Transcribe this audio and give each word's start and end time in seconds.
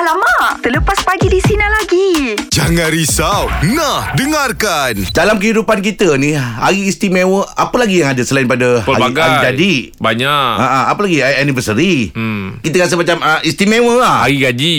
Alamak, 0.00 0.64
terlepas 0.64 0.96
pagi 1.04 1.28
di 1.28 1.44
Sina 1.44 1.68
lagi. 1.68 2.32
Jangan 2.48 2.88
risau. 2.88 3.52
Nah, 3.76 4.16
dengarkan. 4.16 4.96
Dalam 5.12 5.36
kehidupan 5.36 5.84
kita 5.84 6.16
ni 6.16 6.32
Hari 6.32 6.88
istimewa 6.88 7.44
Apa 7.52 7.84
lagi 7.84 8.00
yang 8.00 8.16
ada 8.16 8.24
Selain 8.24 8.48
pada 8.48 8.80
hari, 8.80 8.88
Pelbagai 8.88 9.20
hari 9.20 9.36
jadi? 9.52 9.72
Banyak. 10.00 10.52
Ha, 10.56 10.64
ha, 10.64 10.80
Apa 10.88 11.04
lagi? 11.04 11.20
Anniversary? 11.20 12.16
Hmm. 12.16 12.56
Kita 12.64 12.80
rasa 12.80 12.96
macam 12.96 13.20
uh, 13.20 13.44
Istimewa 13.44 14.00
lah. 14.00 14.24
Hari 14.24 14.36
gaji. 14.40 14.76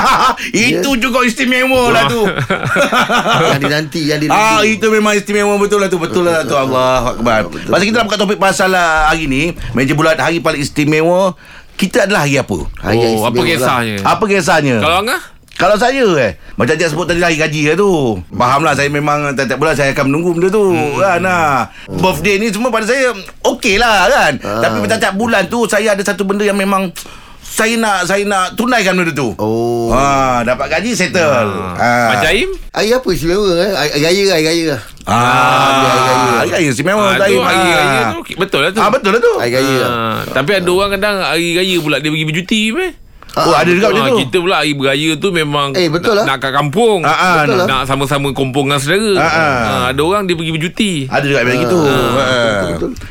Itu 0.72 0.96
juga 0.96 1.20
istimewa 1.28 1.92
lah 1.92 2.08
tu. 2.08 2.24
Yang 3.52 3.60
dinanti 3.60 4.02
Yang 4.08 4.20
dinanti. 4.24 4.40
Ah 4.40 4.64
itu 4.64 4.86
memang 4.88 5.20
istimewa. 5.20 5.52
Betul 5.60 5.84
lah 5.84 5.92
tu 5.92 6.00
betul 6.00 6.24
lah 6.24 6.48
tu. 6.48 6.56
Allah 6.56 7.12
Akbar. 7.12 7.52
Pasal 7.52 7.92
kita 7.92 8.00
nak 8.00 8.08
buka 8.08 8.16
topik 8.24 8.40
pasal 8.40 8.72
uh, 8.72 9.12
hari 9.12 9.28
ni 9.28 9.52
meja 9.76 9.92
bulat 9.92 10.16
hari 10.16 10.40
paling 10.40 10.64
istimewa 10.64 11.36
kita 11.76 12.08
adalah 12.08 12.24
hari 12.24 12.40
apa? 12.40 12.58
Hari 12.80 12.96
Oh 12.96 13.22
apa 13.22 13.36
lah. 13.36 13.46
kisahnya 13.46 13.96
Apa 14.00 14.24
kisahnya? 14.24 14.76
Kalau 14.80 14.96
Angah 15.04 15.20
Kalau 15.52 15.76
saya 15.76 16.04
eh 16.16 16.32
Macam 16.54 16.72
Jack 16.72 16.90
sebut 16.90 17.04
tadi 17.04 17.20
hari 17.20 17.36
gaji 17.36 17.68
lah 17.68 17.76
tu 17.76 17.90
Faham 18.32 18.60
lah 18.60 18.72
Saya 18.72 18.88
memang 18.88 19.32
Tiap-tiap 19.32 19.56
bulan 19.56 19.72
saya 19.72 19.92
akan 19.92 20.04
menunggu 20.08 20.32
benda 20.32 20.48
tu 20.48 20.64
hmm. 20.68 20.96
kan 20.96 21.20
ha. 21.22 21.38
Birthday 21.86 22.36
ni 22.36 22.48
semua 22.48 22.68
pada 22.68 22.84
saya 22.84 23.12
Okey 23.42 23.76
lah 23.76 24.08
kan 24.08 24.32
Ah. 24.40 24.60
Tapi 24.60 24.84
tiap-tiap 24.84 25.14
bulan 25.14 25.46
tu 25.46 25.64
Saya 25.64 25.92
ada 25.92 26.00
satu 26.00 26.24
benda 26.24 26.42
yang 26.42 26.56
memang 26.56 26.88
Saya 27.56 27.72
nak 27.74 28.04
Saya 28.04 28.20
nak 28.22 28.52
tunaikan 28.52 28.92
benda 28.92 29.10
tu. 29.10 29.32
Oh. 29.36 29.88
Ha, 29.88 30.44
Dapat 30.44 30.66
gaji 30.68 30.92
settle. 30.92 31.48
Ha. 31.72 32.12
Macam 32.12 32.28
Aim 32.28 32.50
Hari 32.70 32.92
apa 32.92 33.08
istimewa 33.08 33.48
eh? 33.56 33.72
Hari 33.72 33.90
raya 33.98 34.24
Hari 34.30 34.44
raya 34.44 34.64
lah. 34.68 34.80
Ah, 35.02 35.16
Hari 35.16 35.80
raya. 35.80 36.04
Hari 36.36 36.50
raya 36.52 36.68
Ah, 36.92 37.16
tu, 37.16 37.16
raya 37.16 37.38
hari 37.40 37.70
raya 37.72 38.00
tu 38.12 38.20
Betul 38.36 38.60
lah 38.60 38.70
tu. 38.70 38.78
Ah 38.78 38.90
betul 38.92 39.10
lah 39.10 39.20
tu. 39.20 39.32
Hari 39.40 39.52
raya. 39.56 39.76
Ah, 39.82 40.16
Tapi 40.28 40.50
ada 40.52 40.68
orang 40.68 40.90
kadang 40.92 41.16
Hari 41.18 41.48
raya 41.56 41.76
pula 41.80 41.96
Dia 41.96 42.12
pergi 42.12 42.26
bercuti 42.26 42.60
meh 42.70 42.92
Oh 43.38 43.52
ada 43.52 43.68
juga 43.68 43.86
macam 43.90 44.00
Ah, 44.02 44.08
tu. 44.08 44.20
kita 44.22 44.36
pula 44.38 44.56
hari 44.56 44.72
beraya 44.72 45.10
tu 45.14 45.28
memang 45.30 45.68
Eh, 45.70 45.86
betul 45.86 46.14
nak, 46.14 46.24
lah. 46.24 46.26
nak 46.26 46.38
kat 46.38 46.52
kampung. 46.52 47.00
Ah, 47.02 47.12
ah, 47.12 47.34
Betul 47.38 47.52
nak, 47.52 47.58
lah. 47.58 47.66
nak 47.68 47.80
sama-sama 47.84 48.28
kumpul 48.32 48.64
dengan 48.64 48.78
saudara. 48.78 49.12
Ah, 49.14 49.22
ah. 49.22 49.56
Ah, 49.62 49.84
ada 49.90 50.00
orang 50.00 50.24
dia 50.24 50.32
pergi 50.32 50.50
bercuti. 50.50 50.92
Ada 51.04 51.20
juga 51.22 51.38
macam 51.42 51.60
gitu. 51.60 51.78
Ha. 51.84 52.24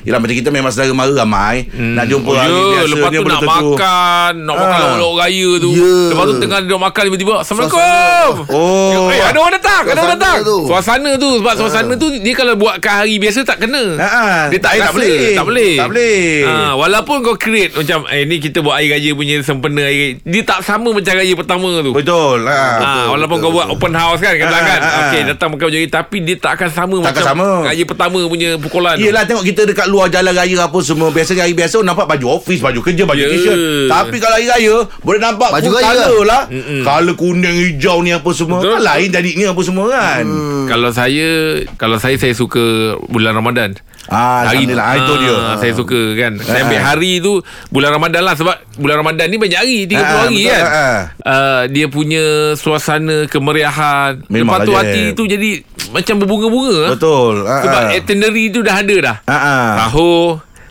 Yalah 0.02 0.20
macam 0.20 0.36
kita 0.36 0.50
memang 0.50 0.72
saudara 0.72 0.92
mara 0.92 1.14
ramai. 1.14 1.70
Nak 1.72 2.06
jumpa 2.08 2.26
Oh, 2.26 2.34
hari 2.34 2.50
ya, 2.52 2.66
biasa 2.76 2.90
lepas 2.90 3.10
tu 3.12 3.22
nak 3.24 3.40
tentu. 3.40 3.70
makan 3.70 4.32
Nak 4.42 4.56
makan 4.56 4.74
Ah. 4.74 4.82
lauk-lauk 4.84 5.16
raya 5.16 5.50
tu 5.56 5.70
Ya. 5.72 5.94
Lepas 6.10 6.24
tu 6.26 6.34
tengah 6.38 6.60
duduk 6.60 6.80
makan 6.82 7.02
Tiba-tiba 7.06 7.34
Assalamualaikum 7.38 8.34
Oh. 8.48 9.08
Eh 9.08 9.22
ada 9.22 9.38
orang 9.38 9.54
datang 9.56 9.84
Ada 9.86 10.00
orang 10.00 10.14
datang 10.16 10.38
tu. 10.42 10.58
Suasana 10.66 11.12
tu 11.16 11.30
Sebab 11.38 11.54
suasana 11.56 11.94
tu 11.94 12.08
Dia 12.16 12.34
kalau 12.34 12.54
buat 12.56 12.80
kat 12.80 12.94
hari 12.98 13.16
biasa 13.18 13.44
tak 13.44 13.62
kena 13.62 13.84
Ha, 13.96 14.08
ha. 14.08 14.24
Dia 14.48 14.58
tak 14.58 14.72
tak 14.74 14.82
rasa 14.84 14.96
boleh. 14.96 15.20
Tak 15.34 15.46
boleh 15.46 15.74
Tak 15.76 15.88
boleh. 15.88 16.24
ha, 16.44 16.54
Walaupun 16.76 17.16
kau 17.22 17.36
create 17.36 17.74
Macam 17.74 18.08
eh 18.08 18.24
ni 18.24 18.38
kita 18.40 18.60
buat 18.60 18.76
hari 18.76 18.90
raya 18.92 19.12
punya 19.12 19.36
Sempena 19.42 19.84
hari 19.84 20.15
Dia 20.22 20.42
tak 20.42 20.62
sama 20.62 20.90
macam 20.90 21.12
raya 21.12 21.34
pertama 21.34 21.68
tu 21.80 21.92
Betul. 21.92 22.46
Ha. 22.46 22.62
Ha, 22.78 22.90
walaupun 23.08 23.38
kau 23.38 23.52
buat 23.52 23.68
open 23.68 23.92
house 23.92 24.18
kan 24.18 24.34
Katakan 24.34 24.54
Ah, 24.56 24.64
kan 24.66 24.80
ah. 24.82 25.00
Okey 25.04 25.22
datang 25.26 25.50
makan 25.50 25.68
jadi 25.68 25.88
Tapi 25.88 26.18
dia 26.22 26.36
tak 26.36 26.56
akan 26.56 26.70
sama 26.70 26.96
Tak 27.00 27.12
akan 27.12 27.12
Macam 27.12 27.26
sama. 27.26 27.48
raya 27.66 27.84
pertama 27.84 28.18
punya 28.26 28.50
pukulan 28.56 28.94
tu. 28.94 29.04
Yelah 29.04 29.24
tengok 29.24 29.44
kita 29.44 29.62
dekat 29.66 29.86
luar 29.86 30.08
jalan 30.08 30.32
raya 30.32 30.56
apa 30.62 30.78
semua 30.80 31.10
Biasanya 31.10 31.42
hari 31.42 31.54
biasa 31.54 31.76
nampak 31.82 32.06
baju 32.08 32.26
office 32.34 32.60
Baju 32.60 32.80
kerja, 32.82 33.04
baju 33.04 33.18
Ya. 33.18 33.30
t-shirt 33.30 33.60
Tapi 33.88 34.16
kalau 34.18 34.36
hari 34.36 34.48
raya 34.48 34.76
Boleh 35.00 35.20
nampak 35.20 35.50
Baju 35.52 35.70
raya 35.72 35.94
lah 36.22 36.42
Mm-mm. 36.48 36.82
Colour 36.82 37.16
kuning, 37.16 37.56
hijau 37.68 38.00
ni 38.00 38.12
apa 38.12 38.30
semua 38.30 38.60
Betul. 38.60 38.72
kan 38.72 38.82
Lain 38.86 39.10
jadinya 39.10 39.48
apa 39.50 39.62
semua 39.62 39.86
kan 39.88 40.24
Kalau 40.66 40.90
saya 40.90 41.30
Kalau 41.76 41.98
saya 41.98 42.16
Saya 42.16 42.32
suka 42.32 42.62
Bulan 43.06 43.34
Ramadan 43.34 43.74
Ah, 44.06 44.46
Alhamdulillah 44.46 44.86
ah, 44.86 44.96
Itu 44.96 45.14
dia 45.18 45.34
Ah, 45.34 45.56
Saya 45.58 45.74
suka 45.74 45.98
kan 46.14 46.38
Saya 46.38 46.62
ambil 46.64 46.78
Ah. 46.78 46.86
hari 46.88 47.18
tu 47.20 47.42
Bulan 47.68 47.90
Ramadan 47.92 48.22
lah 48.22 48.36
Sebab 48.36 48.54
bulan 48.76 49.02
Ramadan 49.02 49.26
ni 49.26 49.36
banyak 49.36 49.58
hari 49.58 49.78
30 49.84 49.98
Ah, 49.98 50.05
hari 50.06 50.38
betul, 50.38 50.52
kan 50.54 50.64
ah. 50.66 51.00
uh, 51.26 51.62
Dia 51.70 51.86
punya 51.90 52.26
Suasana 52.54 53.26
Kemeriahan 53.26 54.26
Memang 54.30 54.62
Lepas 54.62 54.68
tu 54.68 54.74
lah, 54.74 54.84
hati 54.86 55.02
tu 55.14 55.24
jadi 55.26 55.50
Macam 55.90 56.16
berbunga-bunga 56.22 56.94
Betul 56.94 57.46
Ah, 57.46 57.62
Sebab 57.66 57.82
ah. 57.90 57.98
itinerary 57.98 58.46
tu 58.50 58.60
dah 58.62 58.76
ada 58.80 58.96
dah 59.02 59.18
Ah, 59.26 59.36
ah. 59.36 59.70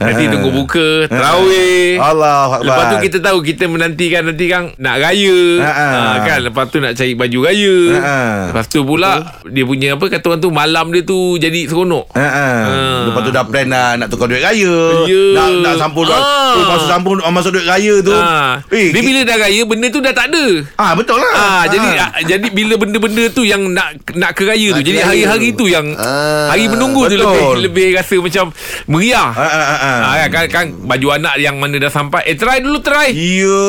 Nanti 0.05 0.23
Ah. 0.23 0.31
tunggu 0.31 0.51
buka 0.53 0.89
Terawih 1.07 1.97
Allah 1.97 2.49
Akbar 2.53 2.65
Lepas 2.65 2.85
tu 2.87 2.97
kita 3.03 3.19
tahu 3.21 3.39
Kita 3.41 3.65
menantikan 3.65 4.23
Nanti 4.25 4.45
kan 4.47 4.63
Nak 4.75 4.95
raya 4.97 5.39
Ha, 5.59 5.71
ha. 5.71 5.87
ha, 5.89 6.17
kan 6.23 6.39
Lepas 6.43 6.65
tu 6.69 6.79
nak 6.79 6.93
cari 6.93 7.13
baju 7.13 7.39
raya 7.43 7.77
Ha, 7.91 8.01
ha. 8.01 8.19
Lepas 8.49 8.65
tu 8.67 8.81
pula 8.81 9.13
Dia 9.45 9.65
punya 9.65 9.89
apa 9.95 10.05
Kata 10.07 10.25
orang 10.27 10.41
tu 10.41 10.51
Malam 10.51 10.87
dia 10.91 11.03
tu 11.03 11.19
Jadi 11.35 11.65
seronok 11.65 12.13
Ha, 12.13 12.21
ha. 12.23 12.47
Ah. 12.61 13.03
Lepas 13.07 13.21
tu 13.23 13.31
dah 13.31 13.45
plan 13.45 13.67
nak, 13.67 13.91
nak 13.97 14.09
tukar 14.09 14.27
duit 14.27 14.41
raya 14.41 14.75
Ya. 15.05 15.23
Nak, 15.35 15.49
nak 15.61 15.75
sampul 15.77 16.05
Ah. 16.07 16.55
eh, 16.55 16.65
Masa 16.65 16.87
sampul 16.87 17.17
masuk 17.25 17.51
duit 17.53 17.65
raya 17.65 17.95
tu 17.99 18.13
ha. 18.13 18.61
eh, 18.69 18.89
Dia 18.91 19.01
bila 19.01 19.21
dah 19.23 19.37
raya 19.39 19.63
Benda 19.65 19.87
tu 19.89 19.99
dah 19.99 20.13
tak 20.13 20.29
ada 20.29 20.45
Ah 20.75 20.93
betul 20.95 21.17
lah 21.17 21.33
Ah, 21.35 21.65
jadi 21.67 21.89
ah, 21.97 22.11
jadi 22.21 22.47
bila 22.51 22.75
benda-benda 22.77 23.27
tu 23.29 23.43
yang 23.43 23.61
nak 23.67 23.97
nak 24.13 24.33
ke 24.33 24.45
raya 24.45 24.71
tu. 24.71 24.77
Nak 24.77 24.85
Jadi 24.85 24.99
hari-hari 24.99 25.49
tu. 25.51 25.57
tu 25.57 25.67
yang 25.67 25.87
Ah, 25.95 26.51
hari 26.51 26.67
menunggu 26.67 27.05
tu 27.05 27.17
betul. 27.17 27.27
lebih 27.27 27.49
lebih 27.65 27.87
rasa 27.93 28.17
macam 28.17 28.45
meriah. 28.87 29.29
Ah, 29.29 29.45
ah, 29.45 29.67
ah, 29.67 29.94
ah. 29.94 30.15
Ah, 30.15 30.27
kan, 30.27 30.31
kan, 30.31 30.47
kan 30.49 30.66
baju 30.81 31.06
anak 31.12 31.34
yang 31.37 31.56
mana 31.56 31.77
dah 31.77 31.88
sampai 31.88 32.25
Eh 32.25 32.34
try 32.34 32.59
dulu 32.59 32.78
try 32.78 33.10
Ya 33.10 33.62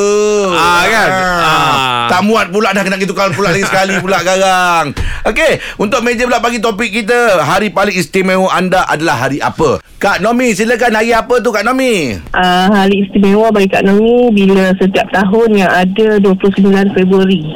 Ah, 0.52 0.84
kan? 0.86 1.10
Ah. 1.12 2.06
Tak 2.08 2.22
muat 2.22 2.50
pula 2.50 2.70
dah 2.70 2.82
Kena 2.82 2.96
kita 2.96 3.10
tukar 3.10 3.30
pula 3.32 3.50
lagi 3.50 3.62
sekali 3.62 3.98
pula 3.98 4.20
garang 4.28 4.94
Okey 5.24 5.62
Untuk 5.76 6.02
meja 6.02 6.24
pula 6.24 6.38
bagi 6.38 6.58
topik 6.58 6.90
kita 6.92 7.40
Hari 7.40 7.70
paling 7.70 7.94
istimewa 7.94 8.50
anda 8.50 8.86
adalah 8.86 9.16
hari 9.22 9.38
apa 9.38 9.82
Kak 9.96 10.20
Nomi 10.20 10.52
silakan 10.52 10.94
Hari 10.94 11.12
apa 11.12 11.38
tu 11.40 11.50
Kak 11.50 11.62
Nomi 11.62 12.18
Uh, 12.32 12.68
hari 12.70 13.02
istimewa 13.02 13.48
bagi 13.50 13.68
Kak 13.68 13.84
Nomi 13.84 14.30
bila 14.32 14.70
setiap 14.76 15.08
tahun 15.10 15.56
yang 15.56 15.72
ada 15.72 16.20
29 16.20 16.62
Februari. 16.92 17.56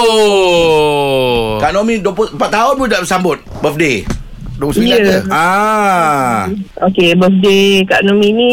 Oh 0.00 1.58
Kak 1.58 1.72
Nomi 1.72 2.00
24 2.00 2.36
tahun 2.38 2.74
pun 2.74 2.86
dah 2.86 3.00
sambut 3.02 3.38
Birthday 3.60 4.02
29 4.60 4.84
Ya. 4.86 4.96
ke? 5.00 5.16
Ah, 5.32 6.44
Okey, 6.84 7.16
birthday 7.16 7.82
Kak 7.88 8.04
Nomi 8.04 8.28
ni 8.30 8.50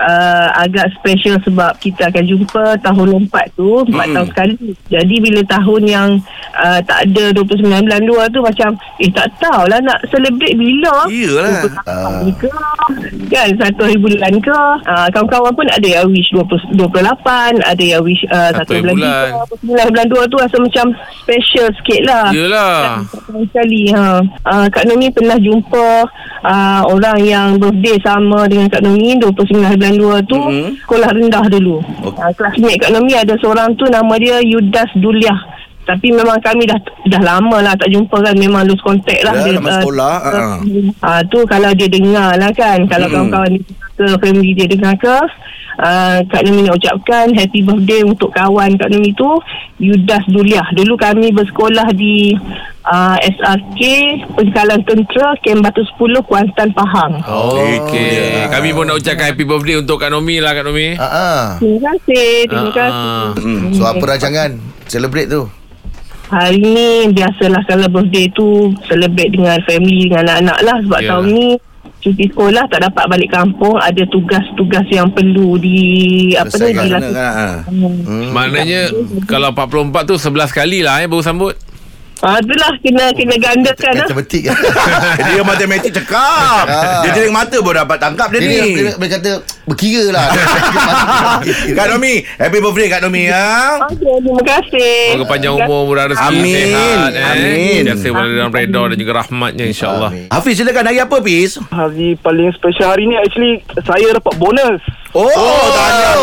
uh, 0.00 0.48
agak 0.56 0.88
special 0.94 1.36
sebab 1.40 1.76
kita 1.78 2.08
akan 2.08 2.24
jumpa 2.24 2.64
tahun 2.80 3.06
lompat 3.10 3.46
tu 3.54 3.84
4 3.84 3.88
Mm-mm. 3.88 4.12
tahun 4.12 4.26
sekali. 4.28 4.56
Jadi 4.88 5.14
bila 5.20 5.40
tahun 5.46 5.82
yang 5.84 6.08
uh, 6.56 6.80
tak 6.80 7.06
ada 7.06 7.24
29 7.36 7.60
bulan 7.62 8.02
2 8.02 8.34
tu 8.34 8.40
macam 8.40 8.68
eh 8.98 9.10
tak 9.10 9.28
tahulah 9.38 9.78
nak 9.80 10.00
celebrate 10.08 10.56
bila. 10.56 11.04
Iyalah. 11.06 11.68
28 11.68 11.88
Ah. 11.90 12.22
ke 12.32 12.48
kan 13.28 13.48
satu 13.56 13.82
hari 13.82 13.98
bulan 13.98 14.32
ke 14.38 14.58
uh, 14.84 15.06
kawan-kawan 15.10 15.52
pun 15.52 15.66
ada 15.68 15.84
yang 15.84 16.06
wish 16.08 16.30
20, 16.32 16.74
28 16.74 17.60
ada 17.60 17.84
yang 17.84 18.02
wish 18.02 18.22
uh, 18.26 18.50
Satu 18.50 18.58
satu 18.64 18.70
hari 18.72 18.82
bulan 18.82 18.96
bulan. 18.96 19.30
tiga, 19.60 19.84
9 19.86 19.92
bulan 19.92 20.06
2 20.08 20.30
tu 20.30 20.36
rasa 20.38 20.56
macam 20.58 20.86
special 21.18 21.66
sikit 21.76 22.00
lah 22.04 22.24
Sekali 23.10 23.44
sekali 23.46 23.82
ha. 23.90 24.04
Uh, 24.42 24.66
Kak 24.68 24.84
Nomi 24.86 25.08
pernah 25.10 25.36
jumpa 25.36 25.86
uh, 26.42 26.82
orang 26.86 27.18
yang 27.20 27.48
birthday 27.56 27.96
sama 28.00 28.46
dengan 28.46 28.66
Kak 28.68 28.82
Nomi 28.82 29.18
29 29.18 29.50
bulan 29.76 29.89
2 29.94 30.22
tu 30.24 30.36
Mhm. 30.36 30.50
mm-hmm. 30.50 30.72
sekolah 30.84 31.10
rendah 31.10 31.44
dulu. 31.48 31.76
Okey. 31.80 32.18
Uh, 32.18 32.32
classmate 32.34 32.78
Kak 32.78 32.90
Nomi 32.90 33.14
ada 33.14 33.34
seorang 33.38 33.74
tu 33.74 33.86
nama 33.86 34.14
dia 34.14 34.38
Yudas 34.38 34.90
Duliah. 34.94 35.38
Tapi 35.80 36.12
memang 36.12 36.38
kami 36.38 36.68
dah 36.68 36.78
dah 37.08 37.22
lama 37.24 37.58
lah 37.58 37.74
tak 37.74 37.90
jumpa 37.90 38.14
kan 38.14 38.36
memang 38.36 38.62
lose 38.62 38.78
contact 38.78 39.26
lah 39.26 39.34
Ya, 39.34 39.58
nama 39.58 39.80
sekolah, 39.82 40.14
uh, 40.22 40.34
ha. 41.02 41.08
uh, 41.18 41.20
tu 41.26 41.42
kalau 41.44 41.72
dia 41.74 41.88
dengar 41.88 42.38
lah 42.38 42.52
kan 42.52 42.78
kalau 42.86 43.10
Mm-mm. 43.10 43.26
kawan-kawan 43.32 43.50
dia 43.58 43.74
ke 43.98 44.06
family 44.22 44.50
dia 44.54 44.66
dengar 44.70 44.94
ke 44.94 45.16
uh, 45.80 46.18
Kak 46.24 46.42
Nomi 46.46 46.62
nak 46.62 46.78
ucapkan 46.78 47.26
happy 47.34 47.60
birthday 47.60 48.00
untuk 48.00 48.30
kawan 48.30 48.76
Kak 48.78 48.86
Nomi 48.86 49.10
tu 49.12 49.26
Yudas 49.76 50.22
Duliah 50.30 50.68
dulu 50.72 50.94
kami 50.94 51.34
bersekolah 51.34 51.90
di 51.90 52.38
uh, 52.82 53.16
SRK 53.20 53.80
Pengkalan 54.32 54.80
Tentera 54.82 55.34
Kem 55.40 55.58
Batu 55.58 55.82
10 55.82 55.96
Kuantan 56.22 56.68
Pahang 56.70 57.20
Oh, 57.24 57.58
Okey 57.58 58.08
dia. 58.10 58.48
Kami 58.48 58.70
pun 58.70 58.84
nak 58.84 58.96
ucapkan 58.96 59.30
happy 59.30 59.44
birthday 59.44 59.76
Untuk 59.76 59.96
Kak 59.96 60.08
Nomi 60.08 60.38
lah 60.38 60.52
Kak 60.52 60.64
Nomi 60.64 60.94
Ah, 60.94 61.04
ah. 61.04 61.40
Terima 61.56 61.92
kasih 61.92 62.28
Terima 62.46 62.62
Ah, 62.62 62.72
kasih 62.72 62.92
ah. 62.92 63.26
Hmm. 63.36 63.62
So 63.72 63.82
apa 63.82 64.02
rancangan 64.02 64.50
Celebrate 64.86 65.28
tu 65.28 65.42
Hari 66.28 66.62
ni 66.62 66.88
biasalah 67.10 67.58
kalau 67.64 67.90
birthday 67.90 68.30
tu 68.30 68.46
celebrate 68.86 69.30
dengan 69.30 69.58
family 69.60 70.06
dengan 70.06 70.30
anak-anak 70.30 70.58
lah 70.62 70.76
sebab 70.80 71.00
Yalah. 71.00 71.10
tahun 71.10 71.26
ni 71.28 71.46
cuti 72.00 72.24
sekolah 72.30 72.64
tak 72.64 72.80
dapat 72.80 73.04
balik 73.08 73.28
kampung 73.28 73.76
ada 73.76 74.00
tugas-tugas 74.08 74.86
yang 74.88 75.10
perlu 75.10 75.58
di 75.58 75.78
apa 76.32 76.48
sana 76.48 76.70
dilakukan. 76.70 77.02
kan 77.02 77.12
ha. 77.12 77.48
Hmm. 77.66 78.30
Maknanya 78.30 78.88
Kalau 79.26 79.50
44 79.52 80.06
tu 80.06 80.14
11 80.16 80.30
kali 80.50 80.80
lah 80.80 81.02
eh 81.02 81.10
Baru 81.10 81.20
sambut 81.20 81.58
Ah, 82.20 82.36
itulah 82.36 82.76
kena 82.84 83.04
kena 83.16 83.36
gandakan 83.36 83.92
lah. 83.96 84.04
Matematik 84.04 84.42
Dia 85.26 85.40
matematik 85.40 85.90
cekap 85.96 86.64
Ah. 86.68 87.00
Dia 87.00 87.16
jeling 87.16 87.32
mata 87.32 87.56
pun 87.56 87.72
dapat 87.72 87.96
tangkap 87.96 88.28
dia, 88.28 88.38
Dia 88.38 88.48
ni 88.50 88.56
dia, 88.76 88.92
dia 88.92 89.08
kata 89.10 89.30
Berkira 89.64 90.04
lah 90.12 90.28
Kak 91.78 91.86
Nomi 91.88 92.20
Happy 92.36 92.58
birthday 92.60 92.88
Kak 92.88 93.00
Nomi 93.00 93.24
ya. 93.24 93.80
Okey, 93.88 94.20
terima 94.20 94.42
kasih. 94.44 95.16
Semoga 95.16 95.26
panjang 95.26 95.54
umur 95.56 95.80
Murah 95.86 96.06
rezeki 96.06 96.28
Amin. 96.28 96.52
Sehat 96.52 97.10
eh. 97.10 97.24
Amin. 97.24 97.82
Biasa 97.88 98.06
berada 98.12 98.32
dalam 98.36 98.52
reda 98.52 98.80
Dan 98.92 98.96
juga 99.00 99.12
rahmatnya 99.16 99.64
InsyaAllah. 99.64 100.10
Hafiz 100.28 100.54
silakan 100.54 100.84
Hari 100.86 100.98
apa 101.00 101.16
Hafiz 101.16 101.50
Hari 101.72 102.08
paling 102.20 102.52
special 102.52 102.88
hari 102.90 103.08
ni 103.08 103.16
actually 103.16 103.64
saya 103.80 104.12
dapat 104.12 104.34
bonus. 104.36 104.82
Oh, 105.10 105.26
oh 105.26 105.64
tahniah 105.68 106.14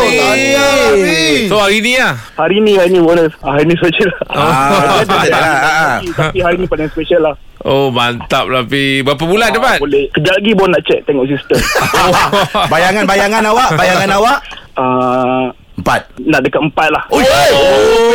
Hafiz. 0.88 1.52
So 1.52 1.60
hari 1.60 1.84
ni 1.84 2.00
lah 2.00 2.16
Hari 2.34 2.56
ni 2.58 2.72
hari 2.72 2.88
ni 2.90 3.04
bonus. 3.04 3.28
Ah, 3.38 3.52
hari 3.52 3.68
ni 3.68 3.76
special 3.76 4.08
lah. 4.08 4.20
Ah, 4.32 5.04
lah. 5.04 5.28
Ah, 5.28 5.60
ah. 5.60 5.96
Tapi 6.00 6.40
hari 6.40 6.56
ni 6.56 6.64
paling 6.64 6.88
special 6.88 7.20
lah. 7.20 7.34
Oh 7.60 7.90
mantap 7.90 8.48
lah 8.48 8.64
Pi 8.64 9.04
Berapa 9.04 9.20
bulan 9.20 9.52
dapat? 9.52 9.76
Boleh. 9.76 10.08
Kejap 10.08 10.40
lagi 10.40 10.52
pun 10.54 10.72
nak 10.72 10.82
check 10.84 11.04
tengok 11.04 11.28
sistem. 11.28 11.60
Bayangan-bayangan 12.72 13.42
awak, 13.44 13.68
bayangan 13.76 14.10
awak 14.14 14.38
uh, 14.74 15.44
empat. 15.76 16.00
nak 16.24 16.40
dekat 16.40 16.62
empat 16.62 16.88
lah. 16.88 17.04
Oh, 17.12 17.20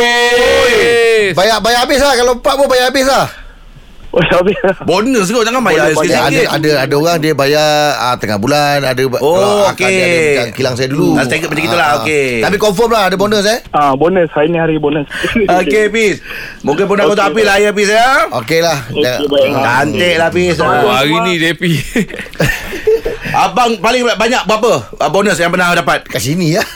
Eh, 0.02 1.30
Bayar 1.32 1.62
bayar 1.62 1.86
habis 1.86 2.02
lah 2.02 2.14
Kalau 2.14 2.34
empat 2.34 2.54
pun 2.58 2.66
bayar 2.66 2.90
habis 2.90 3.06
lah 3.06 3.24
Oh, 3.24 3.43
bonus 4.84 5.26
kot 5.28 5.42
jangan 5.42 5.60
bayar 5.60 5.90
Boleh 5.90 6.06
Ya, 6.06 6.20
ada, 6.20 6.30
sikit-sikit. 6.30 6.48
ada 6.48 6.70
ada 6.80 6.94
orang 6.94 7.16
dia 7.18 7.32
bayar 7.32 7.68
ah, 7.96 8.14
tengah 8.14 8.38
bulan 8.38 8.78
ada 8.80 9.02
Oh, 9.16 9.66
kalau 9.66 9.72
okey. 9.72 9.90
dia 9.90 10.06
ada 10.40 10.52
kilang 10.52 10.74
saya 10.74 10.88
dulu. 10.88 11.14
Ah, 11.14 11.24
stagger 11.24 11.48
macam 11.48 11.62
gitulah, 11.62 11.82
Ah, 11.84 11.92
ah. 11.92 12.00
okey. 12.00 12.40
Tapi 12.40 12.56
confirm 12.56 12.90
lah 12.90 13.02
ada 13.06 13.16
bonus 13.16 13.44
eh. 13.44 13.58
Ah, 13.70 13.92
bonus. 13.92 14.28
Hari 14.30 14.48
ni 14.48 14.56
hari 14.56 14.76
bonus. 14.76 15.06
Okey, 15.60 15.88
Hafiz. 15.88 16.16
Mungkin 16.62 16.84
pun 16.84 16.96
aku 16.96 17.12
tak 17.12 17.30
Okey, 17.30 17.42
Hafiz 17.42 17.44
lah 17.44 17.56
ya, 17.56 17.68
Hafiz 17.68 17.88
ya. 17.90 18.06
Okey 18.32 18.60
lah. 18.60 18.78
Okey, 18.86 19.26
baik. 19.26 19.50
Cantik 19.52 20.14
lah, 20.14 20.28
Hafiz. 20.28 20.54
oh, 20.58 20.90
Hari 20.90 21.14
ni 21.22 21.32
dia 21.36 21.52
Pi 21.54 21.72
Abang 23.34 23.74
paling 23.82 24.06
banyak 24.06 24.46
berapa 24.46 24.72
ah, 24.94 25.10
bonus 25.10 25.34
yang 25.36 25.50
pernah 25.50 25.74
dapat? 25.74 26.06
Kat 26.06 26.22
sini 26.22 26.54
ya. 26.54 26.62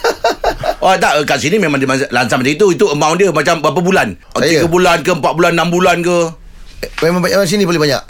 Oh 0.78 0.94
tak 0.94 1.26
kat 1.26 1.42
sini 1.42 1.58
memang 1.58 1.74
dia 1.74 1.90
lancar 2.08 2.38
macam 2.38 2.46
itu 2.46 2.70
Itu 2.70 2.86
amount 2.88 3.18
dia 3.18 3.34
macam 3.34 3.58
berapa 3.58 3.82
bulan 3.82 4.14
oh, 4.30 4.38
Saya? 4.38 4.62
3 4.62 4.70
bulan 4.70 5.02
ke 5.02 5.10
4 5.10 5.26
bulan 5.34 5.50
6 5.58 5.74
bulan 5.74 5.96
ke 6.00 6.16
Memang 7.00 7.20
banyak 7.20 7.44
sini 7.44 7.62
boleh 7.62 7.80
banyak. 7.80 8.02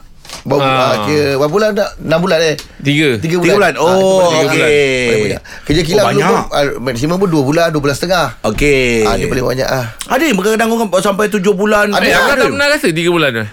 Baru 0.44 0.60
Ah. 0.60 0.68
ah. 0.68 0.94
kira 1.04 1.36
berapa 1.36 1.48
bulan 1.50 1.68
dah? 1.72 1.88
6 1.98 2.20
bulan 2.20 2.38
eh. 2.42 2.56
Tiga 2.78 3.16
3 3.16 3.20
Tiga 3.20 3.36
bulan. 3.38 3.54
bulan. 3.54 3.72
Ah, 3.74 3.84
Oh, 3.90 4.28
tiga 4.30 4.46
bulan. 4.46 4.68
okey. 4.68 5.04
Boleh 5.04 5.20
banyak. 5.24 5.42
Kerja 5.64 5.82
kilang 5.82 6.04
Oh, 6.04 6.10
dulu 6.10 6.20
banyak. 6.20 6.28
pun 6.28 6.40
ah, 6.50 6.64
maksimum 6.78 7.16
pun 7.16 7.28
2 7.28 7.42
bulan, 7.42 7.66
2 7.68 7.80
bulan 7.80 7.96
setengah. 7.96 8.26
Okey 8.44 9.04
Ah, 9.04 9.14
dia 9.14 9.26
boleh 9.26 9.44
banyak 9.46 9.68
ah. 9.68 9.86
Ada 10.06 10.22
yang 10.22 10.36
kadang-kadang 10.36 10.68
sampai 11.00 11.26
7 11.26 11.52
bulan 11.52 11.86
Ada. 11.90 12.06
Akak 12.06 12.34
tak 12.36 12.48
pernah 12.50 12.68
rasa 12.68 12.86
tiga 12.88 13.10
bulan 13.10 13.30
tu? 13.32 13.44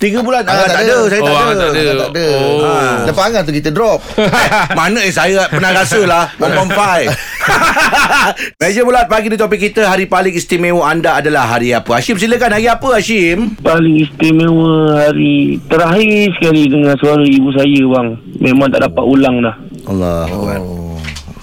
3 0.00 0.24
bulan 0.24 0.42
Ah, 0.48 0.64
ah, 0.64 0.66
tak 0.66 0.80
ada 0.80 0.96
Saya 1.06 1.20
Oh, 1.20 1.26
tak 1.28 1.34
ah, 1.36 1.44
ada 1.44 1.52
tak 1.52 1.70
ada. 1.76 1.92
Tak 1.92 2.10
ada. 2.16 2.24
Oh. 2.24 2.64
Ah. 2.64 2.98
Lepas 3.04 3.24
angan 3.28 3.42
tu 3.44 3.52
kita 3.52 3.68
drop. 3.68 4.00
Mana 4.78 5.04
eh 5.04 5.12
saya 5.12 5.44
pernah 5.46 5.76
rasa 5.76 6.00
lah 6.02 6.24
1.5 6.40 6.72
Meja 8.60 8.80
bulat 8.80 9.04
pagi 9.06 9.28
ni 9.28 9.36
topik 9.36 9.60
kita 9.60 9.84
Hari 9.84 10.08
paling 10.08 10.32
istimewa 10.32 10.88
anda 10.88 11.20
adalah 11.20 11.44
hari 11.46 11.76
apa 11.76 12.00
Hashim 12.00 12.16
silakan 12.16 12.56
hari 12.56 12.64
apa 12.64 12.88
Hashim 12.96 13.60
Paling 13.60 14.00
istimewa 14.00 14.96
hari 14.98 15.60
terakhir 15.68 16.32
sekali 16.36 16.64
dengan 16.66 16.96
suara 16.96 17.20
ibu 17.20 17.52
saya 17.52 17.80
bang. 17.82 18.08
Memang 18.40 18.72
tak 18.72 18.88
dapat 18.88 19.04
ulang 19.04 19.36
dah. 19.44 19.54
Allah 19.84 20.24
Oh. 20.30 20.96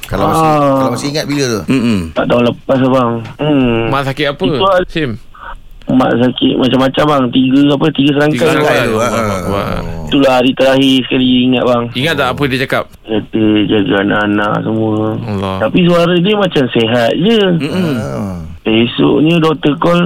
Kalau 0.08 0.24
masih 0.32 0.48
Ah. 0.48 0.76
kalau 0.80 0.92
masih 0.96 1.08
ingat 1.12 1.26
bila 1.28 1.44
tu? 1.46 1.62
Mm-mm. 1.68 2.00
Tak 2.16 2.26
tahun 2.26 2.44
lepas 2.48 2.78
lah 2.80 2.90
bang. 2.90 3.12
Hmm. 3.38 3.80
Mak 3.92 4.02
sakit 4.08 4.26
apa? 4.34 4.44
Itu 4.44 4.66
Sim 4.88 5.10
Mak 5.88 6.12
sakit 6.20 6.60
macam-macam 6.60 7.04
bang. 7.08 7.24
Tiga 7.32 7.62
apa? 7.72 7.86
Tiga 7.96 8.12
serangkai. 8.20 8.36
Tiga 8.36 8.48
Serangkai 8.52 8.76
bulan 8.76 8.88
tu, 8.88 8.98
Allah 9.00 9.16
ah. 9.16 9.40
Akbar. 9.40 9.66
Itulah 10.08 10.34
hari 10.36 10.52
terakhir 10.52 10.96
sekali 11.08 11.28
ingat 11.48 11.64
bang. 11.64 11.84
Ingat 11.96 12.16
tak 12.20 12.30
apa 12.36 12.44
dia 12.44 12.60
cakap? 12.68 12.84
Kata 13.08 13.44
jaga 13.72 13.96
anak-anak 14.04 14.56
semua. 14.68 14.96
Allah 15.16 15.56
Tapi 15.64 15.80
suara 15.88 16.14
dia 16.20 16.36
macam 16.36 16.64
sehat 16.76 17.12
je. 17.16 17.40
Mm-mm. 17.64 17.94
Ah. 18.04 18.36
Esoknya 18.68 19.36
doktor 19.40 19.74
call. 19.80 20.04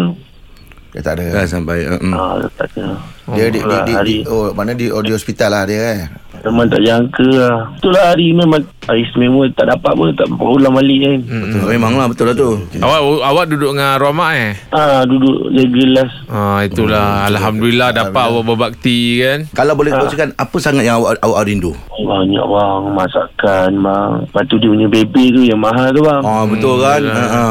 Dia 0.94 1.02
tak 1.02 1.14
ada. 1.18 1.26
Dah 1.34 1.46
sampai 1.50 1.78
mm-mm. 1.90 2.14
Ah, 2.14 2.38
tak 2.54 2.68
ada. 2.78 2.86
Dia 3.34 3.46
di, 3.50 3.58
di, 3.58 3.60
Itulah 3.64 3.82
di, 3.82 3.94
hari. 3.98 4.16
di, 4.22 4.30
oh 4.30 4.54
mana 4.54 4.72
di 4.78 4.86
oh, 4.94 5.02
di 5.02 5.12
hospital 5.16 5.50
lah 5.50 5.64
dia 5.66 5.82
eh. 5.98 6.02
Memang 6.42 6.66
tak 6.74 6.82
jangka 6.82 7.28
lah. 7.38 7.58
Itulah 7.78 8.04
hari 8.10 8.34
memang 8.34 8.66
hari 8.90 9.06
istimewa 9.06 9.46
tak 9.54 9.70
dapat 9.70 9.92
pun 9.94 10.10
tak 10.18 10.26
dapat 10.26 10.48
ulang 10.50 10.74
balik 10.74 11.00
kan. 11.06 11.18
Betul. 11.22 11.62
Memanglah 11.70 12.06
betul 12.10 12.26
lah 12.26 12.36
tu 12.36 12.50
Awak 12.82 13.00
awak 13.22 13.46
duduk 13.46 13.72
dengan 13.78 14.02
mak 14.10 14.32
eh? 14.34 14.52
Ah 14.74 15.06
duduk 15.06 15.54
jaga 15.54 15.84
last. 16.02 16.16
Ah 16.26 16.60
itulah 16.66 17.30
Alhamdulillah 17.30 17.90
dapat 17.94 18.24
awak 18.26 18.44
berbakti 18.44 19.22
kan. 19.22 19.40
Kalau 19.54 19.78
boleh 19.78 19.94
kongsikan 19.94 20.34
Apa 20.34 20.58
sangat 20.58 20.90
yang 20.90 20.98
awak, 20.98 21.22
awak 21.22 21.46
rindu 21.46 21.78
Banyak 22.02 22.46
bang 22.46 22.82
masakan 22.98 23.72
bang. 23.86 24.12
Lepas 24.26 24.44
tu 24.50 24.56
dia 24.58 24.70
punya 24.74 24.88
bebek 24.90 25.28
tu 25.38 25.42
yang 25.46 25.62
mahal 25.62 25.94
tu 25.94 26.02
bang. 26.02 26.22
Oh 26.26 26.44
betul 26.50 26.76
kan 26.82 27.00
Hmm. 27.02 27.18
Ha, 27.18 27.26
ha. 27.28 27.46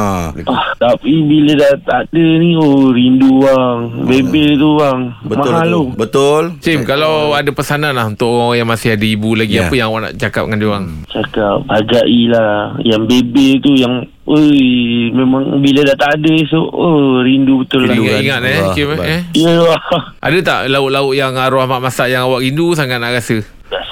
Ah, 0.46 0.66
tapi 0.78 1.26
bila 1.26 1.52
dah 1.58 1.74
tak 1.82 2.00
ada 2.10 2.24
ni 2.38 2.54
oh 2.58 2.90
rindu 2.90 3.46
bang. 3.46 3.76
Bebek 4.08 4.58
tu 4.58 4.68
bang. 4.78 4.98
Betul 5.22 5.52
mahal 5.54 5.66
lah 5.68 5.70
tu. 5.70 5.82
tu 5.86 5.98
Betul 5.98 6.42
Sim, 6.64 6.78
kalau 6.82 7.36
ada 7.36 7.50
pesanan 7.52 7.92
lah 7.94 8.06
untuk 8.08 8.30
orang 8.30 8.58
yang 8.58 8.68
masih 8.68 8.79
ada 8.88 9.04
ibu 9.04 9.36
lagi, 9.36 9.60
Ya. 9.60 9.68
apa 9.68 9.74
yang 9.76 9.92
awak 9.92 10.00
nak 10.08 10.14
cakap 10.16 10.48
dengan 10.48 10.56
dia 10.56 10.68
orang? 10.72 10.86
Cakap 11.12 11.56
hargai 11.68 12.20
lah. 12.32 12.80
Yang 12.80 13.02
bebek 13.04 13.54
tu 13.60 13.72
yang 13.76 13.94
Oi, 14.30 15.10
memang 15.10 15.58
bila 15.58 15.82
dah 15.82 15.96
tak 15.98 16.22
ada 16.22 16.30
esok, 16.38 16.70
oh 16.70 17.18
rindu 17.18 17.66
betul 17.66 17.82
lah. 17.82 17.98
Ingat-ingat 17.98 18.38
eh, 18.46 18.56
Allah, 18.62 18.74
Kim 18.78 18.88
eh. 18.94 19.22
Ya 19.34 19.58
lah. 19.58 19.82
Ada 20.22 20.38
tak 20.38 20.60
lauk-lauk 20.70 21.18
yang 21.18 21.34
arwah 21.34 21.66
mak 21.66 21.90
masak 21.90 22.14
yang 22.14 22.30
awak 22.30 22.46
rindu 22.46 22.70
sangat 22.78 23.02
nak 23.02 23.18
rasa? 23.18 23.42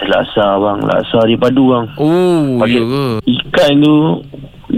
Laksa 0.09 0.47
bang, 0.63 0.79
laksa 0.87 1.19
dia 1.27 1.35
padu 1.37 1.75
bang. 1.75 1.87
Oh, 1.99 2.63
Pakai 2.63 2.79
ya 2.79 2.83
ke? 2.87 3.07
Ikan 3.27 3.73
tu 3.83 3.97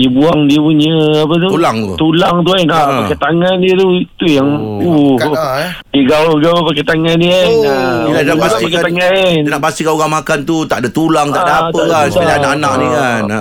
dia 0.00 0.08
buang 0.08 0.48
dia 0.48 0.56
punya 0.56 0.94
apa 1.20 1.34
tu? 1.36 1.48
Tulang 1.50 1.76
tu. 1.84 1.94
Tulang 2.00 2.36
tu 2.40 2.50
kan. 2.50 2.64
Ha, 2.66 2.80
Ha. 2.80 2.96
pakai 3.04 3.18
tangan 3.20 3.54
dia 3.56 3.72
tu 3.74 3.86
itu 3.94 4.24
yang 4.30 4.48
Oh, 4.50 4.80
oh, 4.80 5.12
Kat 5.14 5.28
lah 5.28 5.52
eh. 5.60 5.70
dia 5.90 6.02
gaul-gaul 6.06 6.62
pakai 6.64 6.84
tangan 6.86 7.14
dia 7.14 7.28
kan. 7.30 7.48
Oh, 7.52 7.62
Ha, 8.08 8.18
dah 8.18 8.32
buang 8.32 8.40
pastikan 8.40 8.70
pakai 8.72 8.84
tangan 8.86 9.08
kan. 9.12 9.32
Dia 9.36 9.50
nak 9.50 9.60
pastikan 9.60 9.92
orang 9.92 10.12
makan 10.14 10.38
tu 10.42 10.56
Tak 10.64 10.78
ada 10.78 10.88
tulang 10.90 11.28
Tak 11.28 11.42
ada 11.42 11.52
Ah, 11.52 11.60
apa 11.60 11.70
tak 11.70 11.84
ada 11.84 11.92
kan 11.92 12.08
Sebab 12.10 12.32
anak-anak 12.34 12.72
ni 12.74 12.86
kan 12.88 13.22
ha. 13.28 13.40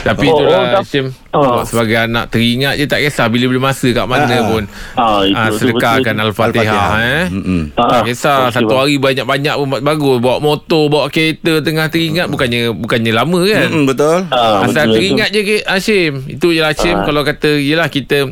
Tapi 0.00 0.24
Oh, 0.24 0.32
itulah 0.32 0.60
oh, 0.72 0.84
Sim 0.86 1.06
Oh. 1.30 1.62
Sebagai 1.62 1.94
anak 2.00 2.26
teringat 2.28 2.74
je 2.74 2.84
tak 2.84 3.00
kisah 3.00 3.26
bila-bila 3.26 3.70
masa 3.70 3.86
kat 3.86 4.02
mana 4.02 4.26
Ah. 4.32 4.42
pun. 4.44 4.62
Ah, 4.92 5.22
itu 5.22 5.30
Ah, 5.32 5.46
tu 5.46 5.56
sedekahkan 5.56 6.10
betul. 6.12 6.26
Al-Fatihah 6.26 6.90
eh. 6.98 7.24
Ha, 7.70 7.82
Tak 7.86 8.00
kisah 8.04 8.38
okey, 8.44 8.54
satu 8.56 8.74
hari 8.74 8.94
banyak-banyak 8.96 9.54
pun 9.54 9.66
bagus 9.78 10.18
bawa 10.18 10.38
motor 10.38 10.82
bawa 10.86 11.06
kereta 11.06 11.58
tengah 11.60 11.86
teringat 11.86 12.26
bukannya 12.26 12.74
bukannya 12.74 13.12
lama 13.12 13.40
kan. 13.44 13.68
Mm-mm, 13.68 13.84
Betul 13.86 14.18
Ah, 14.28 14.60
Asal 14.60 14.84
betul, 14.84 14.94
teringat 14.96 15.28
je 15.28 15.40
ke 15.40 15.56
Hashim 15.64 16.12
Itu 16.26 16.50
je 16.50 16.58
lah 16.58 16.70
Hashim 16.70 16.92
Ah. 16.92 17.04
Kalau 17.04 17.22
kata 17.22 17.50
Yelah 17.52 17.86
kita 17.86 18.26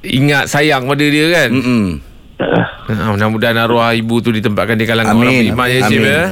Ingat 0.00 0.46
sayang 0.46 0.84
pada 0.84 1.04
dia 1.04 1.26
kan 1.32 1.48
Mm-mm. 1.50 1.84
Ah, 2.38 2.70
Mudah-mudahan 3.10 3.58
arwah 3.58 3.90
ibu 3.90 4.18
tu 4.18 4.30
Ditempatkan 4.30 4.74
di 4.74 4.86
kalangan 4.86 5.10
orang 5.12 5.26
Amin 5.28 5.50
beriman 5.50 5.66
ya 5.66 5.78
Amin. 5.82 6.00
ya. 6.00 6.22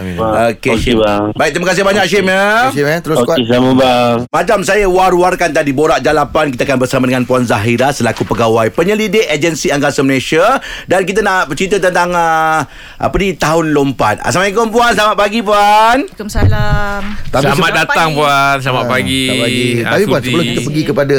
Okey 0.48 0.74
Syim 0.78 0.96
bang. 0.98 1.24
Baik 1.34 1.50
terima 1.52 1.66
kasih 1.66 1.82
banyak 1.82 2.04
Syim 2.06 2.26
ya 2.26 2.46
Syim 2.70 2.86
eh 2.86 2.98
terus 3.00 3.18
kuat. 3.20 3.36
Okey, 3.36 3.44
sama 3.44 3.70
bang. 3.74 4.16
Macam 4.28 4.58
saya 4.62 4.86
war-warkan 4.86 5.50
tadi 5.50 5.70
Borak 5.70 5.98
Jalapan 6.00 6.48
Kita 6.48 6.62
akan 6.62 6.78
bersama 6.78 7.04
dengan 7.04 7.22
Puan 7.22 7.42
Zahira 7.42 7.90
Selaku 7.90 8.22
pegawai 8.24 8.70
penyelidik 8.70 9.26
Agensi 9.26 9.68
Angkasa 9.68 10.00
Malaysia 10.00 10.62
Dan 10.84 11.02
kita 11.02 11.20
nak 11.20 11.46
bercerita 11.46 11.82
tentang 11.82 12.10
uh, 12.10 12.62
Apa 12.96 13.14
ni 13.16 13.34
Tahun 13.34 13.66
lompat 13.66 14.22
Assalamualaikum 14.22 14.70
Puan 14.70 14.92
Selamat 14.92 15.16
pagi 15.16 15.40
Puan 15.40 15.98
Waalaikumsalam. 16.06 17.00
Tapi 17.26 17.42
Selamat 17.42 17.56
selamat 17.56 17.72
datang 17.75 18.08
pagi. 18.08 18.16
Puan 18.16 18.54
Selamat 18.58 18.78
Ah, 18.78 18.88
pagi 18.88 19.22
selamat 19.25 19.42
pagi. 19.42 19.66
Tapi 19.82 20.02
Puan 20.04 20.20
sebelum 20.22 20.44
kita 20.46 20.60
pergi 20.62 20.82
kepada 20.84 21.16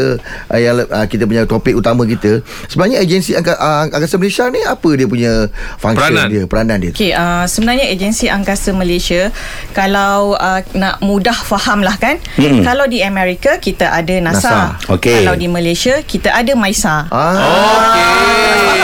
uh, 0.48 0.60
yang 0.60 0.76
uh, 0.80 1.06
kita 1.06 1.24
punya 1.24 1.44
topik 1.44 1.74
utama 1.74 2.04
kita, 2.04 2.40
sebenarnya 2.66 2.98
agensi 3.00 3.32
angka, 3.34 3.54
uh, 3.54 3.88
angkasa 3.88 4.16
Malaysia 4.16 4.46
ni 4.48 4.62
apa 4.62 4.77
dia 4.98 5.08
punya 5.08 5.34
function 5.78 6.14
Peranan. 6.14 6.28
dia, 6.30 6.44
peranan 6.46 6.78
dia? 6.82 6.92
Okey, 6.94 7.12
uh, 7.14 7.46
sebenarnya 7.50 7.90
agensi 7.90 8.28
angkasa 8.28 8.72
Malaysia 8.72 9.30
kalau 9.74 10.38
uh, 10.38 10.62
nak 10.74 11.00
mudah 11.02 11.36
faham 11.36 11.82
lah 11.82 11.96
kan. 11.98 12.18
Mm-mm. 12.38 12.62
Kalau 12.62 12.86
di 12.86 13.02
Amerika 13.02 13.58
kita 13.58 13.90
ada 13.92 14.16
NASA. 14.20 14.78
NASA. 14.78 14.94
Okey. 14.94 15.24
Kalau 15.24 15.36
di 15.36 15.48
Malaysia 15.48 16.00
kita 16.04 16.34
ada 16.34 16.52
MISA. 16.54 17.08
Ah. 17.10 17.36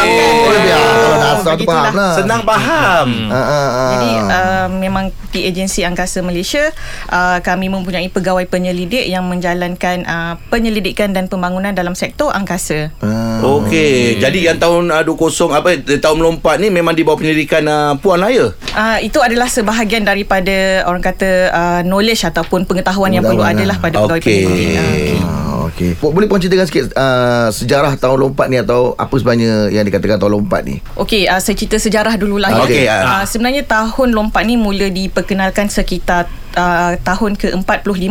Oh, 0.03 0.51
biar 0.53 0.79
kalau 0.79 1.17
NASA 1.19 1.49
tu 1.55 1.65
faham 1.65 1.93
lah. 1.93 2.13
Senang 2.15 2.41
faham 2.43 3.07
Ah, 3.29 3.35
ah, 3.35 3.49
ah. 3.67 3.89
Jadi 3.93 4.11
uh, 4.29 4.67
memang 4.69 5.05
di 5.33 5.45
agensi 5.49 5.81
angkasa 5.83 6.21
Malaysia 6.21 6.69
uh, 7.09 7.39
kami 7.41 7.67
mempunyai 7.71 8.07
pegawai 8.09 8.45
penyelidik 8.45 9.05
yang 9.09 9.25
menjalankan 9.25 10.05
uh, 10.05 10.33
penyelidikan 10.53 11.11
dan 11.11 11.25
pembangunan 11.27 11.73
dalam 11.73 11.97
sektor 11.97 12.29
angkasa. 12.31 12.93
Ah. 13.01 13.41
Okey 13.43 14.17
Jadi 14.19 14.47
yang 14.47 14.57
tahun 14.59 14.91
uh, 14.91 15.03
20 15.03 15.51
Apa 15.51 15.67
eh, 15.73 15.79
Tahun 15.83 16.15
melompat 16.15 16.57
ni 16.57 16.67
Memang 16.67 16.91
di 16.91 17.01
bawah 17.01 17.17
penyelidikan 17.17 17.63
uh, 17.63 17.93
Puan 17.97 18.17
lah 18.17 18.29
ya 18.29 18.51
Uh, 18.73 18.97
itu 19.05 19.21
adalah 19.21 19.45
sebahagian 19.45 20.01
daripada 20.01 20.81
orang 20.89 20.97
kata 20.97 21.29
uh, 21.47 21.81
knowledge 21.85 22.25
ataupun 22.25 22.65
pengetahuan 22.65 23.13
yang 23.13 23.21
perlu 23.21 23.37
Pengetahuan, 23.37 23.61
adalah 23.61 23.77
pada 23.77 23.95
pegawai 24.01 24.17
Okey. 24.17 24.33
penyelidik. 24.41 25.21
Uh, 25.21 25.69
Okey. 25.69 25.89
Bo- 26.01 26.09
Boleh 26.09 26.25
pun 26.25 26.41
ceritakan 26.41 26.65
sikit 26.65 26.85
uh, 26.91 27.53
sejarah 27.53 27.93
tahun 27.95 28.17
lompat 28.19 28.49
ni 28.49 28.57
atau 28.57 28.97
apa 28.97 29.13
sebenarnya 29.13 29.69
yang 29.69 29.85
dikatakan 29.85 30.17
tahun 30.17 30.41
lompat 30.41 30.65
ni? 30.65 30.81
Okey, 30.97 31.29
uh, 31.29 31.37
saya 31.37 31.53
cerita 31.53 31.77
sejarah 31.77 32.17
dululah 32.17 32.49
Okey, 32.65 32.89
ya. 32.89 32.97
ah. 32.97 33.21
Uh, 33.21 33.25
sebenarnya 33.29 33.61
tahun 33.61 34.09
lompat 34.09 34.41
ni 34.41 34.57
mula 34.57 34.89
diperkenalkan 34.89 35.69
sekitar 35.69 36.25
uh, 36.57 36.97
tahun 36.97 37.37
ke-45 37.37 38.09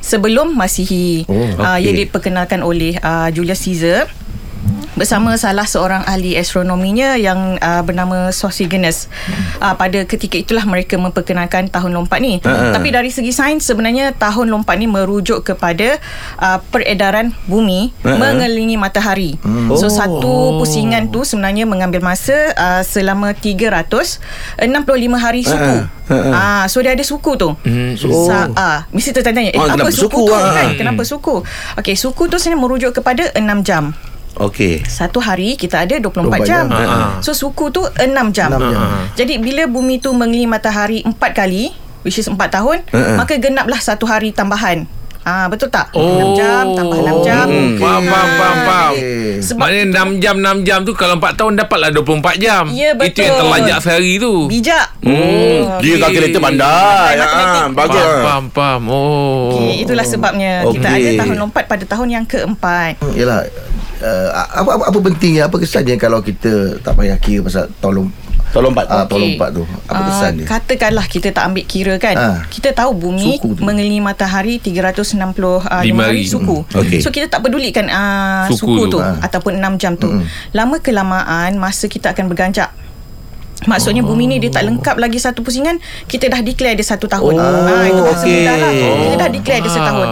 sebelum 0.00 0.58
Masihi. 0.58 1.22
Oh, 1.30 1.38
uh, 1.54 1.78
okey. 1.78 1.86
ia 1.86 1.90
diperkenalkan 2.02 2.66
oleh 2.66 2.98
uh, 2.98 3.30
Julius 3.30 3.62
Caesar 3.62 4.10
bersama 4.92 5.32
salah 5.34 5.64
seorang 5.64 6.04
ahli 6.04 6.34
astronominya 6.34 7.16
yang 7.16 7.56
uh, 7.56 7.80
bernama 7.80 8.28
Sosigenes. 8.30 9.08
Uh, 9.56 9.72
pada 9.72 10.04
ketika 10.04 10.36
itulah 10.36 10.62
mereka 10.62 10.94
memperkenalkan 10.94 11.68
tahun 11.68 11.94
lompat 11.94 12.20
ni. 12.20 12.36
Ha-ha. 12.40 12.76
Tapi 12.76 12.88
dari 12.90 13.08
segi 13.08 13.30
sains 13.30 13.64
sebenarnya 13.64 14.12
tahun 14.12 14.50
lompat 14.50 14.76
ni 14.76 14.84
merujuk 14.84 15.40
kepada 15.42 15.96
uh, 16.36 16.60
peredaran 16.68 17.32
bumi 17.44 17.96
Ha-ha. 18.00 18.16
mengelilingi 18.16 18.76
matahari. 18.76 19.40
So 19.72 19.88
Oh. 19.90 19.92
satu 19.92 20.32
pusingan 20.58 21.08
tu 21.08 21.24
sebenarnya 21.24 21.64
mengambil 21.64 22.00
masa 22.00 22.52
uh, 22.52 22.82
selama 22.82 23.32
365 23.32 24.20
hari 25.16 25.42
suku. 25.42 25.76
Ah, 26.10 26.66
so 26.66 26.78
dia 26.78 26.90
ada 26.90 27.02
suku 27.02 27.38
tu. 27.38 27.54
Hmm. 27.62 27.94
So, 27.94 28.10
Sa- 28.26 28.50
ah, 28.52 28.78
mesti 28.90 29.10
tertanya, 29.10 29.46
eh, 29.46 29.54
Ah, 29.54 29.70
apa 29.70 29.78
kenapa 29.78 29.92
suku, 29.92 30.10
suku, 30.10 30.26
tu 30.26 30.34
ah? 30.34 30.50
kan? 30.52 30.68
Kenapa 30.74 31.02
suku? 31.02 31.34
Okey, 31.78 31.94
suku 31.94 32.26
tu 32.26 32.34
sebenarnya 32.34 32.58
merujuk 32.58 32.90
kepada 32.92 33.30
6 33.32 33.62
jam. 33.62 33.94
Okey. 34.32 34.84
Satu 34.84 35.18
hari 35.18 35.54
kita 35.54 35.80
ada 35.80 35.94
24 35.96 36.22
24 36.22 36.38
jam. 36.40 36.64
jam. 36.64 36.66
Ha-ha. 36.70 37.18
So 37.20 37.32
suku 37.32 37.68
tu 37.68 37.82
6 37.82 38.06
jam. 38.30 38.48
6 38.48 38.62
jam. 38.68 38.82
Jadi 39.14 39.34
bila 39.36 39.66
bumi 39.66 39.96
tu 39.96 40.10
mengelilingi 40.10 40.46
matahari 40.46 40.98
4 41.02 41.12
kali, 41.32 41.74
which 42.00 42.16
is 42.16 42.26
4 42.26 42.38
tahun, 42.48 42.86
Ha-ha. 42.86 43.16
maka 43.16 43.34
genaplah 43.36 43.78
satu 43.78 44.04
hari 44.04 44.30
tambahan. 44.30 44.86
Ah 45.20 45.44
betul 45.46 45.68
tak? 45.68 45.92
Oh. 45.92 46.32
6 46.32 46.32
jam 46.34 46.64
tambah 46.72 46.96
6 46.96 47.20
jam. 47.22 47.44
Hmm. 47.44 47.76
Faham, 47.76 48.02
faham, 48.02 48.30
faham. 48.64 48.92
Sebab 49.40 49.60
Maknanya 49.62 49.84
6 50.06 50.16
jam 50.16 50.36
6 50.38 50.64
jam 50.64 50.78
tu 50.82 50.92
Kalau 50.92 51.16
4 51.16 51.32
tahun 51.34 51.52
Dapatlah 51.56 51.88
24 51.92 52.36
jam 52.36 52.64
Ya, 52.68 52.92
Itu 52.94 53.20
yang 53.20 53.36
betul. 53.36 53.40
terlajak 53.40 53.78
sehari 53.80 54.14
tu 54.16 54.32
bijak. 54.48 54.86
Hmm, 55.00 55.80
dia 55.80 55.92
okey. 55.92 55.96
kalkulator 55.98 56.40
pandai. 56.42 57.12
Ha, 57.16 57.68
bagus. 57.70 58.00
Faham 58.00 58.20
faham, 58.20 58.44
faham. 58.50 58.82
Oh 58.86 59.48
Okay, 59.50 59.84
itulah 59.84 60.04
sebabnya 60.04 60.52
kita 60.66 60.88
Okey. 60.88 61.00
ada 61.02 61.10
tahun 61.20 61.36
lompat 61.38 61.64
pada 61.66 61.84
tahun 61.84 62.08
yang 62.10 62.24
keempat. 62.24 63.00
Yalah 63.12 63.44
uh, 64.00 64.28
apa, 64.32 64.70
apa 64.70 64.84
apa 64.86 64.98
pentingnya 65.02 65.42
apa 65.44 65.56
kesannya 65.56 65.94
kalau 65.94 66.20
kita 66.20 66.50
tak 66.78 66.92
payah 66.94 67.16
kira 67.16 67.40
pasal 67.42 67.68
lom- 67.86 68.12
Tahun 68.50 68.66
lompat. 68.66 68.82
ah, 68.84 69.06
tahun 69.06 69.14
Okey. 69.14 69.30
lompat 69.30 69.48
tu 69.52 69.62
apa 69.86 70.02
kesan 70.04 70.26
Ah, 70.26 70.30
dia 70.34 70.44
Katakanlah 70.44 71.06
kita 71.06 71.28
tak 71.30 71.44
ambil 71.46 71.64
kira 71.64 71.94
kan. 71.96 72.16
Ah. 72.18 72.38
Kita 72.44 72.74
tahu 72.74 72.98
bumi 72.98 73.38
Suku 73.38 73.54
mengelilingi 73.56 74.02
matahari 74.02 74.58
365 74.58 75.14
uh, 75.62 75.86
Lima 75.86 76.10
hari 76.10 76.26
hari. 76.26 76.26
suku. 76.26 76.66
Hmm. 76.66 76.80
Okey. 76.82 76.98
So 76.98 77.08
kita 77.08 77.30
tak 77.30 77.40
pedulikan 77.40 77.86
uh, 77.86 78.50
Suku 78.50 78.74
suku, 78.74 78.82
tu. 78.84 78.86
tu, 78.88 78.98
Ah. 78.98 79.22
ataupun 79.22 79.54
6 79.54 79.78
jam 79.78 79.94
tu. 79.94 80.10
Lama 80.50 80.76
kelamaan 80.80 81.54
masa 81.56 81.86
kita 81.86 82.10
akan 82.10 82.26
berganjak. 82.26 82.74
Maksudnya 83.60 84.00
bumi 84.00 84.24
ni 84.24 84.36
dia 84.38 84.48
tak 84.48 84.64
lengkap 84.64 84.96
lagi 84.96 85.20
satu 85.20 85.44
pusingan 85.44 85.76
Kita 86.06 86.26
dah 86.26 86.40
declare 86.40 86.72
dia 86.72 86.86
satu 86.86 87.04
tahun 87.04 87.36
Oh, 87.36 87.44
Ah, 87.68 87.84
Itu 87.84 88.00
bahasa 88.00 88.24
mudah 88.24 88.56
lah 88.56 88.70
Kita 88.72 89.16
dah 89.18 89.28
declare 89.28 89.60
dia 89.60 89.68
setahun 89.68 90.08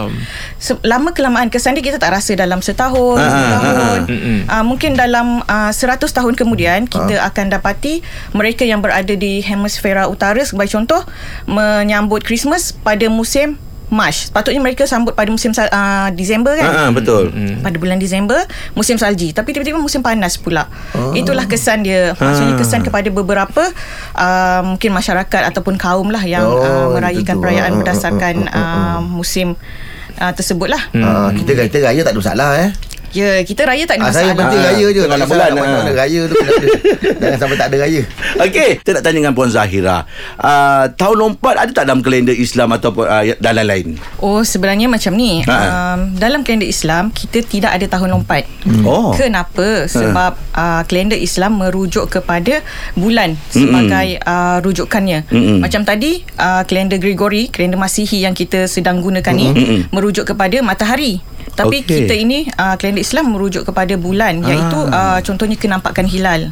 Se- 0.59 0.77
Lama 0.81 1.09
kelamaan 1.09 1.47
kesan 1.47 1.71
dia 1.71 1.81
Kita 1.81 1.95
tak 1.95 2.11
rasa 2.11 2.35
dalam 2.35 2.59
setahun 2.59 3.15
Ah, 3.15 3.25
Dua 3.25 3.47
tahun. 3.49 3.99
Mm-mm. 4.05 4.37
uh, 4.45 4.61
Mungkin 4.61 4.93
dalam 4.93 5.39
uh, 5.41 5.71
100 5.71 5.97
tahun 6.03 6.33
kemudian 6.35 6.85
Kita 6.85 7.23
akan 7.23 7.49
dapati 7.49 8.03
Mereka 8.31 8.61
yang 8.61 8.79
berada 8.79 9.11
di 9.11 9.39
hemisfera 9.39 10.05
utara 10.05 10.39
Sebagai 10.41 10.69
contoh 10.69 10.99
Menyambut 11.45 12.21
Christmas 12.21 12.71
pada 12.73 13.07
musim 13.07 13.55
March. 13.89 14.29
Sepatutnya 14.29 14.61
mereka 14.61 14.85
sambut 14.85 15.17
pada 15.17 15.25
musim 15.27 15.49
uh, 15.49 15.65
Disember 16.13 16.53
kan? 16.53 16.61
Ha, 16.63 16.79
ha, 16.79 16.89
betul. 16.91 17.33
pada 17.57 17.73
bulan 17.73 17.97
Disember 17.97 18.37
musim 18.71 19.01
salji. 19.01 19.33
Tapi 19.33 19.49
tiba-tiba 19.49 19.81
musim 19.81 20.05
panas 20.05 20.37
pula. 20.37 20.69
Oh. 20.93 21.09
itulah 21.11 21.49
kesan 21.49 21.81
dia. 21.81 22.13
Maksudnya 22.13 22.53
Ah. 22.53 22.59
kesan 22.59 22.85
kepada 22.85 23.09
beberapa 23.09 23.65
uh, 24.13 24.61
mungkin 24.63 24.93
masyarakat 24.93 25.41
ataupun 25.49 25.73
kaum 25.75 26.05
lah 26.07 26.21
yang 26.21 26.45
Oh, 26.45 26.61
uh, 26.61 26.87
merayakan 26.93 27.41
perayaan 27.41 27.65
Ah, 27.65 27.73
ah, 27.73 27.79
berdasarkan 27.81 28.35
ah, 28.45 28.53
ah, 28.53 28.61
ah, 28.61 28.61
ah. 28.61 28.89
uh, 28.93 28.99
musim 29.01 29.57
uh, 30.17 30.31
tersebut 30.33 30.67
lah 30.71 30.81
Ah, 30.97 31.29
kita 31.61 31.77
raya 31.85 32.01
tak 32.01 32.13
ada 32.15 32.19
masalah 32.19 32.49
eh. 32.65 32.69
Ya 33.11 33.41
kita 33.41 33.61
raya 33.63 33.83
tak 33.83 33.97
ada 33.97 34.03
Ah, 34.03 34.11
saya 34.11 34.31
masalah 34.31 34.37
penting 34.39 34.59
Ah, 34.59 34.67
raya 34.67 34.85
je. 34.87 35.01
Tak 35.01 35.27
bulan, 35.27 35.49
ah. 35.51 35.81
ada 35.81 35.93
raya 35.95 36.19
tu 36.21 36.33
kena 36.33 36.51
ada. 36.51 36.67
Jangan 37.19 37.37
sampai 37.37 37.57
tak 37.57 37.67
ada 37.67 37.77
raya. 37.79 38.01
Okey, 38.45 38.69
kita 38.79 38.89
nak 38.91 39.01
tanya 39.01 39.17
dengan 39.17 39.33
Puan 39.33 39.49
Zahira. 39.49 39.97
Uh, 40.35 40.85
tahun 40.93 41.15
lompat 41.17 41.55
ada 41.57 41.71
tak 41.71 41.83
dalam 41.83 41.99
kalender 41.99 42.33
Islam 42.33 42.71
ataupun 42.71 43.03
uh, 43.03 43.23
dan 43.35 43.53
lain-lain? 43.53 43.99
Oh 44.17 44.41
sebenarnya 44.41 44.85
macam 44.85 45.13
ni 45.13 45.41
Ha. 45.41 45.55
um, 45.95 45.99
Dalam 46.15 46.41
kalender 46.41 46.65
Islam 46.65 47.09
Kita 47.09 47.41
tidak 47.41 47.71
ada 47.71 47.85
tahun 47.87 48.11
lompat 48.11 48.43
Oh. 48.81 49.11
Kenapa? 49.11 49.85
Sebab 49.85 50.31
uh, 50.51 50.81
kalender 50.85 51.15
Islam 51.15 51.57
merujuk 51.57 52.07
kepada 52.09 52.61
bulan 52.93 53.35
sebagai 53.49 54.19
uh, 54.21 54.59
rujukannya. 54.59 55.27
Mm-mm. 55.27 55.59
Macam 55.59 55.81
tadi 55.81 56.21
uh, 56.35 56.63
kalender 56.63 56.97
Gregory, 56.97 57.47
kalender 57.47 57.75
Masihi 57.75 58.21
yang 58.21 58.33
kita 58.33 58.65
sedang 58.65 58.99
gunakan 58.99 59.31
ni 59.31 59.47
Mm-mm. 59.49 59.79
merujuk 59.89 60.23
kepada 60.25 60.59
matahari. 60.59 61.19
Tapi 61.55 61.83
Okey. 61.83 62.05
kita 62.05 62.13
ini 62.15 62.47
uh, 62.57 62.75
kalender 62.79 63.03
Islam 63.03 63.35
merujuk 63.35 63.67
kepada 63.67 63.95
bulan 63.99 64.41
iaitu 64.43 64.79
uh, 64.89 65.19
contohnya 65.23 65.57
kenampakan 65.59 66.07
hilal. 66.07 66.51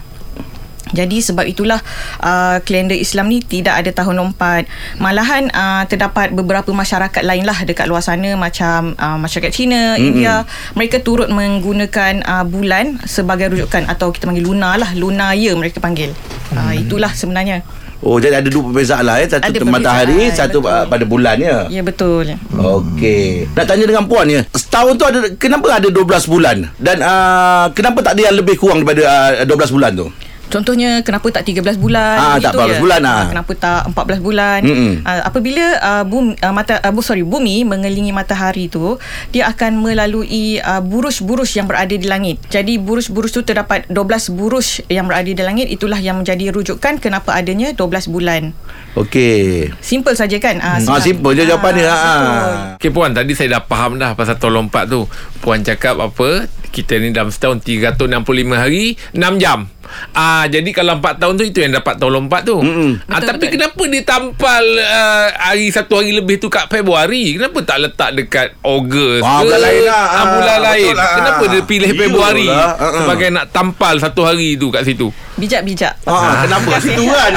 Jadi 0.96 1.20
sebab 1.20 1.44
itulah 1.44 1.80
uh, 2.24 2.64
kalender 2.64 2.96
Islam 2.96 3.28
ni 3.28 3.44
tidak 3.44 3.84
ada 3.84 3.92
tahun 3.92 4.24
lompat. 4.24 4.68
Malahan 5.04 5.52
uh, 5.52 5.84
terdapat 5.84 6.32
beberapa 6.32 6.72
masyarakat 6.72 7.24
lain 7.28 7.44
lah 7.44 7.60
dekat 7.68 7.92
luar 7.92 8.04
sana 8.04 8.40
macam 8.40 8.96
uh, 8.96 9.20
masyarakat 9.20 9.52
Cina, 9.52 9.96
mm-hmm. 9.96 10.08
India, 10.08 10.48
mereka 10.80 11.04
turut 11.04 11.28
menggunakan 11.28 12.24
uh, 12.24 12.46
bulan 12.48 13.04
sebagai 13.04 13.52
rujukan 13.52 13.84
atau 13.88 14.16
kita 14.16 14.32
panggil 14.32 14.48
luna 14.48 14.80
lah, 14.80 14.92
luna 14.96 15.36
year 15.36 15.56
mereka 15.60 15.84
panggil. 15.84 16.16
Uh, 16.56 16.72
itulah 16.72 17.12
sebenarnya. 17.12 17.68
Oh, 17.98 18.22
jadi 18.22 18.46
ada 18.46 18.50
dua 18.50 18.70
perbezaan 18.70 19.04
lah 19.10 19.18
eh. 19.18 19.28
Satu 19.28 19.50
Ada 19.50 19.66
matahari, 19.66 20.30
satu 20.30 20.62
betul. 20.62 20.78
uh, 20.78 20.86
pada 20.86 21.04
bulannya. 21.08 21.56
Ya 21.74 21.82
betul. 21.82 22.30
Okey. 22.54 23.50
Nak 23.58 23.66
tanya 23.66 23.86
dengan 23.90 24.06
puan 24.06 24.30
ya. 24.30 24.46
Setahun 24.54 24.94
tu 25.02 25.06
ada 25.06 25.20
kenapa 25.34 25.82
ada 25.82 25.90
12 25.90 26.06
bulan? 26.30 26.70
Dan 26.78 27.02
uh, 27.02 27.74
kenapa 27.74 28.06
tak 28.06 28.14
ada 28.20 28.30
yang 28.30 28.38
lebih 28.38 28.54
kurang 28.56 28.86
daripada 28.86 29.34
uh, 29.42 29.50
12 29.50 29.76
bulan 29.76 29.92
tu? 29.98 30.08
Contohnya 30.48 31.02
kenapa 31.02 31.28
tak 31.30 31.44
13 31.44 31.76
bulan 31.76 32.16
Ah, 32.16 32.36
tak 32.36 32.56
begitu 32.56 32.58
14 32.58 32.72
je. 32.72 32.80
bulan, 32.80 33.02
ah. 33.02 33.12
Ah, 33.14 33.26
Kenapa 33.28 33.52
tak 33.54 33.80
14 33.92 34.20
bulan 34.20 34.60
Mm-mm. 34.62 34.94
Ah, 35.02 35.22
Apabila 35.24 35.66
uh, 35.78 36.04
bumi, 36.04 36.34
uh, 36.38 36.52
mata, 36.52 36.80
uh, 36.80 37.02
sorry, 37.02 37.22
bumi 37.22 37.62
mengelilingi 37.62 38.10
matahari 38.10 38.66
tu 38.66 38.96
Dia 39.30 39.48
akan 39.48 39.82
melalui 39.82 40.16
uh, 40.58 40.80
buruj-buruj 40.80 41.52
yang 41.54 41.66
berada 41.66 41.92
di 41.92 42.04
langit 42.04 42.40
Jadi 42.48 42.76
buruj-buruj 42.78 43.30
tu 43.30 43.42
terdapat 43.42 43.84
12 43.88 44.00
buruj 44.32 44.58
yang 44.88 45.06
berada 45.06 45.28
di 45.28 45.38
langit 45.38 45.68
Itulah 45.68 45.98
yang 45.98 46.18
menjadi 46.18 46.50
rujukan 46.50 46.96
kenapa 46.98 47.34
adanya 47.34 47.72
12 47.72 47.84
bulan 48.08 48.56
Okey. 48.96 49.70
Simple 49.78 50.16
saja 50.16 50.38
kan 50.38 50.58
Ah, 50.58 50.76
ah, 50.76 50.78
sebab- 50.80 51.04
simple 51.04 51.32
je 51.34 51.44
jawapan 51.44 51.72
dia. 51.76 51.88
Ah. 51.88 52.00
Ah. 52.00 52.56
Okay 52.76 52.90
Puan 52.90 53.12
Tadi 53.12 53.32
saya 53.32 53.52
dah 53.52 53.62
faham 53.62 53.96
dah 53.96 54.14
Pasal 54.14 54.36
tahun 54.36 54.58
lompat 54.58 54.88
tu 54.88 55.06
Puan 55.38 55.62
cakap 55.62 55.98
apa 55.98 56.48
Kita 56.68 56.98
ni 56.98 57.12
dalam 57.12 57.28
setahun 57.28 57.62
365 57.62 58.26
hari 58.54 58.96
6 59.12 59.22
jam 59.38 59.68
Ah 60.12 60.46
Jadi 60.46 60.70
kalau 60.70 60.96
4 60.96 61.18
tahun 61.18 61.34
tu 61.34 61.44
Itu 61.44 61.60
yang 61.60 61.74
dapat 61.74 61.96
tahun 61.96 62.12
lompat 62.16 62.42
tu 62.44 62.58
Mm-mm. 62.58 62.92
ah, 63.04 63.18
Betul, 63.18 63.28
Tapi 63.28 63.38
betul. 63.40 63.54
kenapa 63.54 63.82
dia 63.86 64.04
tampal 64.04 64.64
uh, 64.76 65.28
Hari 65.44 65.66
satu 65.70 65.94
hari 65.96 66.12
lebih 66.12 66.38
tu 66.38 66.48
Kat 66.48 66.68
Februari 66.68 67.34
Kenapa 67.34 67.60
tak 67.62 67.78
letak 67.82 68.10
dekat 68.14 68.48
Ogos 68.62 69.22
Ah, 69.22 69.40
ke? 69.40 69.46
bulan 69.46 69.60
lain 69.60 69.82
lah. 69.84 69.98
ah, 70.00 70.14
Ah, 70.14 70.26
Bulan 70.32 70.48
betul 70.54 70.68
lain 70.68 70.94
lah. 70.94 71.10
Kenapa 71.14 71.44
dia 71.48 71.62
pilih 71.64 71.88
Iyalah. 71.88 72.02
Februari 72.02 72.48
Ah, 72.48 72.72
ah. 72.74 72.92
Sebagai 72.98 73.28
nak 73.30 73.46
tampal 73.50 73.96
Satu 73.98 74.22
hari 74.22 74.56
tu 74.56 74.68
kat 74.68 74.84
situ 74.84 75.08
Bijak-bijak 75.36 75.94
Ah, 76.04 76.44
kenapa 76.44 76.68
kat 76.74 76.82
situ 76.84 77.04
kan? 77.06 77.32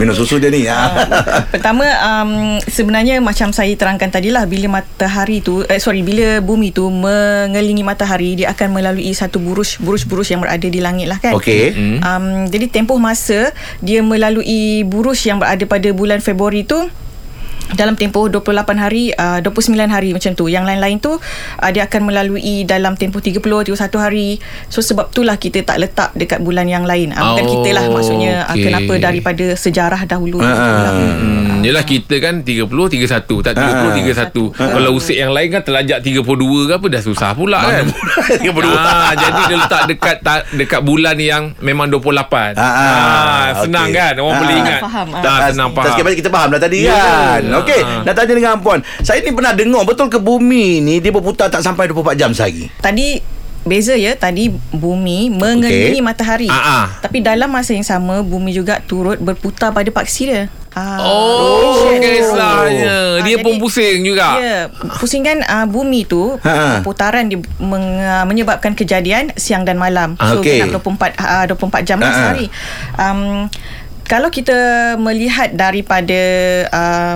Minum 0.00 0.14
susu 0.16 0.40
je 0.40 0.48
ni. 0.50 0.66
Ah. 0.66 0.90
Pertama 1.52 1.84
um, 1.84 2.58
sebenarnya 2.64 3.20
macam 3.20 3.50
saya 3.54 3.70
terangkan 3.74 4.10
tadilah 4.10 4.44
bila 4.48 4.80
matahari 4.80 5.40
tu 5.44 5.62
eh 5.66 5.78
sorry 5.78 6.02
bila 6.02 6.40
bumi 6.40 6.70
tu 6.74 6.88
mengelilingi 6.88 7.84
matahari 7.86 8.38
dia 8.38 8.50
akan 8.52 8.80
melalui 8.80 9.12
satu 9.14 9.38
buruj 9.38 9.78
buruj-buruj 9.80 10.34
yang 10.34 10.40
berada 10.42 10.66
di 10.66 10.80
langit 10.80 11.06
lah 11.06 11.18
kan. 11.20 11.32
Okey. 11.36 11.64
Hmm. 11.74 11.98
Um, 12.02 12.24
jadi 12.48 12.66
tempoh 12.70 12.98
masa 12.98 13.52
dia 13.84 14.00
melalui 14.00 14.82
buruj 14.88 15.18
yang 15.28 15.38
berada 15.38 15.64
pada 15.68 15.88
bulan 15.92 16.18
Februari 16.24 16.64
tu 16.64 16.78
dalam 17.70 17.94
tempoh 17.94 18.28
28 18.28 18.44
hari 18.76 19.10
uh, 19.10 19.40
29 19.40 19.72
hari 19.88 20.12
macam 20.12 20.30
tu 20.32 20.46
yang 20.46 20.62
lain-lain 20.62 20.98
tu 20.98 21.16
uh, 21.16 21.70
dia 21.70 21.84
akan 21.84 22.04
melalui 22.04 22.36
dalam 22.62 22.92
tempoh 22.92 23.18
30 23.18 23.40
31 23.40 23.74
hari 23.98 24.36
so 24.68 24.78
sebab 24.78 25.08
itulah 25.08 25.34
kita 25.34 25.64
tak 25.64 25.80
letak 25.80 26.08
dekat 26.12 26.38
bulan 26.38 26.64
yang 26.64 26.84
lain 26.84 27.10
uh, 27.10 27.32
bukan 27.32 27.44
Oh, 27.44 27.50
kita 27.56 27.70
lah 27.72 27.84
maksudnya 27.88 28.32
uh, 28.42 28.52
okey. 28.52 28.62
kenapa 28.64 28.92
daripada 28.98 29.46
sejarah 29.54 30.02
dahulu 30.04 30.38
Ah, 30.38 30.48
ah, 30.48 30.92
Hmm, 31.14 31.60
yelah 31.62 31.82
kita 31.82 32.18
kan 32.18 32.40
30 32.40 32.68
31 32.68 33.08
tak 33.40 33.54
30 33.54 33.64
Ah. 33.64 33.92
31 34.28 34.52
kalau 34.52 34.90
usik 34.94 35.16
yang 35.16 35.30
lain 35.30 35.48
kan 35.50 35.62
terlajak 35.62 35.98
32 35.98 36.20
ke 36.64 36.74
apa 36.74 36.86
dah 36.86 37.02
susah 37.02 37.30
pula 37.32 37.58
kan 37.60 37.84
32. 38.38 38.44
ah, 38.70 39.12
jadi 39.14 39.40
dia 39.46 39.56
letak 39.56 39.82
dekat 39.88 40.16
ta, 40.20 40.34
dekat 40.46 40.80
bulan 40.80 41.16
yang 41.16 41.56
memang 41.58 41.88
28 41.88 42.54
Ah, 42.54 42.62
ah, 42.62 43.44
senang 43.58 43.88
okey. 43.88 43.96
kan 43.96 44.14
orang 44.16 44.30
Ah. 44.30 44.38
boleh 44.38 44.54
ingat 44.56 44.80
Faham, 44.84 45.06
ah. 45.10 45.22
dah 45.22 45.36
senang 45.48 45.68
Tak 45.68 45.76
faham 45.76 45.90
sikit 45.90 46.04
banyak 46.04 46.18
kita 46.18 46.30
faham 46.30 46.48
dah 46.50 46.60
tadi 46.60 46.78
Ya. 46.84 46.92
kan. 46.94 47.40
Okey, 47.56 47.80
Ah. 47.80 48.02
nak 48.02 48.14
tanya 48.14 48.32
dengan 48.32 48.58
puan. 48.58 48.80
Saya 48.98 49.20
ni 49.20 49.30
pernah 49.30 49.52
dengar 49.52 49.82
betul 49.82 50.06
ke 50.06 50.16
bumi 50.16 50.78
ni 50.78 50.94
dia 50.98 51.10
berputar 51.10 51.46
tak 51.46 51.60
sampai 51.60 51.86
24 51.86 52.16
jam 52.16 52.30
sehari? 52.30 52.66
Tadi 52.76 53.20
beza 53.62 53.92
ya 53.92 54.12
tadi 54.12 54.52
bumi 54.70 55.32
mengelilingi 55.32 55.96
Okey. 55.96 56.04
matahari 56.04 56.46
Ah, 56.46 56.60
ah. 56.60 56.86
tapi 57.00 57.18
dalam 57.18 57.48
masa 57.48 57.72
yang 57.72 57.80
sama 57.82 58.20
bumi 58.20 58.52
juga 58.52 58.76
turut 58.78 59.16
berputar 59.16 59.72
pada 59.72 59.88
paksi 59.88 60.22
dia 60.26 60.42
uh, 60.74 61.00
Oh, 61.00 61.88
kisahnya. 61.94 63.16
Ah, 63.16 63.24
Dia 63.24 63.34
jadi- 63.34 63.40
pun 63.40 63.56
pusing 63.56 64.04
juga. 64.04 64.36
Ya, 64.36 64.58
pusingan 64.94 65.40
uh, 65.40 65.64
bumi 65.64 66.04
tu 66.04 66.36
Ha. 66.38 66.84
putaran 66.84 67.24
di, 67.24 67.40
meng, 67.56 67.88
uh, 67.96 68.24
menyebabkan 68.24 68.72
kejadian 68.72 69.32
siang 69.34 69.62
dan 69.62 69.76
malam. 69.76 70.12
Ah, 70.16 70.34
So 70.34 70.42
genap 70.42 70.68
24 70.74 71.16
uh, 71.16 71.44
24 71.48 71.88
jam 71.88 71.98
lah 71.98 72.04
Ha, 72.04 72.12
ha. 72.12 72.18
sehari. 72.20 72.46
Um, 72.96 73.48
kalau 74.04 74.28
kita 74.28 74.52
melihat 74.98 75.56
daripada 75.56 76.20
uh, 76.68 77.14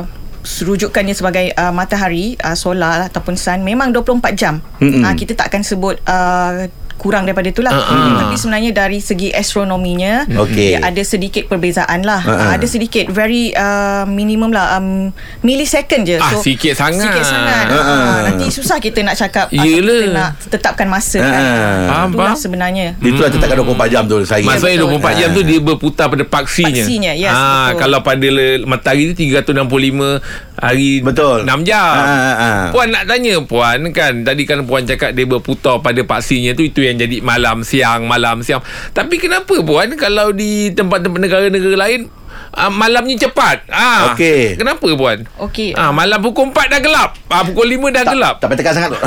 rujukannya 0.65 1.13
sebagai 1.13 1.53
uh, 1.55 1.71
matahari, 1.71 2.35
uh, 2.41 2.57
solar 2.57 3.13
ataupun 3.13 3.37
sun 3.37 3.61
memang 3.63 3.93
24 3.93 4.33
jam. 4.35 4.65
Uh, 4.81 5.15
kita 5.15 5.37
tak 5.37 5.53
akan 5.53 5.63
sebut 5.63 5.97
uh, 6.09 6.67
kurang 6.99 7.25
daripada 7.25 7.47
itulah. 7.47 7.71
Ah, 7.71 7.87
ah. 7.87 8.17
Tapi 8.21 8.35
sebenarnya 8.35 8.71
dari 8.73 8.99
segi 8.99 9.31
astronominya 9.31 10.27
Okey. 10.29 10.75
dia 10.75 10.83
ada 10.83 11.01
sedikit 11.01 11.47
perbezaan 11.47 12.03
lah. 12.03 12.21
Ah, 12.21 12.29
ah. 12.29 12.41
Uh, 12.41 12.51
ada 12.55 12.67
sedikit 12.67 13.07
very 13.09 13.55
uh, 13.55 14.03
minimum 14.05 14.51
lah 14.51 14.77
um, 14.77 15.15
millisecond 15.41 16.03
je. 16.05 16.19
Ah, 16.19 16.35
sikit 16.37 16.75
sangat. 16.75 17.07
Sikit 17.09 17.25
sangat. 17.25 17.65
Ah, 17.65 17.75
ah. 17.75 17.87
Uh, 17.87 18.19
nanti 18.27 18.47
susah 18.51 18.77
kita 18.77 18.99
nak 19.01 19.15
cakap 19.15 19.47
Yelah. 19.49 20.03
kita 20.03 20.13
nak 20.13 20.31
tetapkan 20.45 20.87
masa 20.87 21.19
kan. 21.19 21.33
Ah, 21.33 21.47
Uh, 21.49 21.87
faham, 21.87 22.09
Itulah 22.11 22.27
faham. 22.27 22.39
sebenarnya. 22.39 22.87
Itulah 22.99 23.31
tetapkan 23.31 23.57
24 23.59 23.89
jam 23.89 24.03
tu 24.05 24.17
sehari. 24.21 24.43
Maksudnya 24.43 24.77
betul. 24.81 24.99
24 24.99 25.15
jam 25.17 25.29
tu 25.31 25.43
dia 25.43 25.59
berputar 25.61 26.07
pada 26.09 26.25
paksinya. 26.25 26.83
Paksinya, 26.83 27.13
yes, 27.15 27.31
Ah, 27.31 27.39
betul. 27.69 27.79
kalau 27.79 27.99
pada 28.03 28.27
le- 28.27 28.65
matahari 28.65 29.03
tu 29.07 29.15
365 29.17 30.19
hari 30.55 30.91
Betul. 31.01 31.45
6 31.45 31.63
jam. 31.63 31.95
Ah. 31.95 32.69
Puan 32.69 32.89
nak 32.89 33.05
tanya 33.05 33.39
puan 33.41 33.79
kan 33.91 34.13
tadi 34.21 34.43
kan 34.43 34.65
puan 34.65 34.83
cakap 34.83 35.13
dia 35.13 35.23
berputar 35.23 35.79
pada 35.79 36.03
paksinya 36.03 36.51
tu 36.53 36.65
itu 36.65 36.83
yang 36.89 36.99
jadi 36.99 37.17
malam 37.21 37.61
siang 37.63 38.09
malam 38.09 38.41
siang. 38.41 38.65
Tapi 38.97 39.21
kenapa 39.21 39.53
puan 39.61 39.93
kalau 40.01 40.33
di 40.33 40.73
tempat-tempat 40.73 41.21
negara-negara 41.21 41.77
lain 41.77 42.09
ah, 42.51 42.69
malamnya 42.69 43.17
cepat? 43.19 43.67
Ah. 43.69 44.13
Okey. 44.13 44.57
Kenapa 44.57 44.85
puan? 44.89 45.25
Okey. 45.41 45.73
Ah, 45.73 45.91
malam 45.91 46.19
pukul 46.19 46.51
4 46.51 46.69
dah 46.69 46.81
gelap. 46.81 47.11
Ah, 47.27 47.43
pukul 47.43 47.69
5 47.69 47.91
dah 47.91 48.03
tak, 48.03 48.13
gelap. 48.13 48.35
Tak 48.39 48.47
payah 48.47 48.59
tekan 48.59 48.73
sangat 48.75 48.89
tu. 48.93 49.01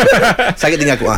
Sakit 0.60 0.76
tinggal 0.76 0.96
aku. 0.96 1.06
Ha. 1.06 1.16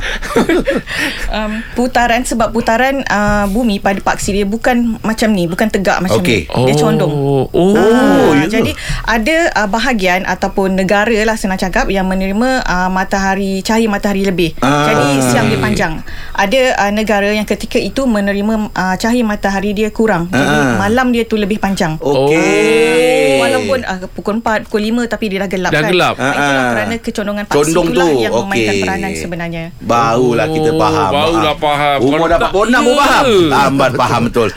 um, 1.37 1.51
putaran 1.73 2.23
sebab 2.23 2.51
putaran 2.51 3.03
uh, 3.07 3.47
bumi 3.47 3.79
pada 3.79 3.99
paksi 3.99 4.33
dia 4.33 4.47
bukan 4.47 4.99
macam 5.01 5.29
ni, 5.31 5.47
bukan 5.47 5.69
tegak 5.69 6.01
macam 6.01 6.21
Okey. 6.21 6.47
ni. 6.47 6.65
Dia 6.67 6.75
condong. 6.77 7.11
Oh, 7.11 7.47
oh. 7.51 7.73
Oh, 7.73 7.89
Ah, 8.31 8.35
ya 8.37 8.47
ke? 8.47 8.53
jadi 8.53 8.73
ada 9.05 9.37
uh, 9.57 9.69
bahagian 9.69 10.23
ataupun 10.25 10.75
negara 10.75 11.15
lah 11.23 11.35
senang 11.35 11.59
cakap 11.59 11.89
yang 11.89 12.07
menerima 12.07 12.63
uh, 12.63 12.89
matahari 12.89 13.61
cahaya 13.61 13.87
matahari 13.87 14.25
lebih. 14.25 14.55
Ah. 14.61 14.89
Jadi 14.89 15.07
siang 15.23 15.47
dia 15.49 15.59
panjang. 15.59 15.93
Ada 16.35 16.61
uh, 16.79 16.93
negara 16.93 17.29
yang 17.31 17.45
ketika 17.45 17.77
itu 17.77 18.05
menerima 18.05 18.71
uh, 18.71 18.97
cahaya 18.97 19.23
matahari 19.23 19.73
dia 19.73 19.91
kurang. 19.91 20.29
Jadi 20.29 20.43
Ah. 20.51 20.77
malam 20.79 21.13
dia 21.13 21.23
tu 21.25 21.37
lebih 21.37 21.60
panjang. 21.61 21.93
Okey. 21.97 23.39
Walaupun 23.39 23.79
uh, 23.83 23.99
pukul 24.11 24.35
4, 24.39 24.65
pukul 24.65 24.83
5 24.83 25.07
tapi 25.07 25.25
dia 25.27 25.39
dah 25.39 25.49
gelap 25.49 25.71
Dah 25.71 25.79
kan. 25.79 25.91
gelap. 25.91 26.15
Ah, 26.17 26.33
Itulah 26.33 26.59
Ah. 26.59 26.71
kerana 26.73 26.95
kecondongan 26.99 27.45
paksi 27.45 27.57
Condong 27.61 27.87
itulah 27.87 28.07
tu. 28.07 28.19
yang 28.19 28.33
memainkan 28.35 28.73
Okey. 28.73 28.83
peranan 28.83 29.11
sebenarnya. 29.15 29.65
Barulah 29.79 30.47
kita 30.49 30.71
Oh, 30.71 30.79
faham. 30.79 31.11
barulah 31.11 31.55
faham. 31.57 31.99
Umur 32.01 32.17
Kalau 32.19 32.29
dapat 32.31 32.51
bonang 32.51 32.83
pun 32.83 32.91
ya. 32.91 32.99
faham. 32.99 33.25
Lambat 33.55 33.91
faham 33.95 34.21
betul. 34.27 34.49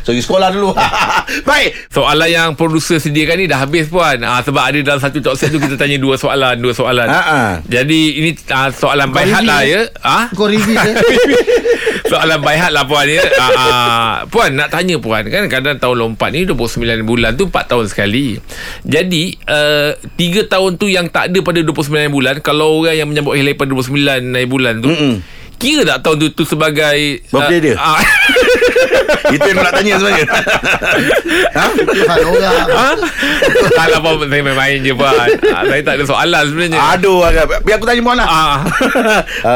so, 0.00 0.08
pergi 0.08 0.22
sekolah 0.22 0.48
dulu. 0.50 0.70
Baik. 1.48 1.68
Soalan 1.88 2.28
yang 2.28 2.48
producer 2.52 2.96
sediakan 2.96 3.36
ni 3.36 3.46
dah 3.46 3.58
habis 3.60 3.86
puan. 3.86 4.18
Ah 4.20 4.40
sebab 4.40 4.62
ada 4.62 4.78
dalam 4.80 5.00
satu 5.00 5.18
talk 5.18 5.34
set 5.34 5.48
tu 5.48 5.58
kita 5.58 5.74
tanya 5.74 5.96
dua 5.96 6.14
soalan, 6.14 6.54
dua 6.56 6.70
soalan. 6.70 7.06
Ha. 7.06 7.60
Jadi 7.64 8.00
ini 8.16 8.30
ah, 8.48 8.70
soalan 8.70 9.10
by 9.10 9.24
heart 9.24 9.44
lah 9.44 9.62
ya. 9.62 9.82
Ah 10.00 10.26
Kau 10.30 10.46
review 10.46 10.76
soalan 12.04 12.38
by 12.38 12.54
heart 12.54 12.70
lah 12.70 12.84
puan 12.84 13.06
ya. 13.06 13.22
Ah, 13.34 13.50
ah, 13.50 14.12
puan 14.26 14.52
nak 14.52 14.68
tanya 14.68 14.96
puan 14.96 15.23
kan 15.28 15.44
kadang 15.48 15.76
tahun 15.76 15.96
lompat 15.96 16.28
ni 16.32 16.44
29 16.44 16.80
bulan 17.02 17.34
tu 17.34 17.48
4 17.48 17.70
tahun 17.70 17.86
sekali. 17.86 18.38
Jadi 18.82 19.36
uh, 19.44 19.92
3 19.96 20.46
tahun 20.46 20.70
tu 20.76 20.86
yang 20.88 21.06
tak 21.08 21.32
ada 21.32 21.38
pada 21.40 21.60
29 21.60 21.90
bulan 22.08 22.40
kalau 22.40 22.80
orang 22.80 22.96
yang 22.96 23.08
menyambut 23.08 23.36
hari 23.36 23.52
lahir 23.52 23.58
pada 23.58 23.70
29 23.70 24.24
bulan 24.48 24.74
tu 24.80 24.90
Mm-mm. 24.90 25.16
Kira 25.54 25.86
tak 25.86 26.02
tahun 26.02 26.16
tu, 26.18 26.26
tu 26.34 26.44
sebagai 26.44 27.22
Birthday 27.30 27.60
dia? 27.62 27.74
ah, 27.78 27.96
Itu 29.30 29.42
yang 29.42 29.56
aku 29.56 29.62
nak 29.62 29.74
tanya 29.74 29.92
sebenarnya. 29.96 30.26
ha? 31.58 31.64
Tuhan 31.74 32.18
orang 32.24 32.66
Ha? 32.66 32.88
Alah 33.76 33.98
puan 33.98 34.14
Saya 34.22 34.42
main-main 34.42 34.78
je 34.78 34.92
puan 34.92 35.12
Ah, 35.50 35.62
Saya 35.64 35.80
tak 35.80 35.94
ada 35.96 36.04
soalan 36.04 36.44
sebenarnya 36.46 36.80
Aduh, 36.92 37.20
agak. 37.20 37.44
biar 37.62 37.76
aku 37.76 37.86
tanya 37.86 38.02
puan 38.02 38.16
lah. 38.16 38.26
Ah. 38.26 38.56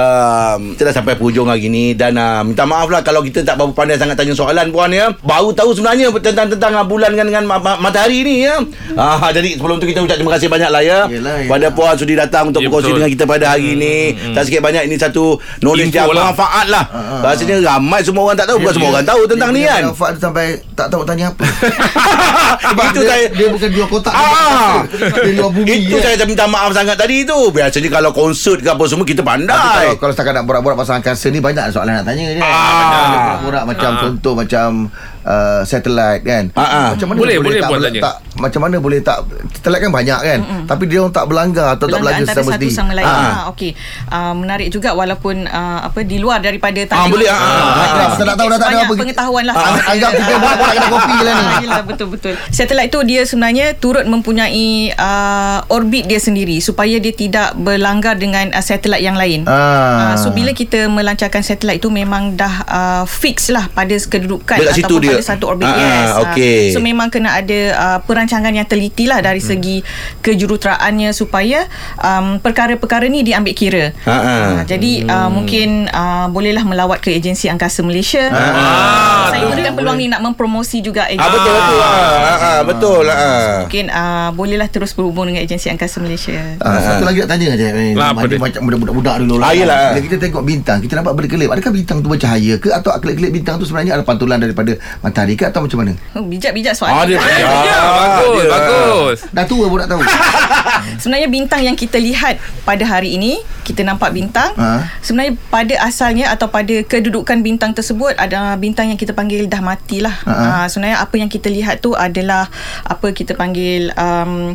um, 0.54 0.72
kita 0.72 0.82
dah 0.84 0.94
sampai 0.94 1.14
penghujung 1.14 1.46
hari 1.46 1.68
ni 1.68 1.92
dan 1.92 2.14
uh, 2.14 2.42
minta 2.42 2.64
maaf 2.64 2.88
lah 2.88 3.00
kalau 3.00 3.20
kita 3.20 3.42
tak 3.42 3.56
berapa 3.56 3.72
pandai 3.72 3.96
sangat 3.96 4.14
tanya 4.14 4.32
soalan 4.32 4.68
puan 4.68 4.90
ya. 4.90 5.12
Baru 5.20 5.52
tahu 5.52 5.72
sebenarnya 5.72 6.08
tentang 6.14 6.48
tentang 6.48 6.72
uh, 6.74 6.84
bulan 6.84 7.12
dengan, 7.12 7.26
dengan 7.28 7.44
ma- 7.46 7.60
ma- 7.60 7.80
matahari 7.80 8.22
ni 8.22 8.36
ya. 8.42 8.58
Ah, 8.94 9.30
jadi 9.30 9.54
sebelum 9.54 9.78
tu 9.78 9.86
kita 9.86 10.00
ucap 10.00 10.16
terima 10.16 10.32
kasih 10.34 10.48
banyak 10.48 10.68
lah 10.68 10.80
ya. 10.80 10.98
Yelah, 11.06 11.34
yelah. 11.38 11.48
Pada 11.48 11.66
puan 11.70 11.94
sudi 11.94 12.14
datang 12.14 12.48
untuk 12.48 12.60
Ya, 12.60 12.66
berkongsi 12.66 12.90
dengan 12.92 13.08
kita 13.08 13.24
pada 13.24 13.46
hari 13.48 13.74
ni. 13.74 13.96
Tak 14.32 14.42
sikit 14.44 14.60
banyak 14.60 14.82
ini 14.84 14.96
satu 14.96 15.34
knowledge 15.60 15.88
Info 15.88 15.96
yang 15.96 16.08
lah. 16.08 16.14
bermanfaat 16.28 16.66
lah. 16.68 16.84
Rasanya 17.22 17.56
ramai 17.64 18.00
semua 18.02 18.22
orang 18.24 18.36
tak 18.36 18.46
tahu. 18.46 18.58
Bukan 18.58 18.74
semua 18.74 18.88
orang 18.90 19.06
tahu 19.06 19.17
tentang 19.24 19.50
ni 19.50 19.64
kan. 19.64 19.82
Fad 19.90 20.14
sampai 20.16 20.46
tak 20.72 20.86
tahu 20.86 21.02
tanya 21.02 21.28
apa 21.28 21.42
Itu 22.88 23.00
dia, 23.00 23.08
saya 23.08 23.24
dia 23.30 23.46
bukan 23.48 23.68
jual 23.68 23.88
kotak 23.88 24.12
Ah. 24.12 24.84
Dia 24.86 25.32
jual 25.32 25.50
bumi 25.50 25.66
Itu 25.66 25.96
je. 25.96 26.04
saya 26.04 26.24
minta 26.24 26.44
maaf 26.44 26.70
sangat 26.70 26.94
tadi 26.94 27.24
tu. 27.24 27.48
Biasanya 27.48 27.88
kalau 27.90 28.10
konsert 28.10 28.60
ke 28.60 28.68
apa 28.68 28.84
semua 28.84 29.02
kita 29.02 29.18
Tapi 29.18 29.30
pandai. 29.40 29.56
kalau, 29.88 29.96
kalau 29.98 30.12
setakat 30.12 30.32
nak 30.34 30.44
borak-borak 30.44 30.76
pasal 30.76 30.98
angkasa 30.98 31.26
ni 31.28 31.38
Banyak 31.38 31.70
soalan 31.70 31.96
nak 31.96 32.06
tanya 32.06 32.24
je 32.28 32.40
Ah. 32.40 33.40
Borak 33.40 33.64
macam 33.64 33.90
contoh 33.98 34.32
macam 34.34 34.92
uh, 35.28 35.60
Satellite 35.62 36.24
kan 36.24 36.44
ah. 36.56 36.96
Macam 36.96 37.12
mana 37.12 37.18
Boleh, 37.20 37.36
boleh 37.38 37.60
tak, 37.60 37.68
buat 37.68 37.80
tanya. 37.84 38.00
tak 38.00 38.14
Macam 38.40 38.60
mana 38.64 38.76
boleh 38.80 39.00
tak 39.04 39.18
Satellite 39.52 39.82
kan 39.84 39.92
banyak 39.92 40.20
kan 40.24 40.38
Tapi 40.64 40.82
dia 40.88 40.98
orang 41.04 41.12
tak 41.12 41.24
berlanggar 41.28 41.68
Atau 41.76 41.86
tak 41.86 42.00
belajar 42.00 42.24
satu 42.24 42.48
sendiri 42.48 42.72
sama 42.72 42.92
lain. 42.96 43.04
Ah. 43.04 43.16
Ah, 43.28 43.42
okey. 43.52 43.76
Ah, 44.08 44.32
menarik 44.32 44.72
juga 44.72 44.96
walaupun 44.96 45.44
ah, 45.44 45.84
apa 45.84 46.00
di 46.02 46.16
luar 46.16 46.40
daripada 46.40 46.80
Ah, 46.88 47.04
boleh, 47.06 47.28
ah, 47.28 47.36
ah, 47.36 47.52
ah. 47.60 48.08
Kita 48.16 48.24
nak 48.24 48.36
tahu 48.38 48.48
dah 48.48 48.58
tak 48.58 48.70
ada 48.72 48.80
apa. 48.86 48.94
pengetahuan 48.96 49.44
lah. 49.44 49.54
Ah, 49.54 49.92
Anggap 49.92 50.10
kita 50.16 50.32
borak 50.38 50.56
kedai 50.58 50.78
kopi 50.88 51.16
lah 51.18 51.32
ni 51.34 51.54
yelah, 51.58 51.82
betul-betul. 51.84 52.34
Satelit 52.48 52.86
tu 52.88 53.00
dia 53.04 53.20
sebenarnya 53.26 53.76
turut 53.76 54.06
mempunyai 54.08 54.94
uh, 54.94 55.58
orbit 55.68 56.06
dia 56.06 56.16
sendiri 56.16 56.62
supaya 56.62 56.96
dia 56.96 57.12
tidak 57.12 57.58
berlanggar 57.58 58.16
dengan 58.16 58.48
uh, 58.54 58.62
satelit 58.62 59.02
yang 59.02 59.18
lain. 59.18 59.44
Ah. 59.44 60.14
Uh, 60.14 60.16
so 60.16 60.30
bila 60.30 60.54
kita 60.54 60.86
melancarkan 60.88 61.42
satelit 61.42 61.82
itu 61.82 61.90
memang 61.92 62.38
dah 62.38 62.54
uh, 62.64 63.04
fix 63.04 63.50
lah 63.52 63.68
pada 63.68 63.92
kedudukan 63.92 64.56
Dekat 64.56 64.74
situ 64.78 64.94
ataupun 64.96 65.17
dia. 65.18 65.20
pada 65.20 65.30
satu 65.34 65.44
orbit. 65.50 65.66
Ah, 65.66 65.74
yes. 65.74 66.08
ah, 66.08 66.22
okey. 66.30 66.60
So 66.70 66.78
memang 66.78 67.10
kena 67.10 67.34
ada 67.34 67.60
uh, 67.74 67.98
perancangan 68.06 68.54
yang 68.54 68.64
teliti 68.64 69.04
lah 69.04 69.18
dari 69.18 69.38
Hmm. 69.38 69.50
segi 69.50 69.76
kejuruteraannya 70.22 71.10
supaya 71.10 71.66
um, 71.98 72.38
perkara-perkara 72.38 73.08
ni 73.08 73.24
diambil 73.24 73.54
kira. 73.54 73.84
Ah, 74.04 74.12
ah. 74.12 74.22
Uh, 74.22 74.60
jadi 74.62 74.92
uh, 75.04 75.28
mungkin 75.28 75.88
uh, 75.88 76.28
bolehlah 76.28 76.62
melawat 76.62 77.00
ke 77.00 77.10
agensi 77.10 77.48
angkasa 77.48 77.80
Malaysia. 77.82 78.28
Ah, 78.28 79.32
Saya 79.32 79.48
gunakan 79.48 79.72
peluang 79.74 79.96
ni 79.96 80.06
nak 80.06 80.20
mempromosi 80.20 80.78
juga 80.78 81.08
agensi. 81.08 81.24
Ah 81.24 81.30
betul 81.30 81.52
betul. 81.52 81.78
Ah, 81.78 81.88
ah, 81.88 82.38
ah, 82.38 82.58
betul 82.62 83.00
lah. 83.02 83.16
Ah. 83.16 83.56
Mungkin 83.64 83.84
uh, 83.88 84.28
bolehlah 84.34 84.68
terus 84.68 84.92
berhubung 84.92 85.26
dengan 85.26 85.42
agensi 85.42 85.66
angkasa 85.68 85.98
Malaysia. 85.98 86.36
Ah, 86.60 86.78
satu 86.78 87.02
lagi 87.02 87.24
nak 87.24 87.30
tanya 87.30 87.48
je 87.54 87.68
eh, 87.68 87.92
Lah, 87.96 88.12
Macam 88.12 88.62
budak-budak 88.66 89.14
dulu 89.24 89.40
Ah, 89.40 89.54
yelah. 89.54 89.96
Bila 89.96 90.02
kita 90.04 90.16
tengok 90.20 90.42
bintang 90.44 90.78
Kita 90.82 91.00
nampak 91.00 91.14
berkelip 91.16 91.48
Adakah 91.48 91.72
bintang 91.72 91.96
tu 92.02 92.08
bercahaya 92.10 92.54
ke 92.58 92.68
Atau 92.68 92.92
kelip-kelip 92.98 93.32
bintang 93.32 93.56
tu 93.56 93.64
sebenarnya 93.64 93.96
Ada 93.96 94.04
pantulan 94.04 94.38
daripada 94.38 94.76
matahari 95.08 95.34
ke 95.34 95.44
Atau 95.44 95.60
macam 95.60 95.78
mana 95.78 95.92
Oh, 96.12 96.22
bijak-bijak 96.22 96.70
Ah, 96.70 96.78
soalan. 96.78 97.04
dia- 97.04 97.16
ni. 97.16 97.24
Ah, 97.40 97.62
Ya, 97.64 97.78
bagus, 97.88 98.34
dia. 98.36 98.50
bagus. 98.50 99.18
Dah 99.30 99.44
tua 99.44 99.64
pun 99.64 99.78
nak 99.78 99.88
tahu 99.88 100.00
Sebenarnya 101.00 101.28
bintang 101.28 101.60
yang 101.60 101.74
kita 101.74 101.98
lihat 101.98 102.36
pada 102.62 102.84
hari 102.84 103.14
ini, 103.14 103.38
kita 103.62 103.82
nampak 103.82 104.10
bintang. 104.10 104.50
Ha. 104.54 104.88
Sebenarnya 104.98 105.36
pada 105.48 105.74
asalnya 105.80 106.28
atau 106.28 106.48
pada 106.48 106.74
kedudukan 106.82 107.40
bintang 107.40 107.72
tersebut 107.72 108.14
ada 108.14 108.36
bintang 108.54 108.86
yang 108.86 108.96
kita 108.96 109.12
panggil 109.12 109.44
dah 109.44 109.60
matilah. 109.60 110.14
Ha, 110.20 110.30
ha. 110.30 110.44
Uh, 110.54 110.66
sebenarnya 110.66 110.98
apa 110.98 111.14
yang 111.14 111.26
kita 111.26 111.48
lihat 111.48 111.78
tu 111.78 111.92
adalah 111.92 112.48
apa 112.82 113.06
kita 113.10 113.34
panggil 113.34 113.90
um, 113.94 114.54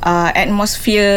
uh, 0.00 0.30
atmosphere 0.34 1.14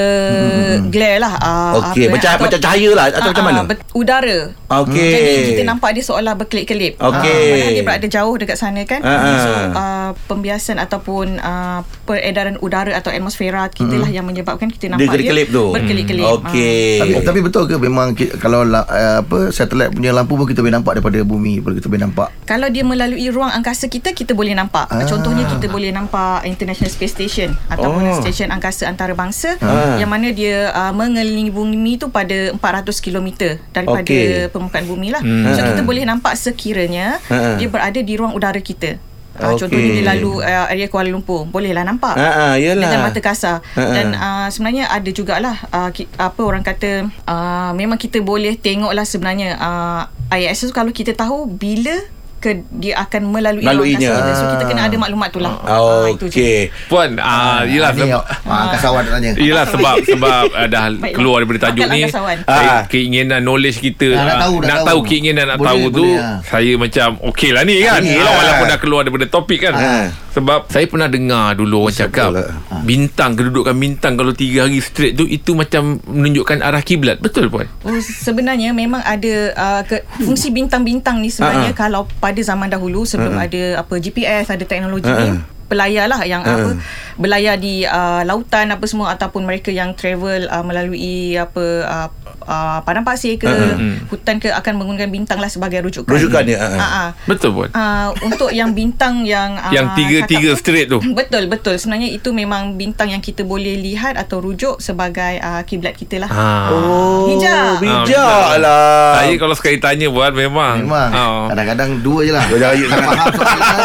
glare 0.85 1.19
lah. 1.19 1.33
Uh, 1.35 1.55
Hmm. 1.67 1.89
Okey, 1.89 2.05
apa, 2.05 2.13
macam 2.13 2.29
atau- 2.29 2.45
macam 2.45 2.59
cahaya 2.61 2.89
lah 2.91 3.05
atau 3.07 3.19
Ah, 3.19 3.27
macam 3.27 3.43
ah, 3.43 3.47
mana? 3.47 3.75
udara. 3.93 4.37
Okey. 4.77 5.11
Jadi 5.13 5.41
kita 5.47 5.61
nampak 5.63 5.89
dia 5.91 6.03
seolah 6.03 6.33
berkelip-kelip. 6.33 6.93
Okey. 6.97 7.05
Ah, 7.33 7.49
padahal 7.49 7.73
dia 7.73 7.85
berada 7.85 8.07
jauh 8.07 8.35
dekat 8.35 8.57
sana 8.57 8.76
kan. 8.83 9.01
Ah, 9.01 9.09
ah. 9.09 9.37
So 9.37 9.49
uh, 9.71 10.09
pembiasan 10.27 10.77
ataupun 10.77 11.39
uh, 11.39 11.79
peredaran 12.03 12.59
udara 12.59 12.93
atau 12.93 13.09
atmosfera 13.09 13.65
kita 13.67 13.95
lah 13.95 14.07
yang 14.07 14.23
menyebabkan 14.23 14.67
kita 14.67 14.89
nampak 14.89 15.01
Dia 15.01 15.09
kelip-kelip 15.09 15.47
tu. 15.49 15.65
Berkelip-kelip. 15.71 16.25
Okey. 16.37 16.99
tapi, 16.99 17.13
tapi 17.23 17.39
betul 17.41 17.63
ke 17.65 17.75
memang 17.75 18.11
ki- 18.11 18.35
Kalau 18.35 18.61
la, 18.61 18.83
uh, 18.83 19.15
apa 19.19 19.49
Satelit 19.49 19.89
punya 19.89 20.11
lampu 20.11 20.33
pun 20.33 20.43
Kita 20.43 20.59
boleh 20.59 20.73
nampak 20.73 20.91
daripada 20.93 21.19
bumi 21.21 21.57
Boleh 21.57 21.77
kita 21.77 21.87
boleh 21.87 22.03
nampak 22.03 22.27
Kalau 22.43 22.67
dia 22.67 22.83
melalui 22.83 23.27
ruang 23.27 23.49
angkasa 23.49 23.87
kita 23.87 24.11
kita 24.11 24.33
boleh 24.33 24.51
nampak. 24.51 24.87
Ah. 24.87 25.03
Contohnya 25.03 25.47
kita 25.47 25.67
boleh 25.67 25.89
nampak 25.89 26.43
International 26.43 26.87
Space 26.87 27.13
Station 27.13 27.55
ataupun 27.67 27.99
Oh. 27.99 28.17
stesen 28.17 28.49
angkasa 28.49 28.85
antarabangsa 28.85 29.55
Ah. 29.59 29.95
yang 29.95 30.07
mana 30.07 30.31
dia 30.31 30.69
uh, 30.69 30.91
mengelilingi 30.91 31.49
bumi 31.49 31.95
tu 31.95 32.07
pada 32.07 32.51
400 32.51 32.59
km 32.97 33.27
daripada 33.69 34.01
Okey. 34.01 34.49
permukaan 34.49 34.85
bumi 34.85 35.07
lah. 35.09 35.19
Hmm. 35.19 35.47
So 35.49 35.59
Ah. 35.59 35.67
kita 35.69 35.81
boleh 35.81 36.03
nampak 36.03 36.33
sekiranya 36.33 37.19
Ah. 37.27 37.55
dia 37.55 37.67
berada 37.67 37.97
di 37.97 38.13
ruang 38.13 38.31
udara 38.31 38.56
kita. 38.61 38.97
Uh, 39.37 39.53
Okey. 39.53 39.69
Contohnya 39.69 39.89
dia 39.93 40.05
lalu 40.17 40.41
uh, 40.41 40.65
area 40.73 40.89
Kuala 40.89 41.13
Lumpur, 41.13 41.45
bolehlah 41.45 41.85
nampak. 41.85 42.17
Ha, 42.17 42.57
yelah. 42.57 42.89
Dengan 42.89 43.05
mata 43.05 43.21
kasar. 43.21 43.61
Ha, 43.61 43.81
ha. 43.85 43.93
Dan 43.93 44.07
uh, 44.17 44.47
sebenarnya 44.49 44.89
ada 44.89 45.09
jugalah 45.13 45.55
uh, 45.69 45.93
ki, 45.93 46.09
apa 46.17 46.41
orang 46.41 46.65
kata 46.65 47.05
uh, 47.29 47.71
memang 47.77 48.01
kita 48.01 48.17
boleh 48.25 48.57
tengoklah 48.57 49.05
sebenarnya 49.05 49.61
uh, 49.61 50.09
ISS 50.33 50.73
tu 50.73 50.73
kalau 50.73 50.89
kita 50.89 51.13
tahu 51.13 51.45
bila 51.45 51.93
ke 52.37 52.49
dia 52.71 52.93
akan 52.97 53.21
melalui 53.29 53.61
Melaluinya. 53.61 54.13
kita. 54.13 54.31
So 54.31 54.43
kita 54.51 54.63
kena 54.63 54.81
ada 54.83 54.95
maklumat 54.95 55.29
tu 55.29 55.39
lah. 55.39 55.57
Oh, 55.59 56.03
Ah, 56.03 56.05
itu 56.07 56.25
je. 56.27 56.37
Okey. 56.37 56.59
Puan 56.85 57.17
ah, 57.17 57.61
Yelah 57.63 57.91
Ni 57.91 58.05
sebab, 58.05 58.21
ah, 58.45 58.61
angkasawan 58.63 59.01
nak 59.01 59.11
tanya. 59.11 59.31
Yelah 59.35 59.65
sebab 59.65 59.95
Sebab 60.11 60.43
uh, 60.51 60.67
dah 60.67 60.83
Baiklah. 60.87 61.13
keluar 61.13 61.37
daripada 61.39 61.59
tajuk 61.63 61.87
ni 61.87 62.01
Ah. 62.45 62.81
Keinginan 62.85 63.41
knowledge 63.41 63.77
kita 63.79 64.07
Ah, 64.13 64.21
nak 64.23 64.35
tahu, 64.39 64.55
nak 64.55 64.63
Nak 64.63 64.77
tahu. 64.77 64.87
tahu 64.87 64.99
keinginan 65.03 65.45
nak 65.45 65.57
Boleh, 65.57 65.67
tahu 65.67 65.83
tu 65.91 66.05
boleh, 66.05 66.21
ah. 66.21 66.37
Saya 66.43 66.71
macam 66.75 67.07
Okey 67.23 67.49
lah 67.51 67.63
ni 67.63 67.75
kan 67.79 68.01
Yelah. 68.01 68.21
ah, 68.23 68.35
Walaupun 68.37 68.65
dah 68.67 68.79
keluar 68.79 69.01
daripada 69.01 69.25
topik 69.27 69.59
kan 69.59 69.73
Ah. 69.73 70.05
Sebab 70.37 70.69
saya 70.69 70.85
pernah 70.85 71.09
dengar 71.09 71.57
dulu 71.57 71.83
orang 71.83 71.97
cakap 71.97 72.29
lah. 72.29 72.61
Bintang 72.85 73.33
Kedudukan 73.33 73.73
bintang 73.73 74.13
Kalau 74.13 74.37
tiga 74.37 74.69
hari 74.69 74.77
straight 74.77 75.17
tu 75.17 75.25
Itu 75.25 75.57
macam 75.57 75.97
Menunjukkan 76.05 76.61
arah 76.61 76.85
kiblat 76.85 77.17
Betul 77.17 77.49
puan? 77.49 77.65
Oh, 77.81 77.97
sebenarnya 77.97 78.69
memang 78.69 79.01
ada 79.01 79.33
uh, 79.57 79.81
ke, 79.81 80.05
fungsi 80.21 80.53
bintang-bintang 80.53 81.17
ni 81.17 81.33
sebenarnya 81.33 81.73
Ha-ha. 81.73 81.79
kalau 81.79 82.05
pada 82.21 82.37
zaman 82.37 82.69
dahulu 82.69 83.01
sebelum 83.01 83.33
Ha-ha. 83.33 83.49
ada 83.49 83.61
apa 83.81 83.97
GPS 83.97 84.53
ada 84.53 84.61
teknologi 84.61 85.09
Ha-ha. 85.09 85.25
ni 85.25 85.56
pelayar 85.67 86.07
lah 86.07 86.23
yang 86.23 86.41
Ha-ha. 86.41 86.55
apa 86.57 86.71
berlayar 87.15 87.55
di 87.55 87.81
uh, 87.81 88.23
lautan 88.23 88.69
apa 88.69 88.83
semua 88.83 89.11
ataupun 89.11 89.41
mereka 89.41 89.67
yang 89.67 89.91
travel 89.91 90.45
uh, 90.45 90.61
melalui 90.61 91.07
apa 91.33 91.63
uh, 91.83 92.07
uh, 92.41 92.79
padang 92.81 93.01
pasir 93.01 93.35
ke 93.35 93.43
Ha-ha. 93.43 93.75
hutan 94.07 94.37
ke 94.37 94.47
akan 94.49 94.73
menggunakan 94.75 95.09
bintang 95.09 95.37
lah 95.37 95.47
sebagai 95.47 95.81
rujukan. 95.81 96.07
Rujukan 96.07 96.41
dia, 96.43 96.57
ha-ha. 96.57 96.77
Ha-ha. 96.77 97.05
Betul 97.25 97.51
puan? 97.51 97.69
Uh, 97.69 98.09
untuk 98.21 98.49
yang 98.49 98.71
bintang 98.71 99.21
yang 99.21 99.55
uh, 99.55 99.69
Yang 99.69 99.87
tiga-tiga 99.93 100.49
tu- 100.49 100.57
straight 100.57 100.87
tu 100.87 100.99
Betul 101.09 101.45
betul 101.47 101.75
sebenarnya 101.75 102.09
itu 102.11 102.29
memang 102.31 102.47
bintang 102.73 103.09
yang 103.09 103.19
kita 103.19 103.41
boleh 103.41 103.75
lihat 103.75 104.15
atau 104.15 104.39
rujuk 104.39 104.77
sebagai 104.77 105.37
uh, 105.37 105.61
kiblat 105.63 105.93
kita 105.93 106.19
lah. 106.19 106.29
Ah. 106.29 106.69
Oh, 106.69 107.27
Bijak. 107.27 107.81
Bijak 107.81 108.17
lah. 108.57 109.19
Saya 109.19 109.35
kalau 109.35 109.53
sekali 109.53 109.77
tanya 109.77 110.07
puan 110.07 110.31
Memang 110.31 110.79
Memang 110.79 111.09
Ah. 111.09 111.45
Kadang-kadang 111.49 111.99
dua 111.99 112.21
je 112.21 112.31
lah 112.31 112.43
Dua 112.45 112.71
je. 112.71 112.85
Tak 112.85 112.99
faham 113.01 113.27
soalan 113.33 113.81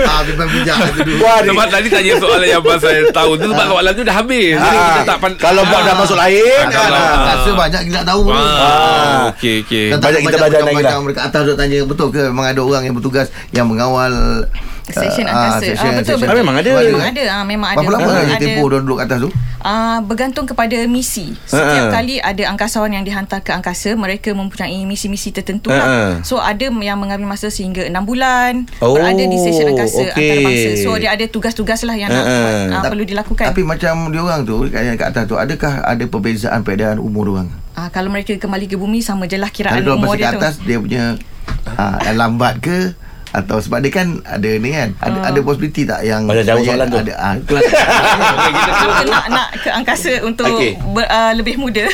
Ah, 0.08 0.20
Memang 0.24 0.48
bijak 0.50 0.76
Wah, 1.18 1.38
Sebab 1.40 1.66
tadi 1.68 1.88
tanya 1.88 2.12
soalan 2.16 2.48
yang 2.48 2.62
pasal 2.62 2.92
tahun 3.08 3.34
tu 3.36 3.48
Sebab 3.48 3.66
soalan 3.68 3.92
tu 3.92 4.02
dah 4.02 4.16
habis. 4.16 4.52
Jadi 4.54 4.76
Ah, 4.76 4.86
kita 4.90 5.02
tak 5.06 5.18
pan- 5.18 5.38
kalau 5.38 5.62
buat 5.62 5.82
dah 5.82 5.94
masuk 5.94 6.16
lain, 6.16 6.62
Ah, 6.62 6.70
kalau- 6.70 6.98
ah. 6.98 7.26
Rasa 7.28 7.50
banyak 7.52 7.80
kita 7.84 7.96
tak 7.96 8.08
tahu 8.08 8.20
Ah, 8.26 8.38
Ah. 8.38 9.20
Okey 9.30 9.54
okey. 9.62 9.86
Banyak 9.92 10.20
kita 10.22 10.36
belajar 10.38 10.60
lagi 10.64 10.82
lah. 10.82 10.98
Mereka 11.00 11.20
atas 11.22 11.42
duk 11.44 11.56
tanya 11.56 11.78
Betul 11.82 12.08
ke? 12.08 12.22
Memang 12.24 12.46
ada 12.46 12.60
orang 12.60 12.82
yang 12.82 12.94
bertugas 12.94 13.26
Yang 13.50 13.66
mengawal 13.68 14.12
Section 14.90 15.24
ah, 15.24 15.32
angkasa. 15.32 15.64
section- 15.66 15.76
Ah, 15.84 15.92
betul, 15.94 16.04
section. 16.08 16.18
betul. 16.18 16.28
Ah, 16.28 16.38
memang 16.38 16.54
ada. 16.56 16.70
Memang 16.78 17.06
ada. 17.06 17.24
Ah, 17.28 17.44
memang 17.44 17.68
ada. 17.68 17.78
Berapa 17.78 18.00
lama 18.00 18.20
ada. 18.24 18.36
tempoh 18.38 18.66
dia 18.66 18.78
duduk 18.78 18.98
atas 18.98 19.18
tu 19.20 19.30
Ah, 19.58 19.98
bergantung 20.00 20.46
kepada 20.46 20.78
misi. 20.86 21.34
Setiap 21.42 21.66
Ha-ha. 21.84 21.92
kali 21.92 22.16
ada 22.16 22.42
angkasawan 22.46 22.88
yang 22.88 23.02
dihantar 23.02 23.40
ke 23.40 23.50
angkasa, 23.50 23.92
mereka 23.94 24.30
mempunyai 24.30 24.78
misi-misi 24.82 25.28
tertentu 25.28 25.68
Ha-ha. 25.68 25.82
lah. 26.14 26.22
So 26.22 26.38
ada 26.38 26.62
yang 26.62 26.96
mengambil 26.96 27.26
masa 27.26 27.48
sehingga 27.48 27.82
6 27.84 27.98
bulan 28.00 28.70
Oh, 28.78 28.94
berada 28.94 29.18
di 29.18 29.34
stesen 29.36 29.66
angkasa 29.68 30.08
okey. 30.08 30.14
antarabangsa. 30.14 30.70
So 30.78 30.94
dia 30.94 31.10
ada 31.10 31.24
tugas-tugas 31.26 31.82
lah 31.82 31.92
yang 31.92 32.08
nak 32.08 32.22
Ha-ha. 32.22 32.38
ah, 32.70 32.80
Tak- 32.80 32.90
perlu 32.92 33.04
dilakukan. 33.04 33.46
Tapi 33.46 33.62
macam 33.62 33.94
dia 34.08 34.20
orang 34.20 34.40
tu 34.42 34.62
kat, 34.64 34.94
kat 34.94 35.08
atas 35.08 35.24
tu 35.24 35.34
Adakah 35.34 35.72
ada 35.82 36.04
perbezaan 36.04 36.60
perbezaan 36.60 36.98
umur 36.98 37.24
dia 37.24 37.32
orang 37.34 37.48
Ah, 37.72 37.88
kalau 37.88 38.08
mereka 38.08 38.34
kembali 38.34 38.66
ke 38.66 38.74
bumi 38.74 39.00
sama 39.00 39.24
je 39.24 39.36
lah 39.36 39.48
kiraan 39.48 39.70
Ada 39.72 39.80
dia 39.80 39.88
orang 39.88 40.00
umur 40.00 40.10
pasti 40.12 40.18
kat 40.18 40.24
dia 40.24 40.32
tu. 40.32 40.40
atas 40.40 40.54
Dia 40.60 40.76
punya 40.78 41.02
ah, 41.72 41.96
yang 42.00 42.16
lambat 42.16 42.54
ke 42.58 42.76
atau 43.30 43.58
sebab 43.58 43.78
dia 43.78 43.92
kan 43.92 44.08
ada 44.22 44.50
ni 44.50 44.70
kan 44.70 44.96
ada 44.98 45.18
Ah. 45.18 45.28
ada 45.28 45.38
possibility 45.40 45.82
tak 45.82 46.00
yang 46.02 46.24
Macam 46.24 46.42
jauh 46.42 46.62
soalan 46.62 46.86
tu. 46.86 46.98
ada 46.98 47.14
ah 47.14 47.34
Kita 47.48 49.04
nak 49.04 49.24
nak 49.28 49.48
ke 49.54 49.68
angkasa 49.70 50.12
untuk 50.22 50.48
Okey. 50.48 50.76
ber, 50.88 51.04
ah, 51.06 51.32
lebih 51.32 51.56
muda. 51.56 51.84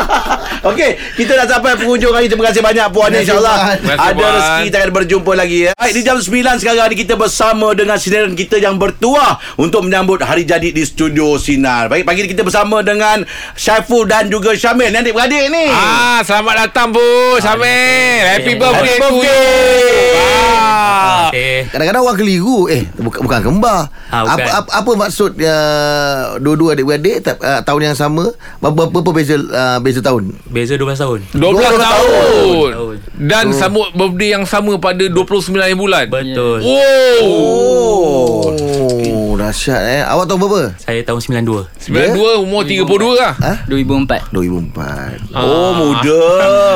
Okey, 0.70 0.90
kita 1.16 1.32
dah 1.34 1.46
sampai 1.48 1.72
penghujung 1.74 2.10
hari. 2.10 2.26
Terima 2.26 2.46
kasih 2.46 2.60
banyak 2.60 2.86
puan 2.90 3.08
insya-Allah. 3.10 3.78
Ada 3.78 4.12
Puan. 4.12 4.30
rezeki 4.30 4.62
kita 4.62 4.76
akan 4.78 4.90
berjumpa 4.92 5.32
lagi 5.34 5.58
ya. 5.62 5.72
Baik, 5.72 5.92
di 5.92 6.02
jam 6.02 6.16
9 6.16 6.28
sekarang 6.56 6.88
ni 6.88 6.96
kita 6.98 7.14
bersama 7.14 7.72
dengan 7.72 7.96
sinaran 7.96 8.34
kita 8.34 8.58
yang 8.58 8.76
bertuah 8.76 9.40
untuk 9.56 9.82
menyambut 9.82 10.20
hari 10.20 10.44
jadi 10.44 10.68
di 10.68 10.82
studio 10.82 11.36
Sinar. 11.36 11.88
Baik, 11.88 12.04
pagi 12.04 12.20
ni 12.20 12.28
kita 12.28 12.42
bersama 12.42 12.80
dengan 12.80 13.24
Syaiful 13.54 14.04
dan 14.04 14.28
juga 14.28 14.52
Syamil. 14.52 14.90
Ni 14.90 15.00
adik-beradik 15.00 15.48
ni. 15.48 15.64
Ah, 15.66 16.20
selamat 16.20 16.54
datang 16.66 16.90
Bu 16.90 17.00
Syamil. 17.38 18.20
Happy 18.28 18.52
birthday 18.54 18.76
Happy 18.90 19.00
to 19.00 19.16
you. 19.16 19.22
birthday. 19.22 20.49
Ah. 20.52 21.28
Okay. 21.28 21.62
kadang-kadang 21.66 22.02
orang 22.02 22.18
keliru 22.18 22.66
eh 22.66 22.90
bukan 22.96 23.20
bukan 23.22 23.40
kembar 23.40 23.80
Ah, 24.08 24.26
bukan. 24.26 24.34
apa, 24.36 24.50
apa 24.56 24.70
apa 24.74 24.90
maksud 24.98 25.30
uh, 25.36 26.20
dua-dua 26.36 26.74
adik-beradik 26.74 27.22
uh, 27.22 27.62
tahun 27.62 27.82
yang 27.84 27.96
sama 27.96 28.34
berapa, 28.58 28.90
berapa 28.90 29.10
beza 29.12 29.38
uh, 29.38 29.78
beza 29.78 30.00
tahun 30.00 30.34
Beza 30.44 30.74
12 30.74 30.82
tahun 30.96 31.18
12 31.30 31.38
12 31.38 31.78
tahun. 31.78 32.70
tahun. 32.74 32.96
Dan 33.20 33.44
sambut 33.52 33.92
birthday 33.92 34.32
yang 34.32 34.44
sama 34.44 34.74
pada 34.76 35.04
29 35.04 35.54
bulan. 35.74 36.08
Betul 36.08 36.58
Oh. 36.60 38.50
Oh. 38.50 39.19
Dahsyat 39.40 39.80
eh 39.82 40.00
awak 40.02 40.24
tahun 40.24 40.38
berapa 40.38 40.62
Saya 40.76 41.00
tahun 41.00 41.20
92 41.40 41.88
92 41.88 42.44
umur 42.44 42.60
32 42.62 42.84
lah. 43.16 43.32
ha 43.34 43.52
2004 43.64 44.28
2004 44.30 45.32
Oh, 45.32 45.70
muda. 45.72 46.22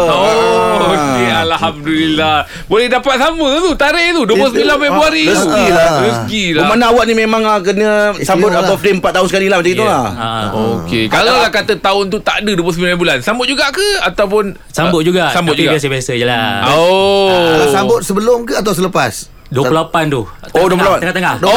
Oh, 0.06 0.88
okey, 0.88 1.26
Alhamdulillah. 1.44 2.36
Boleh 2.64 2.86
dapat 2.86 3.14
sama 3.16 3.48
tu 3.58 3.74
tarikh 3.74 4.14
tu 4.14 4.22
29 4.24 4.54
Februari 4.78 5.22
tu. 5.24 5.32
Rezeki 5.32 5.64
lah. 5.68 5.90
Rezeki 6.00 6.44
lah. 6.48 6.60
Bermakna 6.64 6.84
awak 6.88 7.04
ni 7.04 7.14
memang 7.14 7.42
ah, 7.42 7.58
kena 7.58 7.90
sambut 8.20 8.48
lah. 8.48 8.62
birthday 8.64 8.94
4 8.94 9.04
tahun 9.10 9.26
sekali 9.28 9.46
lah 9.46 9.58
macam 9.58 9.72
Yeah. 9.74 9.84
lah. 9.84 10.06
Ah. 10.14 10.46
Okey, 10.78 11.04
kalau 11.08 11.34
lah 11.34 11.50
kata 11.50 11.74
tahun 11.76 12.04
tu 12.08 12.18
tak 12.20 12.40
ada 12.40 12.52
29 12.54 12.94
bulan, 12.94 13.18
sambut 13.20 13.44
juga 13.44 13.68
ke 13.68 13.82
ataupun 14.04 14.54
Sambut 14.70 15.02
juga 15.02 15.30
Sambut 15.30 15.52
Tapi 15.52 15.62
juga. 15.64 15.72
biasa-biasa 15.74 16.12
je 16.14 16.24
lah 16.24 16.70
Oh. 16.70 17.28
Ah, 17.28 17.66
sambut 17.70 18.00
sebelum 18.00 18.44
ke 18.44 18.54
atau 18.54 18.70
selepas 18.70 19.33
28 19.54 20.10
tu 20.10 20.22
Oh, 20.52 20.66
28. 20.66 20.98
Tengah-tengah 21.00 21.34
Oh. 21.40 21.54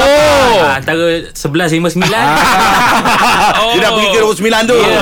Ah, 0.62 0.77
Antara 0.77 1.05
11.59 1.27 1.97
Oh. 1.97 3.71
Dia 3.73 3.79
dah 3.79 3.91
pergi 3.91 4.07
ke 4.07 4.19
29 4.21 4.38
tu. 4.63 4.77
Ya, 4.77 5.01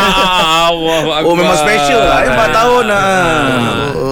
Allah 0.65 0.99
Oh 1.21 1.33
memang 1.33 1.53
special 1.55 1.99
lah 1.99 2.19
eh, 2.21 2.31
4 2.31 2.57
tahun 2.57 2.83
lah. 2.87 3.05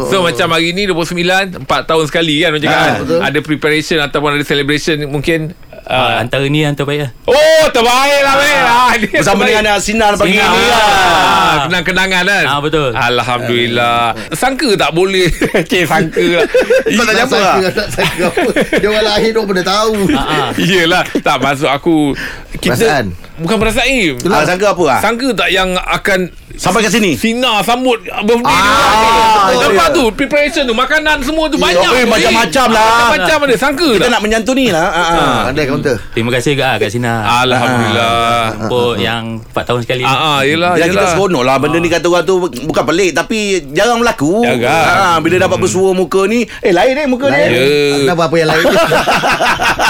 So 0.06 0.22
macam 0.22 0.48
hari 0.52 0.70
ni 0.72 0.84
29 0.86 1.64
4 1.64 1.66
tahun 1.66 2.04
sekali 2.06 2.36
kan 2.38 2.52
Macam 2.52 2.68
Ah, 2.68 2.76
kan 2.76 2.92
betul. 3.02 3.20
Ada 3.24 3.40
preparation 3.40 3.98
Ataupun 3.98 4.30
ada 4.36 4.44
celebration 4.44 5.08
Mungkin 5.08 5.40
Ah, 5.66 5.73
uh, 5.94 6.14
Antara 6.18 6.46
ni 6.46 6.60
yang 6.60 6.74
terbaik 6.74 7.00
lah 7.00 7.12
Oh 7.26 7.64
terbaik 7.68 8.20
lah 8.20 8.34
meh. 8.36 8.58
Ah, 8.60 8.92
Bersama 8.94 9.22
terbaik. 9.40 9.50
dengan 9.54 9.64
ah, 9.68 9.80
Sinar 9.80 10.12
pagi 10.14 10.34
Sinar. 10.34 10.50
ni 10.50 10.60
Ah, 10.60 10.68
lah. 10.68 11.64
Kenang-kenangan 11.64 12.24
kan 12.26 12.44
Ah, 12.46 12.60
betul. 12.60 12.90
Alhamdulillah 12.92 14.00
Sangka 14.32 14.70
tak 14.74 14.92
boleh 14.92 15.30
Okay 15.64 15.84
sangka 15.84 16.26
lah 16.36 16.46
Kau 16.46 16.98
tak 17.00 17.06
nak 17.08 17.16
jumpa 17.22 17.38
lah. 17.38 17.56
sangka, 17.56 17.70
tak 17.72 17.88
sangka 17.90 18.26
apa 18.28 18.42
dia 18.82 18.88
orang 18.88 19.06
lahir 19.06 19.30
dia 19.32 19.42
pun 19.42 19.56
dah 19.56 19.68
tahu 19.68 19.94
Ah, 20.12 20.26
ah. 20.26 20.50
Yelah 20.56 21.04
Tak 21.18 21.36
maksud 21.38 21.68
aku 21.68 22.18
kita, 22.56 22.74
Perasaan. 22.74 23.06
Bukan 23.36 23.58
perasaan 23.58 23.90
Im. 23.90 24.16
Ah, 24.26 24.46
sangka 24.46 24.72
apa 24.72 24.84
lah? 24.86 25.00
Sangka 25.00 25.28
tak 25.34 25.50
yang 25.50 25.74
akan 25.76 26.20
Sampai 26.54 26.80
kat 26.80 26.92
sini. 26.92 27.14
Sinar 27.14 27.60
sambut 27.62 27.98
birthday 28.00 28.46
Ah, 28.46 28.62
dia. 28.94 29.14
betul. 29.50 29.58
Nampak 29.66 29.88
tu? 29.90 30.04
Preparation 30.14 30.64
tu 30.64 30.74
Makanan 30.74 31.18
semua 31.20 31.46
tu 31.48 31.58
Banyak. 31.58 31.92
eh, 31.92 32.06
macam-macam 32.06 32.66
eh. 32.66 32.74
lah. 32.74 32.86
Macam-macam 32.86 33.38
ada 33.44 33.56
Sangka 33.58 33.90
Kita 33.90 34.00
tak? 34.00 34.12
nak 34.12 34.22
menyantuni 34.22 34.68
lah. 34.70 34.86
Ah, 34.86 35.02
ah. 35.04 35.38
pandai 35.50 35.66
counter 35.66 35.96
Terima 36.14 36.30
kasih 36.30 36.54
juga 36.54 36.78
kat 36.78 36.90
Sina. 36.90 37.14
Alhamdulillah. 37.42 38.38
Untuk 38.62 38.94
yang 38.98 39.24
4 39.44 39.66
tahun 39.66 39.80
sekali 39.82 40.04
Ah, 40.04 40.14
ah, 40.14 40.40
yelah, 40.42 40.74
Yang 40.76 40.90
kita 40.92 41.02
yelah. 41.02 41.12
seronok 41.12 41.44
lah 41.44 41.56
Benda 41.58 41.78
ni 41.78 41.90
kata 41.90 42.06
orang 42.06 42.24
tu 42.24 42.36
Bukan 42.46 42.84
pelik 42.86 43.12
Tapi 43.14 43.40
jarang 43.74 43.98
berlaku. 43.98 44.46
Jarang. 44.46 44.98
ha, 45.10 45.18
Bila 45.18 45.36
dapat 45.40 45.58
bersua 45.58 45.90
muka 45.92 46.22
ni 46.26 46.46
Eh 46.62 46.70
lain 46.70 46.94
eh 46.96 47.08
muka 47.08 47.28
lain. 47.28 47.50
Ni 47.50 47.62
Ya. 47.64 47.98
kenapa 48.06 48.30
apa 48.30 48.36
yang 48.36 48.50
lain? 48.50 48.66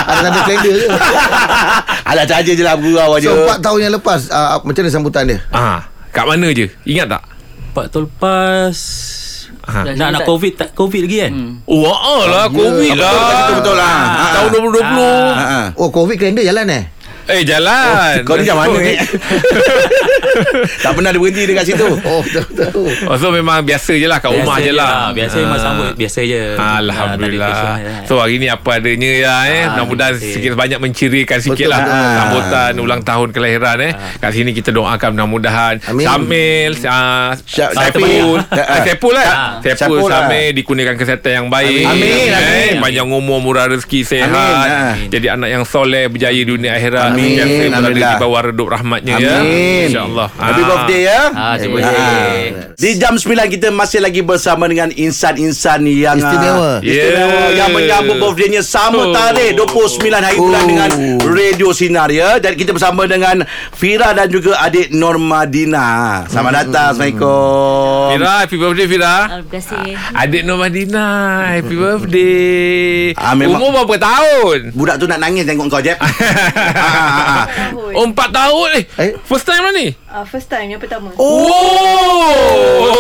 Ada 0.04 0.20
tanda 0.22 0.42
kalender 0.44 0.74
ke? 0.74 0.88
Alah 2.06 2.26
saja 2.26 2.52
je 2.52 2.62
lah 2.62 2.76
Bergurau 2.76 3.16
je 3.18 3.28
so 3.28 3.36
4 3.48 3.60
tahun 3.60 3.80
yang 3.82 3.94
lepas 3.94 4.28
uh, 4.28 4.60
macam 4.62 4.82
mana 4.82 4.92
sambutan 4.92 5.24
dia? 5.26 5.40
Ah, 5.50 5.80
kat 6.14 6.24
mana 6.24 6.48
je? 6.50 6.70
Ingat 6.86 7.08
tak? 7.10 7.24
4 7.74 7.90
tahun 7.90 8.04
lepas 8.08 8.78
Ha. 9.64 9.96
Nak 9.96 10.10
nak 10.12 10.22
covid 10.28 10.60
tak 10.60 10.76
covid 10.76 11.08
lagi 11.08 11.24
kan 11.24 11.34
Oh, 11.64 11.88
ah 11.88 12.28
lah, 12.28 12.46
COVID 12.52 13.00
lah. 13.00 13.16
Betul 13.48 13.56
betul 13.64 13.76
lah 13.80 13.96
ha, 14.12 14.26
Tahun 14.36 14.50
2020. 14.52 14.76
ha, 15.32 15.40
ha. 15.40 15.62
oh 15.74 15.88
covid 15.88 16.16
kalender 16.20 16.44
jalan 16.44 16.68
eh 16.68 16.84
Eh, 17.24 17.48
jalan. 17.48 18.20
Kau 18.28 18.36
ni 18.36 18.44
macam 18.44 18.60
mana 18.60 18.78
ni 18.78 19.00
tak 20.80 20.92
pernah 20.94 21.10
dia 21.10 21.20
berhenti 21.20 21.44
dekat 21.46 21.66
situ. 21.66 21.86
Oh 22.06 22.22
betul. 22.22 22.90
Oh, 23.06 23.16
so 23.16 23.30
memang 23.30 23.62
biasa 23.62 23.94
je 23.94 24.06
lah 24.06 24.18
kat 24.18 24.30
rumah 24.30 24.58
je 24.58 24.72
lah. 24.72 24.90
Ah, 24.90 25.12
Biasa 25.12 25.36
memang 25.40 25.60
sambut 25.60 25.92
Biasa 25.96 26.20
je 26.22 26.42
Ah, 26.56 26.78
Alhamdulillah. 26.78 27.50
je 27.50 27.64
lah. 27.84 28.04
So 28.06 28.18
hari 28.18 28.38
ni 28.38 28.48
apa 28.48 28.70
adanya 28.74 29.12
ya 29.12 29.36
eh. 29.46 29.62
Ah, 29.64 29.72
Mudah-mudahan 29.74 30.16
sikit 30.16 30.54
banyak 30.54 30.80
mencirikan 30.80 31.40
sikit 31.40 31.58
Betul, 31.60 31.70
lah 31.70 31.80
betul. 31.80 32.12
sambutan 32.14 32.74
ulang 32.78 33.02
tahun 33.02 33.28
kelahiran 33.30 33.78
eh. 33.82 33.92
Kat 34.18 34.32
sini 34.32 34.52
kita 34.52 34.70
doakan 34.70 35.10
mudah-mudahan 35.14 35.76
Amin. 35.86 36.04
Syamil, 36.04 36.72
uh, 36.80 37.32
Sya- 37.44 37.72
Saiful, 37.72 38.40
Ah. 38.44 38.54
uh, 38.54 38.82
Saiful 38.84 39.12
lah. 39.12 39.26
Ah. 39.26 39.52
Lah. 39.60 40.04
Syamil 40.04 40.54
dikurniakan 40.54 40.96
kesihatan 40.96 41.32
yang 41.34 41.48
baik. 41.48 41.86
Amin, 41.86 42.12
Eh, 42.26 42.30
amin. 42.30 42.74
Panjang 42.80 43.08
umur, 43.08 43.40
murah 43.40 43.66
rezeki, 43.68 44.02
sehat. 44.04 44.30
Amin, 44.30 44.56
ah. 44.62 44.94
Jadi 45.08 45.28
anak 45.30 45.50
yang 45.50 45.64
soleh, 45.64 46.08
berjaya 46.08 46.42
dunia 46.44 46.72
akhirat. 46.74 47.10
Amin, 47.10 47.40
Sentiasa 47.40 47.80
berada 47.82 48.04
di 48.06 48.18
bawah 48.20 48.42
redup 48.44 48.68
rahmatnya 48.70 49.14
ya. 49.18 49.36
Amin. 49.40 49.88
InsyaAllah. 50.14 50.30
Happy 50.38 50.62
Ah. 50.62 50.68
birthday 50.70 51.02
ya. 51.02 51.22
Ah, 51.34 51.54
terima 51.58 51.78
Ah. 51.78 51.84
kasih. 51.84 52.42
Di 52.76 52.90
jam 52.96 53.14
9 53.16 53.48
kita 53.50 53.68
masih 53.70 54.00
lagi 54.00 54.22
bersama 54.22 54.66
dengan 54.66 54.90
insan-insan 54.90 55.82
yang 55.86 56.18
Istimewa. 56.18 56.70
ah, 56.72 56.78
istimewa 56.80 57.34
Yeah. 57.44 57.58
yang 57.58 57.70
menyambut 57.72 58.16
birthday-nya 58.20 58.62
sama 58.62 59.02
Oh. 59.02 59.12
tarikh 59.12 59.52
29 59.56 60.22
hari 60.22 60.38
bulan 60.38 60.62
Oh. 60.62 60.68
dengan 60.68 60.90
Radio 61.26 61.70
Sinar 61.72 62.10
ya. 62.10 62.38
Dan 62.38 62.54
kita 62.54 62.72
bersama 62.72 63.04
dengan 63.04 63.42
Fira 63.72 64.14
dan 64.14 64.28
juga 64.28 64.60
adik 64.60 64.94
Normadina. 64.94 66.22
Selamat 66.28 66.54
datang. 66.64 66.94
Assalamualaikum. 66.94 68.08
Fira, 68.14 68.34
happy 68.40 68.58
birthday 68.58 68.88
Fira. 68.88 69.16
Terima 69.24 69.50
kasih. 69.50 69.92
Adik 70.14 70.42
Nur 70.44 70.58
Madina 70.60 71.06
Happy 71.50 71.76
birthday 71.76 73.16
Ah, 73.16 73.34
memang- 73.34 73.62
Umur 73.64 73.86
berapa 73.86 73.96
tahun? 73.98 74.74
Budak 74.74 74.96
tu 74.98 75.06
nak 75.06 75.18
nangis 75.18 75.44
tengok 75.44 75.68
kau 75.70 75.80
Jeb. 75.80 75.98
Ah, 76.74 76.84
ah, 76.84 77.16
ah. 77.16 77.46
Oh 77.94 78.04
empat 78.04 78.30
tahun 78.30 78.70
eh, 78.76 78.84
Eh? 78.98 79.10
First 79.24 79.46
time 79.46 79.62
lah 79.62 79.74
ni 79.74 79.88
Uh, 80.14 80.22
first 80.30 80.46
time 80.46 80.70
yang 80.70 80.78
pertama. 80.78 81.10
Oh 81.18 81.50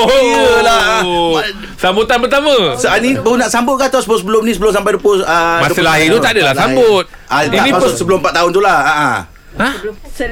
Iyalah. 0.09 1.05
Sambutan 1.77 2.17
pertama 2.17 2.73
So, 2.73 2.89
ni 2.97 3.13
baru 3.13 3.37
nak 3.37 3.53
sambut 3.53 3.77
ke 3.77 3.85
atau 3.85 4.01
sebelum, 4.01 4.19
sebelum 4.25 4.41
ni 4.49 4.57
sebelum 4.57 4.73
sampai 4.73 4.97
20 4.97 5.21
uh, 5.21 5.61
Masa 5.61 5.81
lahir 5.85 6.09
tu 6.09 6.17
tak 6.17 6.33
adalah 6.33 6.57
sambut 6.57 7.05
Ah, 7.29 7.45
Ini 7.45 7.69
pun 7.69 7.93
sebelum 7.93 8.17
4 8.17 8.33
tahun 8.33 8.49
tu 8.49 8.61
lah. 8.65 8.77
Ah, 8.81 8.89
ah. 8.97 9.17
ha? 9.61 9.69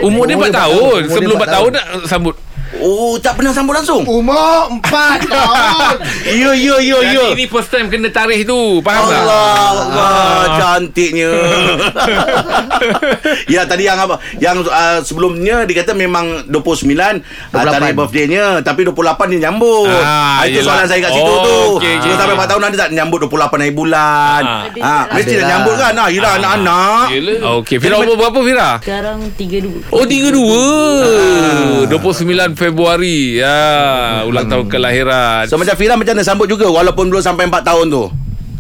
Umur 0.01 0.25
dia 0.25 0.33
Umur 0.33 0.49
4 0.49 0.49
dia 0.49 0.57
tahun 0.57 0.57
empat 0.57 0.57
tahun. 0.57 0.99
Umur 1.05 1.13
Sebelum 1.13 1.35
dia 1.37 1.45
4 1.45 1.53
tahun 1.53 1.69
nak 1.69 1.85
sambut 2.09 2.35
Oh, 2.81 3.13
tak 3.15 3.35
pernah 3.35 3.51
sambut 3.51 3.71
langsung. 3.71 4.01
Umur 4.03 4.35
4 4.75 4.81
tahun. 5.23 5.95
Ya, 6.27 6.49
ya, 6.51 6.75
ya, 6.77 6.97
ya. 7.07 7.23
Ini 7.31 7.45
first 7.45 7.69
time 7.69 7.87
kena 7.87 8.09
tarikh 8.09 8.43
tu 8.43 8.81
Faham 8.81 9.05
tak? 9.05 9.21
Allah, 9.21 9.45
Allah 9.69 10.09
Ah. 10.41 10.45
cantiknya. 10.57 11.29
ya 13.47 13.61
tadi 13.63 13.83
yang 13.83 13.97
apa? 13.97 14.17
Yang 14.35 14.65
uh, 14.67 14.99
sebelumnya 15.01 15.63
dikata 15.63 15.93
memang 15.93 16.47
29 16.47 16.89
uh, 16.89 17.21
28. 17.51 17.69
tarikh 17.71 17.93
birthday-nya 17.95 18.45
tapi 18.61 18.81
28 18.83 18.97
dia 19.29 19.47
nyambut. 19.47 19.89
Ah, 19.91 20.09
Ah, 20.33 20.43
itu 20.43 20.57
yelah. 20.57 20.73
soalan 20.73 20.87
saya 20.87 20.99
kat 21.01 21.11
situ 21.11 21.21
Oh, 21.23 21.37
tu. 21.39 21.57
Sebelum 21.77 22.01
okey. 22.01 22.17
sampai 22.17 22.35
4 22.35 22.49
tahun 22.49 22.63
ada 22.63 22.77
tak 22.79 22.89
nyambut 22.91 23.19
28 23.23 23.61
hari 23.61 23.71
bulan? 23.71 24.41
Ah. 24.41 24.65
Ah, 24.79 25.03
mesti 25.11 25.33
dah 25.35 25.45
nyambut 25.47 25.75
kan? 25.75 25.93
Ah, 25.95 26.09
yelah 26.09 26.31
anak-anak. 26.35 27.05
Yelah. 27.11 27.37
Okey, 27.59 27.77
Fira 27.77 27.95
umur 27.97 28.17
berapa 28.17 28.39
Fira? 28.41 28.69
Sekarang 28.79 29.19
tiga 29.35 29.57
dua. 29.59 29.79
Oh 29.91 30.03
32 30.03 31.87
29 31.87 31.93
Februari 32.53 32.70
Ya 33.37 33.59
Ulang 34.23 34.47
tahun 34.47 34.65
kelahiran 34.67 35.45
So 35.45 35.55
macam 35.55 35.75
Fira 35.75 35.93
macam 35.93 36.11
mana 36.11 36.23
sambut 36.23 36.47
juga 36.47 36.65
walaupun 36.67 37.07
belum 37.07 37.19
sampai 37.19 37.45
4 37.45 37.61
tahun 37.61 37.85
tu? 37.87 38.03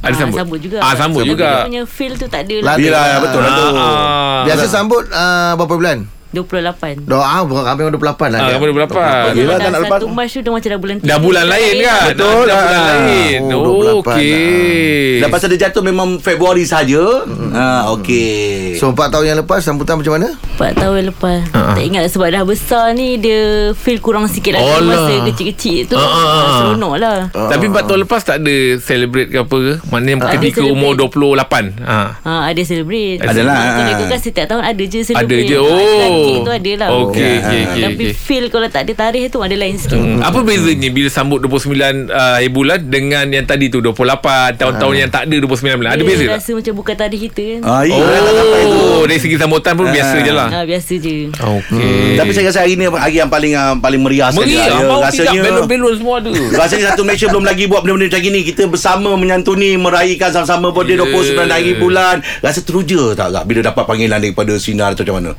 Ada 0.01 0.09
Ah, 0.09 0.17
sambut? 0.17 0.37
sambut 0.39 0.59
juga. 0.59 0.77
Ah 0.81 0.93
sambut 0.95 1.21
Dia 1.21 1.31
juga 1.31 1.49
punya 1.63 1.83
feel 1.85 2.13
tu 2.15 2.25
tak 2.25 2.41
ada 2.43 2.55
Lah. 2.63 2.73
Fira 2.73 3.01
betul 3.21 3.39
lah 3.39 3.51
tu. 3.53 3.65
Ah, 3.71 4.41
Biasa 4.45 4.65
sambut 4.65 5.03
uh, 5.07 5.53
berapa 5.55 5.73
bulan? 5.75 5.97
28. 6.33 7.03
Doa 7.03 7.43
bukan 7.43 7.63
kami 7.65 7.79
28 7.89 7.99
lah. 8.27 8.39
Ah, 8.39 8.41
dia. 8.41 8.53
kamu 8.53 8.63
dah 8.63 8.75
berapa? 8.77 9.01
Yelah, 9.31 9.57
tak 9.57 9.69
nak 9.69 9.81
lepas. 9.81 9.99
satu 9.99 10.07
Mac 10.09 10.27
tu 10.27 10.39
dah 10.39 10.51
macam 10.51 10.69
dah 10.69 10.79
bulan 10.79 10.95
Dah 11.01 11.17
bulan 11.17 11.45
lain 11.45 11.73
kan? 11.81 12.01
Betul. 12.09 12.41
Dah 12.41 12.55
bulan 12.57 12.77
Ah. 12.77 12.87
lain. 12.89 13.39
Oh, 13.43 13.59
Oh, 13.61 13.81
28 14.01 14.15
okey. 14.15 15.19
Dan 15.19 15.27
pasal 15.27 15.47
dia 15.49 15.59
jatuh 15.61 15.81
memang 15.81 16.07
Februari 16.17 16.63
saja. 16.63 17.03
Ah, 17.51 17.91
okey. 17.91 18.75
So 18.75 18.89
4 18.89 19.09
tahun 19.09 19.25
yang 19.27 19.39
lepas 19.39 19.59
sambutan 19.59 19.95
macam 19.95 20.13
mana? 20.13 20.27
4 20.55 20.71
tahun 20.73 21.11
lepas. 21.11 21.39
Ah. 21.51 21.75
Tak 21.75 21.83
ingat 21.83 22.03
sebab 22.07 22.27
dah 22.29 22.43
besar 22.43 22.91
ni 22.91 23.17
dia 23.17 23.41
feel 23.73 23.99
kurang 23.99 24.25
sikit 24.25 24.55
lah. 24.55 24.61
Alah. 24.61 24.79
Masa 24.81 25.13
kecil-kecil 25.27 25.85
tu 25.85 25.95
Ah, 25.95 26.01
ah, 26.01 26.15
ah. 26.15 26.51
seronok 26.61 26.93
lah. 26.95 27.17
Tapi 27.29 27.65
4 27.67 27.83
tahun 27.85 27.99
lepas 28.01 28.21
tak 28.21 28.37
ada 28.39 28.55
celebrate 28.77 29.27
ke 29.27 29.37
apa 29.37 29.55
ke? 29.57 29.73
Maknanya 29.89 30.15
Ada 30.17 30.27
ketika 30.33 30.59
celebrate. 30.59 30.73
umur 30.73 30.91
28. 30.95 31.65
Ha. 31.81 31.99
Ha, 32.21 32.31
ada 32.47 32.61
celebrate. 32.61 33.19
Adalah. 33.19 33.57
Kita 33.91 34.03
kan 34.07 34.19
setiap 34.19 34.45
tahun 34.47 34.63
ada 34.63 34.83
je 34.83 34.97
Ada 34.97 35.07
celebrate. 35.11 35.45
je. 35.45 35.57
Oh. 35.57 36.20
Tu 36.21 36.51
ada 36.51 36.71
lah. 36.77 36.89
Okey, 37.07 37.33
okey, 37.41 37.61
okey. 37.65 37.81
Tapi 37.87 38.03
okey. 38.11 38.15
feel 38.15 38.45
kalau 38.51 38.67
tak 38.67 38.81
ada 38.85 38.93
tarikh 38.93 39.31
tu 39.31 39.39
ada 39.41 39.55
lain 39.55 39.75
sikit. 39.79 39.97
Hmm. 39.97 40.19
Apa 40.21 40.39
bezanya 40.45 40.89
bila 40.91 41.09
sambut 41.09 41.39
29 41.43 42.11
uh, 42.11 42.37
hari 42.37 42.49
bulan 42.51 42.79
dengan 42.85 43.25
yang 43.31 43.45
tadi 43.47 43.71
tu 43.71 43.79
28 43.81 44.59
tahun-tahun 44.59 44.93
yang 44.97 45.09
tak 45.09 45.23
ada 45.25 45.35
29 45.41 45.79
bulan? 45.79 45.91
Ada 45.95 46.03
Dia 46.03 46.09
beza 46.09 46.23
tak? 46.23 46.35
rasa 46.37 46.51
macam 46.53 46.73
bukan 46.77 46.95
tarikh 46.95 47.21
kita 47.31 47.43
kan. 47.43 47.59
Ah, 47.65 47.81
iya, 47.87 47.97
sampai 47.97 48.63
tu. 48.65 48.77
Oh, 48.81 49.03
dari 49.07 49.19
segi 49.19 49.35
sambutan 49.39 49.73
pun 49.73 49.87
biasa 49.89 50.15
je 50.21 50.33
lah. 50.33 50.47
Ha, 50.51 50.59
biasa 50.67 50.93
je. 50.99 51.15
Okey. 51.31 52.15
Tapi 52.19 52.31
saya 52.35 52.45
rasa 52.51 52.59
hari 52.65 52.73
ni 52.77 52.85
hari 52.85 53.15
yang 53.17 53.31
paling 53.31 53.53
uh, 53.55 53.73
paling 53.79 54.01
meriah 54.01 54.29
sekali 54.29 54.55
Meriah. 54.57 54.81
Mau 54.85 54.99
tidak 55.07 55.31
Rasanya 55.31 55.41
Belon-belon 55.41 55.93
semua 55.97 56.15
ada 56.19 56.31
Rasanya 56.55 56.85
satu 56.93 57.01
Malaysia 57.05 57.27
belum 57.29 57.45
lagi 57.45 57.63
buat 57.67 57.81
benda-benda 57.83 58.07
macam 58.11 58.21
gini 58.21 58.39
Kita 58.45 58.63
bersama 58.67 59.09
menyantuni 59.15 59.69
Meraihkan 59.77 60.29
sama-sama 60.33 60.69
birthday 60.69 60.89
Yeah. 60.91 61.07
29 61.07 61.47
hari 61.47 61.73
bulan 61.79 62.19
Rasa 62.43 62.61
teruja 62.67 63.15
tak 63.15 63.31
Kak 63.31 63.43
Bila 63.47 63.63
dapat 63.63 63.83
panggilan 63.87 64.19
daripada 64.19 64.53
Sinar 64.59 64.91
atau 64.91 65.07
macam 65.07 65.15
mana 65.17 65.31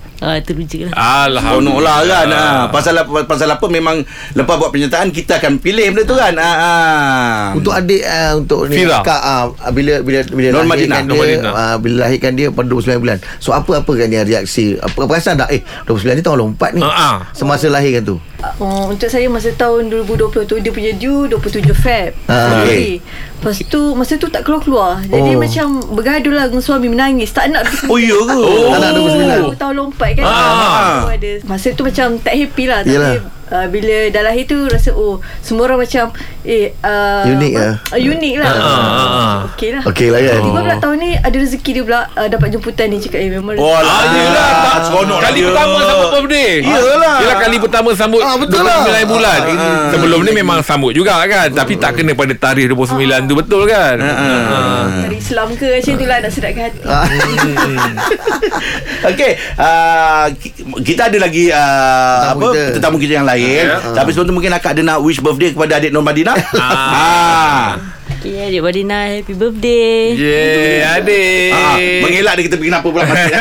teruja 0.43 0.72
lah. 0.81 0.93
Seronok 1.53 1.79
lah 1.85 1.97
kan 2.09 2.27
ha. 2.33 2.43
pasal, 2.73 2.95
pasal 3.29 3.49
apa 3.53 3.67
memang 3.69 4.01
Lepas 4.33 4.55
buat 4.57 4.71
pernyataan 4.73 5.13
Kita 5.13 5.37
akan 5.37 5.61
pilih 5.61 5.93
benda 5.93 6.03
tu 6.09 6.17
kan 6.17 6.35
ha, 6.41 6.53
ha. 6.57 6.73
Untuk 7.53 7.77
adik 7.77 8.01
uh, 8.01 8.33
untuk 8.41 8.73
ni 8.73 8.81
Fira. 8.81 9.05
akak 9.05 9.21
uh, 9.21 9.45
bila 9.75 10.01
bila 10.01 10.25
bila 10.33 10.49
Nur 10.55 10.65
Madinah, 10.65 11.05
lahirkan 11.05 11.05
Nur 11.05 11.17
dia 11.21 11.39
Madinah. 11.39 11.53
uh, 11.53 11.77
bila 11.77 11.95
lahirkan 12.09 12.33
dia 12.33 12.47
pada 12.49 12.67
29 12.69 13.03
bulan. 13.03 13.19
So 13.39 13.53
apa 13.53 13.73
apa 13.85 13.93
kan 13.93 14.07
dia 14.09 14.23
reaksi? 14.25 14.79
Apa 14.79 15.05
perasan 15.05 15.37
tak 15.37 15.53
eh 15.53 15.61
29 15.85 16.19
ni 16.19 16.23
tahun 16.25 16.39
lompat 16.41 16.71
ni. 16.73 16.83
Ah. 16.83 17.29
Semasa 17.37 17.69
lahirkan 17.69 18.03
tu. 18.05 18.17
Oh, 18.59 18.91
untuk 18.91 19.07
saya 19.07 19.27
masa 19.27 19.51
tahun 19.51 19.87
2020 19.89 20.43
tu 20.43 20.57
dia 20.59 20.71
punya 20.71 20.93
due 20.93 21.31
27 21.31 21.63
Feb. 21.73 22.11
Ah, 22.27 22.63
Februari. 22.63 22.99
Lepas 22.99 23.59
tu 23.65 23.81
masa 23.95 24.15
tu 24.15 24.27
tak 24.27 24.43
keluar-keluar. 24.43 25.03
Jadi 25.05 25.33
Oh. 25.33 25.39
macam 25.39 25.67
bergaduh 25.93 26.31
lah 26.31 26.47
dengan 26.47 26.61
suami 26.61 26.87
menangis. 26.87 27.31
Tak 27.31 27.51
nak 27.51 27.63
Oh 27.93 27.97
ya 27.97 28.15
ke 28.15 28.39
Tak 28.69 28.79
nak 28.79 28.91
29. 29.55 29.55
tahun 29.57 29.75
lompat 29.77 30.11
kan. 30.15 30.25
Ah. 30.25 31.07
Ada 31.07 31.43
masa 31.45 31.69
tu 31.71 31.83
macam 31.83 32.19
tak 32.19 32.35
happy 32.35 32.65
lah 32.67 32.81
tapi 32.81 32.95
Yelah. 32.95 33.15
Uh, 33.53 33.67
bila 33.69 34.09
dah 34.09 34.23
lahir 34.23 34.45
tu 34.45 34.57
rasa 34.65 34.91
oh 34.91 35.21
semua 35.39 35.67
orang 35.67 35.81
macam 35.81 36.09
eh 36.43 36.73
uh, 36.79 37.25
Unik 37.29 37.53
lah. 37.55 37.73
Uh, 37.87 38.01
unik 38.01 38.35
lah. 38.37 38.49
Ah, 38.49 38.59
ah, 38.59 39.11
ah. 39.13 39.37
Okey 39.47 39.71
lah. 39.71 39.83
Okey 39.85 40.09
lah 40.09 40.21
kan. 40.21 40.41
Tiba 40.43 40.59
pula 40.59 40.75
tahun 40.79 40.97
ni 40.99 41.11
ada 41.15 41.37
rezeki 41.37 41.71
dia 41.71 41.83
pula 41.83 42.01
uh, 42.11 42.27
dapat 42.27 42.49
jemputan 42.49 42.87
ni 42.89 42.99
cakap 42.99 43.19
eh 43.19 43.31
memang 43.31 43.55
Oh 43.55 43.71
rezeki. 43.71 43.85
lah 43.85 43.95
Ah, 43.95 44.05
yelah 44.11 44.49
tak, 44.59 44.77
Seronok 44.83 45.19
Kali 45.21 45.37
dia. 45.37 45.47
pertama 45.47 45.79
sambut 45.83 46.09
birthday 46.11 46.53
Yelah. 46.59 47.15
Yelah 47.19 47.37
kali 47.39 47.57
pertama 47.59 47.89
sambut 47.93 48.21
Ah, 48.21 48.35
betul 48.35 48.59
29 48.59 48.67
lah. 48.67 49.05
bulan 49.05 49.41
Ah. 49.45 49.89
Sebelum 49.91 50.19
ni 50.23 50.33
memang 50.33 50.59
sambut 50.61 50.93
juga 50.93 51.21
kan 51.23 51.49
Tapi 51.49 51.77
tak 51.77 51.93
kena 51.95 52.13
pada 52.13 52.33
tarikh 52.33 52.67
29 52.69 52.97
tu 53.23 53.35
Betul 53.37 53.63
kan 53.67 53.97
Ah. 54.01 55.03
Dari 55.03 55.17
Islam 55.19 55.49
ke 55.53 55.69
macam 55.73 55.95
tu 55.95 56.07
lah 56.07 56.19
nak 56.19 56.31
sedapkan 56.31 56.63
hati. 56.65 56.81
Okey, 59.05 59.31
uh, 59.57 60.27
ki- 60.33 60.55
kita 60.85 61.03
ada 61.05 61.19
lagi 61.19 61.51
uh, 61.51 62.21
apa 62.33 62.47
tetamu 62.73 62.97
kita 62.97 63.13
yang 63.15 63.27
lain. 63.27 63.42
Ya. 63.43 63.79
Tapi 63.93 64.15
sebelum 64.15 64.27
tu 64.31 64.35
mungkin 64.35 64.53
akak 64.55 64.79
ada 64.79 64.83
nak 64.85 64.99
wish 65.03 65.19
birthday 65.19 65.51
kepada 65.51 65.83
adik 65.83 65.91
Nur 65.91 66.05
Madinah. 66.05 66.37
ah. 66.57 67.67
Okay, 68.23 68.39
adik 68.39 68.63
Badina 68.63 69.11
happy 69.11 69.35
birthday. 69.35 70.15
Yeah 70.15 70.87
adik 70.95 71.51
Ah, 71.51 71.75
mengelak 72.07 72.39
dia 72.39 72.45
kita 72.47 72.55
pergi 72.55 72.71
kenapa 72.71 72.87
pula 72.87 73.03
mati. 73.03 73.35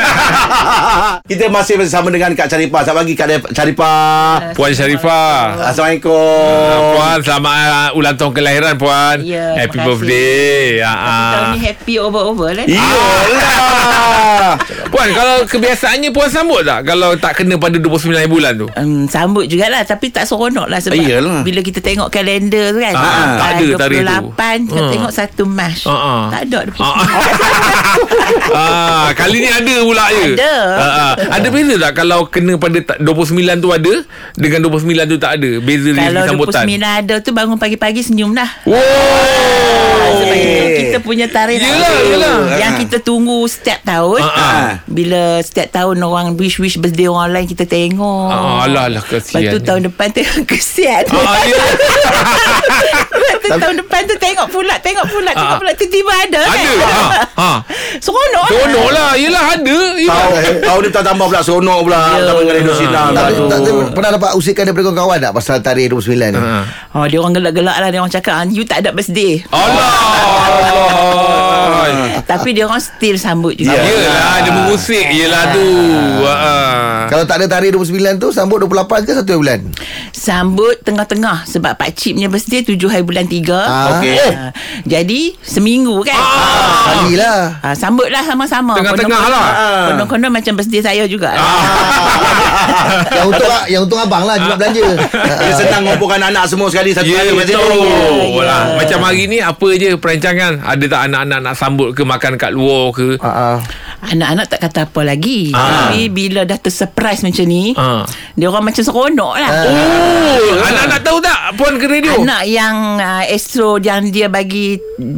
kita 1.30 1.44
masih 1.46 1.78
bersama 1.78 2.10
dengan 2.10 2.34
Kak 2.34 2.50
Caripah. 2.50 2.82
Selamat 2.82 3.06
pagi 3.06 3.14
Kak 3.14 3.26
Caripah. 3.54 4.50
Puan 4.58 4.74
Sharifah 4.74 5.38
Ah, 5.54 5.70
Assalamualaikum. 5.70 6.10
Ah, 6.66 6.80
Puan 6.92 7.18
selamat 7.22 7.54
uh, 7.54 7.90
ulang 7.94 8.16
tahun 8.16 8.32
kelahiran 8.32 8.74
Puan 8.74 9.16
Ya, 9.22 9.54
Happy 9.54 9.78
birthday 9.78 10.82
Ah, 10.82 10.98
Tahun 11.30 11.46
ah. 11.46 11.52
ni 11.54 11.60
happy 11.62 11.94
over-over 11.96 12.50
lah. 12.52 12.66
Iyalah. 12.66 14.54
Puan 14.92 15.08
kalau 15.08 15.46
kebiasaannya 15.46 16.10
Puan 16.10 16.26
sambut 16.26 16.66
tak 16.66 16.82
Kalau 16.84 17.14
tak 17.14 17.38
kena 17.38 17.54
pada 17.54 17.78
29 17.78 17.86
bulan 18.26 18.58
tu 18.58 18.66
Um, 18.74 19.06
sambut 19.06 19.46
jugalah 19.46 19.86
Tapi 19.86 20.10
tak 20.10 20.26
seronok 20.26 20.66
lah 20.66 20.82
Sebab 20.82 20.98
Iyalah. 20.98 21.46
Bila 21.46 21.62
kita 21.62 21.78
tengok 21.78 22.10
kalender 22.10 22.74
tu 22.74 22.82
kan 22.82 22.92
Ah, 22.92 23.38
tak 23.38 23.48
ada 23.54 23.66
tarikh 23.78 24.02
tu. 24.02 24.26
Kan 24.72 24.82
Ha. 24.82 24.90
Tengok 24.90 25.12
satu 25.12 25.42
mash 25.44 25.84
Ha, 25.84 25.92
ha. 25.92 26.14
Tak 26.28 26.40
ada 26.44 26.58
29 26.66 26.82
ah, 28.52 29.08
kali 29.18 29.36
ni 29.38 29.48
ada 29.48 29.74
pula 29.80 30.04
je. 30.10 30.26
Ada. 30.34 30.54
Ah, 30.72 30.82
ah. 30.82 31.12
Ada 31.30 31.48
beza 31.48 31.74
tak 31.78 31.92
kalau 31.94 32.24
kena 32.24 32.56
pada 32.56 32.78
ta- 32.80 32.98
29 32.98 33.36
tu 33.58 33.70
ada 33.70 33.92
dengan 34.34 34.60
29 34.64 34.80
tu 35.06 35.16
tak 35.18 35.32
ada? 35.36 35.50
Beza 35.58 35.90
dari 35.90 36.08
Kalau 36.08 36.22
sambutan. 36.26 36.64
29 36.64 37.00
ada 37.00 37.14
tu 37.18 37.30
Bangun 37.32 37.56
pagi-pagi 37.56 38.00
senyum 38.02 38.32
dah 38.32 38.48
Wow. 38.64 38.80
Sebab 40.14 40.36
itu 40.36 40.64
kita 40.78 40.98
punya 40.98 41.26
tarikh 41.26 41.58
Yelah, 41.58 41.92
yelah. 42.02 42.36
Yang 42.58 42.72
kita 42.82 42.96
tunggu 43.00 43.44
setiap 43.46 43.80
tahun 43.82 44.20
Ah, 44.20 44.32
ah. 44.32 44.66
Bila 44.84 45.20
setiap 45.40 45.68
tahun 45.70 45.96
Orang 45.98 46.34
wish-wish 46.34 46.76
birthday 46.76 47.06
orang 47.06 47.32
lain 47.32 47.46
Kita 47.46 47.64
tengok 47.64 48.28
Ah, 48.28 48.62
alah 48.62 48.86
lah 48.88 49.02
Lepas 49.02 49.24
kesian. 49.26 49.50
tu 49.50 49.58
tahun 49.60 49.80
depan 49.86 50.08
tengok 50.10 50.44
kesian 50.50 51.04
Ah, 51.08 51.42
ya. 51.42 51.56
Lepas 53.12 53.36
tu 53.38 53.58
tahun 53.58 53.76
depan 53.78 54.00
tu 54.04 54.16
tengok 54.16 54.46
pula 54.48 54.61
Tengok 54.74 55.06
pula 55.08 55.30
Tengok 55.30 55.48
Ah. 55.48 55.58
pula 55.58 55.72
Tiba-tiba 55.72 56.12
ada 56.14 56.40
Ada. 56.40 56.42
kan 56.44 56.60
Ha. 56.82 57.04
ha. 57.34 57.50
Seronok 57.98 58.46
Seronok 58.46 58.88
lah. 58.90 59.10
Yelah 59.14 59.44
ada. 59.52 59.78
Tahu 59.92 60.30
tahu 60.60 60.78
dia 60.80 60.90
tak 60.90 61.04
tambah 61.04 61.26
pula 61.26 61.40
seronok 61.40 61.78
pula 61.82 62.00
Tambah 62.14 62.42
dengan 62.44 62.64
tak, 63.48 63.60
pernah 63.92 64.10
dapat 64.12 64.30
usikan 64.32 64.62
daripada 64.64 64.84
kawan-kawan 64.84 65.18
tak 65.18 65.32
pasal 65.32 65.56
tarikh 65.58 65.88
29 65.90 66.08
ni? 66.28 66.38
Ha. 66.38 66.60
Oh, 66.92 67.04
dia 67.04 67.18
orang 67.18 67.34
gelak-gelak 67.34 67.76
lah 67.76 67.88
Dia 67.88 67.98
orang 67.98 68.12
cakap 68.12 68.34
"Ah, 68.34 68.46
You 68.46 68.62
tak 68.62 68.80
ada 68.80 68.90
birthday 68.90 69.42
Allah. 69.48 69.90
Tapi 72.24 72.48
dia 72.52 72.64
orang 72.64 72.80
still 72.80 73.16
sambut 73.16 73.54
juga 73.54 73.74
Yelah 73.74 74.40
dia 74.40 74.52
mengusik 74.52 75.06
Yelah 75.10 75.52
tu 75.52 75.66
ah. 76.24 77.04
Kalau 77.06 77.24
tak 77.24 77.42
ada 77.42 77.46
tarikh 77.50 77.74
29 77.74 77.92
tu 78.18 78.28
sambut 78.30 78.62
28 78.62 79.04
ke 79.04 79.12
satu 79.12 79.36
bulan? 79.36 79.60
Sambut 80.12 80.78
tengah-tengah 80.80 81.44
Sebab 81.44 81.74
Pak 81.74 81.90
Cip 81.92 82.14
punya 82.14 82.28
birthday 82.28 82.62
7 82.62 82.78
hari 82.88 83.02
bulan 83.02 83.26
3 83.26 83.52
Ah. 83.52 83.98
Okey. 83.98 84.16
Jadi 84.84 85.36
Seminggu 85.38 86.02
kan? 86.02 86.16
Kali 86.82 87.14
lah. 87.14 87.58
Ah, 87.62 87.74
sambut 87.74 88.08
lah 88.08 88.22
sama-sama. 88.22 88.74
Tengah-tengah 88.74 89.22
lah. 89.26 89.46
Konon-konon 89.92 90.30
macam 90.30 90.52
birthday 90.54 90.82
saya 90.82 91.04
juga. 91.06 91.34
Yang 93.12 93.26
untung 93.28 93.52
yang 93.68 93.80
untung 93.84 94.00
abang 94.00 94.24
lah 94.24 94.36
jual 94.38 94.54
belanja. 94.54 94.82
Dia 95.42 95.52
senang 95.54 95.82
ngumpulkan 95.84 96.20
anak 96.22 96.46
semua 96.46 96.68
sekali 96.68 96.94
Satu 96.94 97.10
Ya 97.10 97.22
kali 97.22 97.30
betul. 97.34 97.58
Ya. 97.58 98.42
lah. 98.42 98.62
Macam 98.78 98.98
hari 99.02 99.26
ni 99.26 99.38
Apa 99.38 99.66
je 99.74 99.94
perancangan? 99.96 100.62
Ada 100.62 100.84
tak 100.86 101.00
anak-anak 101.10 101.38
Nak 101.42 101.54
sambut 101.54 101.88
ke 101.94 102.02
Makan 102.02 102.38
kat 102.38 102.50
luar 102.54 102.90
ke? 102.94 103.18
Ha 103.18 103.30
ah. 103.30 103.58
Anak-anak 104.02 104.46
tak 104.50 104.58
kata 104.58 104.90
apa 104.90 105.00
lagi. 105.06 105.54
Ah. 105.54 105.86
Tapi 105.86 106.10
bila 106.10 106.42
dah 106.42 106.58
tersurprise 106.58 107.22
macam 107.22 107.44
ni 107.46 107.74
Ah. 107.74 108.02
Dia 108.34 108.50
orang 108.50 108.66
macam 108.66 108.82
seronok 108.82 109.34
lah. 109.38 109.50
Oh 109.62 110.50
Anak-anak 110.62 111.00
tahu 111.02 111.18
tak 111.18 111.38
Puan 111.54 111.74
ke 111.78 111.86
radio? 111.86 112.18
Anak 112.18 112.42
yang 112.46 112.98
uh, 112.98 113.22
Astro 113.26 113.78
Yang 113.78 114.10
dia 114.10 114.26
bagi 114.26 114.41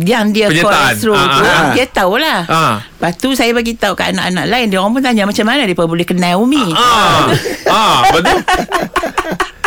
Yang 0.01 0.25
dia 0.31 0.47
call 0.57 0.73
Ah, 0.73 0.91
tu 0.93 1.11
ah. 1.11 1.71
Dia 1.71 1.87
tahulah 1.87 2.41
Ah. 2.45 2.75
Lepas 2.81 3.13
tu 3.17 3.33
saya 3.33 3.51
bagi 3.51 3.75
tahu 3.75 3.93
kat 3.93 4.11
anak-anak 4.11 4.47
lain 4.47 4.67
Dia 4.69 4.79
orang 4.79 4.93
pun 4.93 5.03
tanya 5.03 5.25
Macam 5.25 5.45
mana 5.45 5.63
dia 5.63 5.75
boleh 5.75 6.03
kenal 6.03 6.39
Umi 6.39 6.65
Ah, 6.71 7.29
ah 7.67 7.99
betul. 8.11 8.39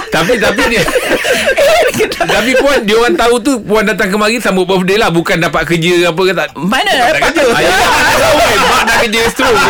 tapi 0.08 0.40
tapi 0.40 0.62
dia 0.68 0.84
Tapi 2.18 2.52
puan 2.56 2.80
dia 2.82 2.96
orang 2.96 3.14
tahu 3.14 3.36
tu 3.38 3.60
puan 3.60 3.84
datang 3.84 4.08
kemari 4.08 4.40
sambut 4.40 4.64
birthday 4.64 4.96
lah 4.96 5.10
bukan 5.10 5.38
dapat 5.38 5.66
kerja 5.66 6.08
apa 6.08 6.22
ke 6.22 6.34
tak. 6.34 6.48
Mana 6.56 6.88
Tak 6.88 7.08
dapat 7.12 7.22
kerja. 7.28 7.44
Ayah 7.52 7.76
tak 7.76 8.16
tahu 8.18 8.36
kan 8.36 8.58
mak 8.64 8.82
dah 8.84 8.98
kerja 9.00 9.22
stroke. 9.28 9.62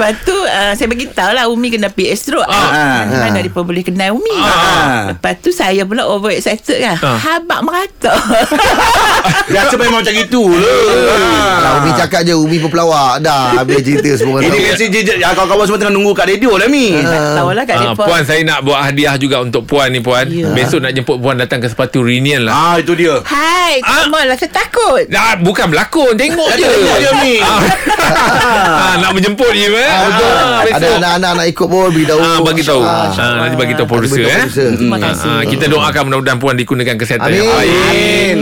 Lepas 0.00 0.16
tu 0.24 0.32
uh, 0.32 0.72
Saya 0.72 0.88
bagi 0.88 1.04
tahu 1.06 1.28
lah 1.30 1.44
Umi 1.46 1.68
kena 1.68 1.92
pergi 1.92 2.08
Astro 2.10 2.40
Ah. 2.40 2.48
ah. 2.48 3.00
Mana 3.04 3.36
dia 3.36 3.52
pun 3.52 3.62
boleh 3.62 3.84
kenal 3.84 4.16
Umi 4.16 4.32
Ah. 4.34 5.12
Lepas 5.12 5.36
tu 5.38 5.52
saya 5.52 5.84
pula 5.84 6.08
over 6.08 6.32
excited 6.32 6.80
kan 6.80 6.96
Ah. 6.98 7.20
Habak 7.20 7.60
merata 7.60 8.16
Biasa 9.52 9.76
memang 9.76 10.00
macam 10.00 10.14
itu 10.14 10.42
Kalau 10.48 11.70
Umi 11.78 11.90
cakap 11.92 12.20
je 12.22 12.32
Umi 12.32 12.56
berpelawak 12.58 13.20
Dah 13.20 13.60
habis 13.60 13.82
cerita 13.82 14.08
semua 14.16 14.40
orang 14.40 14.48
Ini 14.48 14.88
tahu. 14.88 15.20
ya, 15.20 15.28
kawan-kawan 15.30 15.64
semua 15.64 15.78
tengah 15.78 15.92
nunggu 15.92 16.12
kat 16.12 16.26
radio 16.30 16.56
lah 16.56 16.64
Mi 16.66 16.96
Tak 16.96 17.20
tahulah 17.36 17.62
kat 17.62 17.76
Ah, 17.76 17.82
dia 17.82 17.90
puan 17.94 18.22
saya 18.22 18.40
nak 18.42 18.58
buat 18.62 18.80
hadiah 18.80 19.14
juga 19.16 19.36
untuk 19.40 19.64
puan 19.64 19.88
ni 19.88 20.00
puan. 20.00 20.24
Ya. 20.26 20.48
Besok 20.50 20.80
nak 20.80 20.92
jemput 20.92 21.16
puan 21.16 21.36
datang 21.36 21.60
ke 21.60 21.68
sepatu 21.68 22.00
reunion 22.00 22.40
lah. 22.42 22.52
Ah 22.54 22.74
itu 22.76 22.92
dia 22.94 23.20
Hai 23.22 23.82
Ah. 23.82 24.02
Come 24.02 24.16
on 24.16 24.24
lah 24.24 24.34
Saya 24.34 24.48
takut 24.50 25.04
Nah, 25.06 25.36
bukan 25.36 25.68
berlakon 25.68 26.16
Tengok 26.16 26.48
je 26.54 26.64
Tengok 26.64 26.96
je, 26.98 27.10
Mi. 27.18 27.34
ah. 27.38 27.60
ah, 28.82 28.94
Nak 28.98 29.10
menjemput 29.12 29.52
je 29.52 29.68
eh? 29.68 29.89
Ah, 29.90 30.02
betul. 30.06 30.30
Ah, 30.30 30.60
Ada 30.70 30.86
anak-anak 30.96 31.30
nak 31.34 31.46
ikut 31.48 31.66
pun 31.66 31.88
beritahu. 31.88 32.20
Ah, 32.20 32.38
bagi 32.40 32.62
tahu. 32.62 32.82
Ah. 32.82 33.10
Ah, 33.10 33.34
nanti 33.40 33.56
bagi 33.56 33.74
tahu 33.74 33.86
producer 33.88 34.22
eh. 34.22 34.40
producer. 34.40 34.68
Terima 34.72 34.94
Ah, 34.94 35.00
kasih 35.04 35.28
ah, 35.28 35.42
kita 35.44 35.64
doakan 35.66 36.02
mudah-mudahan 36.06 36.38
puan 36.38 36.54
dikurniakan 36.54 36.96
kesihatan 36.96 37.28
yang 37.28 37.44
Amin. 37.44 37.56
baik. 37.56 37.74
Amin. 37.82 38.36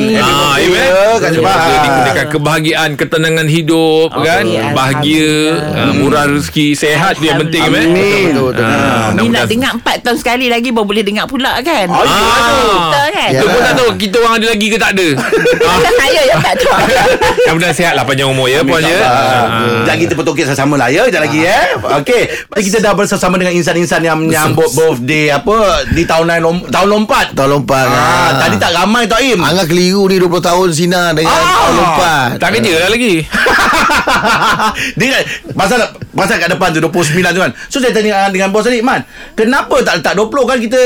Ah, 1.40 1.66
dikurniakan 1.78 2.26
kebahagiaan, 2.28 2.90
ketenangan 2.94 3.46
hidup 3.46 4.10
kan, 4.12 4.44
bahagia, 4.72 5.32
ah, 5.68 5.92
murah 5.92 6.26
rezeki, 6.26 6.74
sehat 6.74 7.16
yang 7.18 7.40
penting 7.40 7.62
eh. 7.62 7.68
Amin. 7.68 8.26
Betul, 8.30 8.52
betul. 8.52 8.64
Ah, 8.64 9.08
Ni 9.14 9.26
nak 9.28 9.44
dengar 9.46 9.72
4 9.74 10.04
tahun 10.04 10.16
sekali 10.16 10.46
lagi 10.46 10.68
Baru 10.68 10.84
boleh 10.84 11.00
dengar 11.00 11.24
pula 11.24 11.56
kan 11.58 11.86
Ah, 11.88 12.04
Betul 12.90 13.06
kan 13.10 13.30
Kita 13.30 13.44
pun 13.44 13.60
tak 13.60 13.74
tahu 13.74 13.88
kita 13.96 14.16
orang 14.18 14.34
ada 14.36 14.46
lagi 14.48 14.66
ke 14.66 14.76
tak 14.76 14.90
ada. 14.94 15.08
Ah, 15.68 15.78
saya 15.90 16.20
yang 16.24 16.40
tak 16.40 16.54
tahu 16.56 16.72
Mudah-mudahan 17.38 17.74
sihat 17.74 17.92
lah 17.92 18.04
panjang 18.04 18.28
umur 18.28 18.46
ya 18.46 18.60
puan 18.62 18.80
ya. 18.80 18.98
Ah. 18.98 19.44
Sekejap 19.80 19.96
kita 19.98 20.12
petokit 20.14 20.44
sama 20.50 20.74
lah 20.76 20.88
ya 20.88 21.04
Sekejap 21.04 21.22
lagi 21.28 21.40
eh 21.42 21.66
Okey 21.98 22.22
Mari 22.46 22.62
kita 22.62 22.78
dah 22.78 22.92
bersama 22.92 23.36
dengan 23.36 23.52
insan-insan 23.52 24.00
Yang 24.00 24.18
menyambut 24.20 24.68
birthday 24.70 25.30
Apa 25.30 25.56
Di 25.88 26.02
tahun 26.02 26.26
lain 26.26 26.40
lom, 26.40 26.56
Tahun 26.64 26.84
lompat 26.84 27.26
Tahun 27.32 27.50
lompat 27.50 27.86
ah, 27.86 28.30
Tadi 28.38 28.56
tak 28.56 28.72
ramai 28.72 29.04
Tok 29.04 29.20
Im 29.20 29.40
Angah 29.40 29.64
keliru 29.64 30.06
ni 30.06 30.16
20 30.16 30.28
tahun 30.40 30.68
Sina 30.70 31.02
dengan 31.12 31.30
Ah. 31.30 31.44
tahun 31.44 31.74
lompat. 31.74 32.28
Tak 32.38 32.48
kerja 32.50 32.72
lah 32.78 32.88
lagi. 32.88 33.14
Dia 34.98 35.06
kan 35.10 35.22
Pasal 35.54 35.78
Pasal 36.10 36.36
kat 36.38 36.48
depan 36.48 36.68
tu 36.70 36.80
29 36.80 36.90
tu 37.28 37.40
kan 37.40 37.50
So 37.66 37.78
saya 37.78 37.92
tanya 37.92 38.12
ah, 38.18 38.28
dengan 38.28 38.48
bos 38.48 38.62
tadi 38.62 38.80
Man 38.80 39.04
Kenapa 39.34 39.78
tak 39.80 40.00
letak 40.00 40.14
20 40.14 40.32
kan 40.44 40.58
Kita 40.58 40.80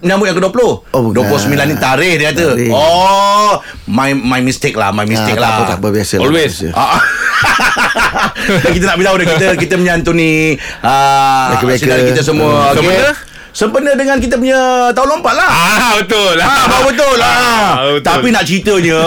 Menyambut 0.00 0.26
yang 0.26 0.38
ke-20 0.38 0.60
Oh, 0.90 1.00
bukan. 1.04 1.26
29 1.26 1.52
ni 1.66 1.76
tarikh 1.76 2.14
dia 2.16 2.30
kata 2.30 2.46
Tarikh. 2.54 2.70
Oh 2.70 3.58
My 3.86 4.10
my 4.12 4.40
mistake 4.40 4.74
lah 4.74 4.90
My 4.90 5.04
mistake 5.04 5.34
Ah, 5.34 5.40
lah 5.40 5.50
Tak 5.50 5.58
apa, 5.58 5.64
tak 5.66 5.78
apa. 5.78 5.88
Biasa 5.90 6.14
lah, 6.14 6.22
Always. 6.22 6.52
biasa. 6.54 6.66
Ah, 6.72 6.86
ah. 6.90 7.02
Dan 8.62 8.70
kita 8.70 8.84
nak 8.84 8.96
beritahu 8.96 9.16
dah 9.16 9.26
kita 9.28 9.46
kita 9.56 9.74
menyantuni 9.80 10.54
uh, 10.80 11.56
Mereka-mereka. 11.56 11.80
saudara 11.80 12.02
kita 12.04 12.22
semua. 12.22 12.50
Hmm. 12.52 12.72
okey? 12.72 12.86
Sempena? 12.86 13.10
Sempena 13.50 13.90
dengan 13.98 14.16
kita 14.22 14.38
punya 14.38 14.60
tahun 14.94 15.18
lompat 15.18 15.34
lah. 15.34 15.50
Ah 15.50 15.90
betul 15.98 16.38
lah. 16.38 16.46
Ah, 16.46 16.80
betul 16.86 17.14
lah. 17.18 17.34
Ah, 17.34 17.74
betul. 17.90 18.06
Tapi 18.06 18.26
nak 18.30 18.44
ceritanya 18.46 19.00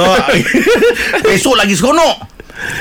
Besok 1.31 1.55
lagi 1.55 1.79
seronok 1.79 2.33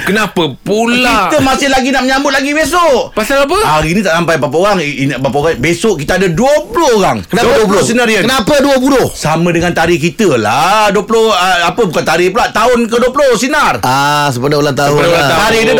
Kenapa 0.03 0.43
pula? 0.57 1.29
Kita 1.29 1.39
masih 1.41 1.69
lagi 1.69 1.89
nak 1.89 2.03
menyambut 2.03 2.31
lagi 2.31 2.51
besok 2.51 3.11
Pasal 3.13 3.45
apa? 3.45 3.55
Hari 3.55 3.93
ni 3.93 4.01
tak 4.01 4.15
sampai 4.15 4.35
berapa 4.37 4.57
orang 4.59 4.79
Ini 4.79 5.15
berapa 5.17 5.37
orang 5.37 5.57
Besok 5.57 6.03
kita 6.03 6.17
ada 6.17 6.27
20 6.27 6.99
orang 6.99 7.23
Kenapa 7.23 7.63
20? 7.63 7.87
senarian 7.87 8.23
Kenapa 8.23 8.55
20? 8.59 9.15
Sama 9.15 9.49
dengan 9.49 9.71
tarikh 9.71 10.03
kita 10.03 10.35
lah 10.35 10.91
20 10.91 11.07
uh, 11.07 11.31
Apa 11.65 11.81
bukan 11.85 12.03
tarikh 12.03 12.31
pula 12.31 12.51
Tahun 12.51 12.79
ke-20 12.85 13.19
Sinar 13.39 13.75
Ah, 13.81 14.27
sebenarnya 14.29 14.59
ulang 14.61 14.77
tahun 14.77 14.91
Sebenarnya 14.93 15.09
ulang 15.09 15.23
lah. 15.23 15.31
tahun. 15.31 15.43
Tarikh 15.45 15.63
dia 15.63 15.75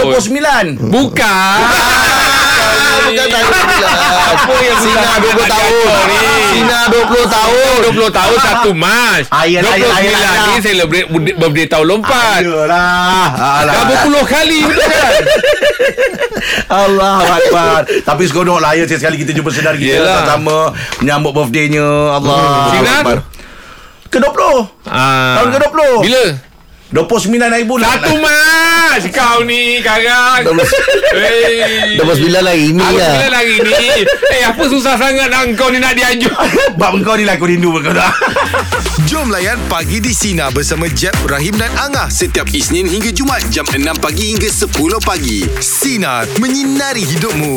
29 0.79 0.87
Bukan. 0.89 1.59
29. 3.13 3.33
Apa 4.33 4.55
yang 4.59 4.77
Sina 4.79 4.97
susah 4.99 5.15
20 5.19 5.33
nak 5.33 5.49
tahun. 5.49 6.03
ni? 6.05 6.19
Sina 6.51 6.79
20 6.89 7.27
tahun. 7.29 7.77
20 7.93 8.09
tahun 8.11 8.37
1 8.37 8.73
Mac 8.75 9.21
Ayat, 9.29 9.61
29 9.63 9.69
ayat, 9.69 9.91
ayat, 9.93 10.15
ayat. 10.15 10.45
ni 10.45 10.57
celebrate 10.61 11.07
birthday- 11.35 11.69
tahun 11.69 11.87
lompat 11.89 12.41
Ayolah 12.41 13.27
Alah. 13.33 13.73
Dah 13.73 13.85
berpuluh 13.87 14.25
kali 14.25 14.61
betul 14.69 14.83
kan 14.83 15.15
Allah 16.69 17.15
Akbar 17.33 17.81
Tapi 17.87 18.23
seronok 18.25 18.59
lah 18.59 18.73
ya 18.73 18.85
Sekali 18.85 19.17
kita 19.17 19.33
jumpa 19.33 19.49
saudara 19.49 19.75
kita 19.75 19.99
Yelah. 19.99 20.25
Sama 20.27 20.59
Menyambut 20.99 21.33
birthday-nya 21.33 21.87
Allah 22.13 22.41
Sinar? 22.71 23.01
Akbar. 23.01 23.19
Ke-20 24.09 24.41
ah. 24.87 25.35
Tahun 25.39 25.49
ke-20 25.51 25.81
Bila? 26.03 26.25
29 26.93 27.41
hari 27.41 27.65
bulan 27.65 27.89
Satu 27.89 28.21
Mac 28.21 29.01
Kau 29.17 29.41
ni 29.49 29.81
karang 29.81 30.45
Hey. 31.17 31.97
29 31.97 32.29
lagi 32.37 32.77
ini 32.77 32.85
Aku 32.85 32.97
lah. 33.01 33.09
bilang 33.17 33.33
hari 33.33 33.57
ni 33.65 33.73
Eh 34.29 34.43
apa 34.45 34.63
susah 34.69 35.01
sangat 35.01 35.33
nak 35.33 35.49
kau 35.57 35.73
ni 35.73 35.81
nak 35.81 35.97
dianjur 35.97 36.37
Bab 36.81 36.93
kau 37.01 37.17
ni 37.17 37.25
lah 37.25 37.41
aku 37.41 37.49
rindu 37.49 37.73
kau 37.81 37.93
dah 37.93 38.13
Jom 39.09 39.33
layan 39.33 39.57
Pagi 39.73 40.05
di 40.05 40.13
Sina 40.13 40.53
bersama 40.53 40.85
Jeb, 40.89 41.17
Rahim 41.25 41.57
dan 41.57 41.73
Angah 41.81 42.13
setiap 42.13 42.49
Isnin 42.53 42.85
hingga 42.85 43.09
Jumaat 43.09 43.45
jam 43.49 43.65
6 43.65 43.81
pagi 43.99 44.37
hingga 44.37 44.49
10 44.49 44.73
pagi. 45.03 45.45
Sina, 45.61 46.25
menyinari 46.41 47.05
hidupmu. 47.05 47.57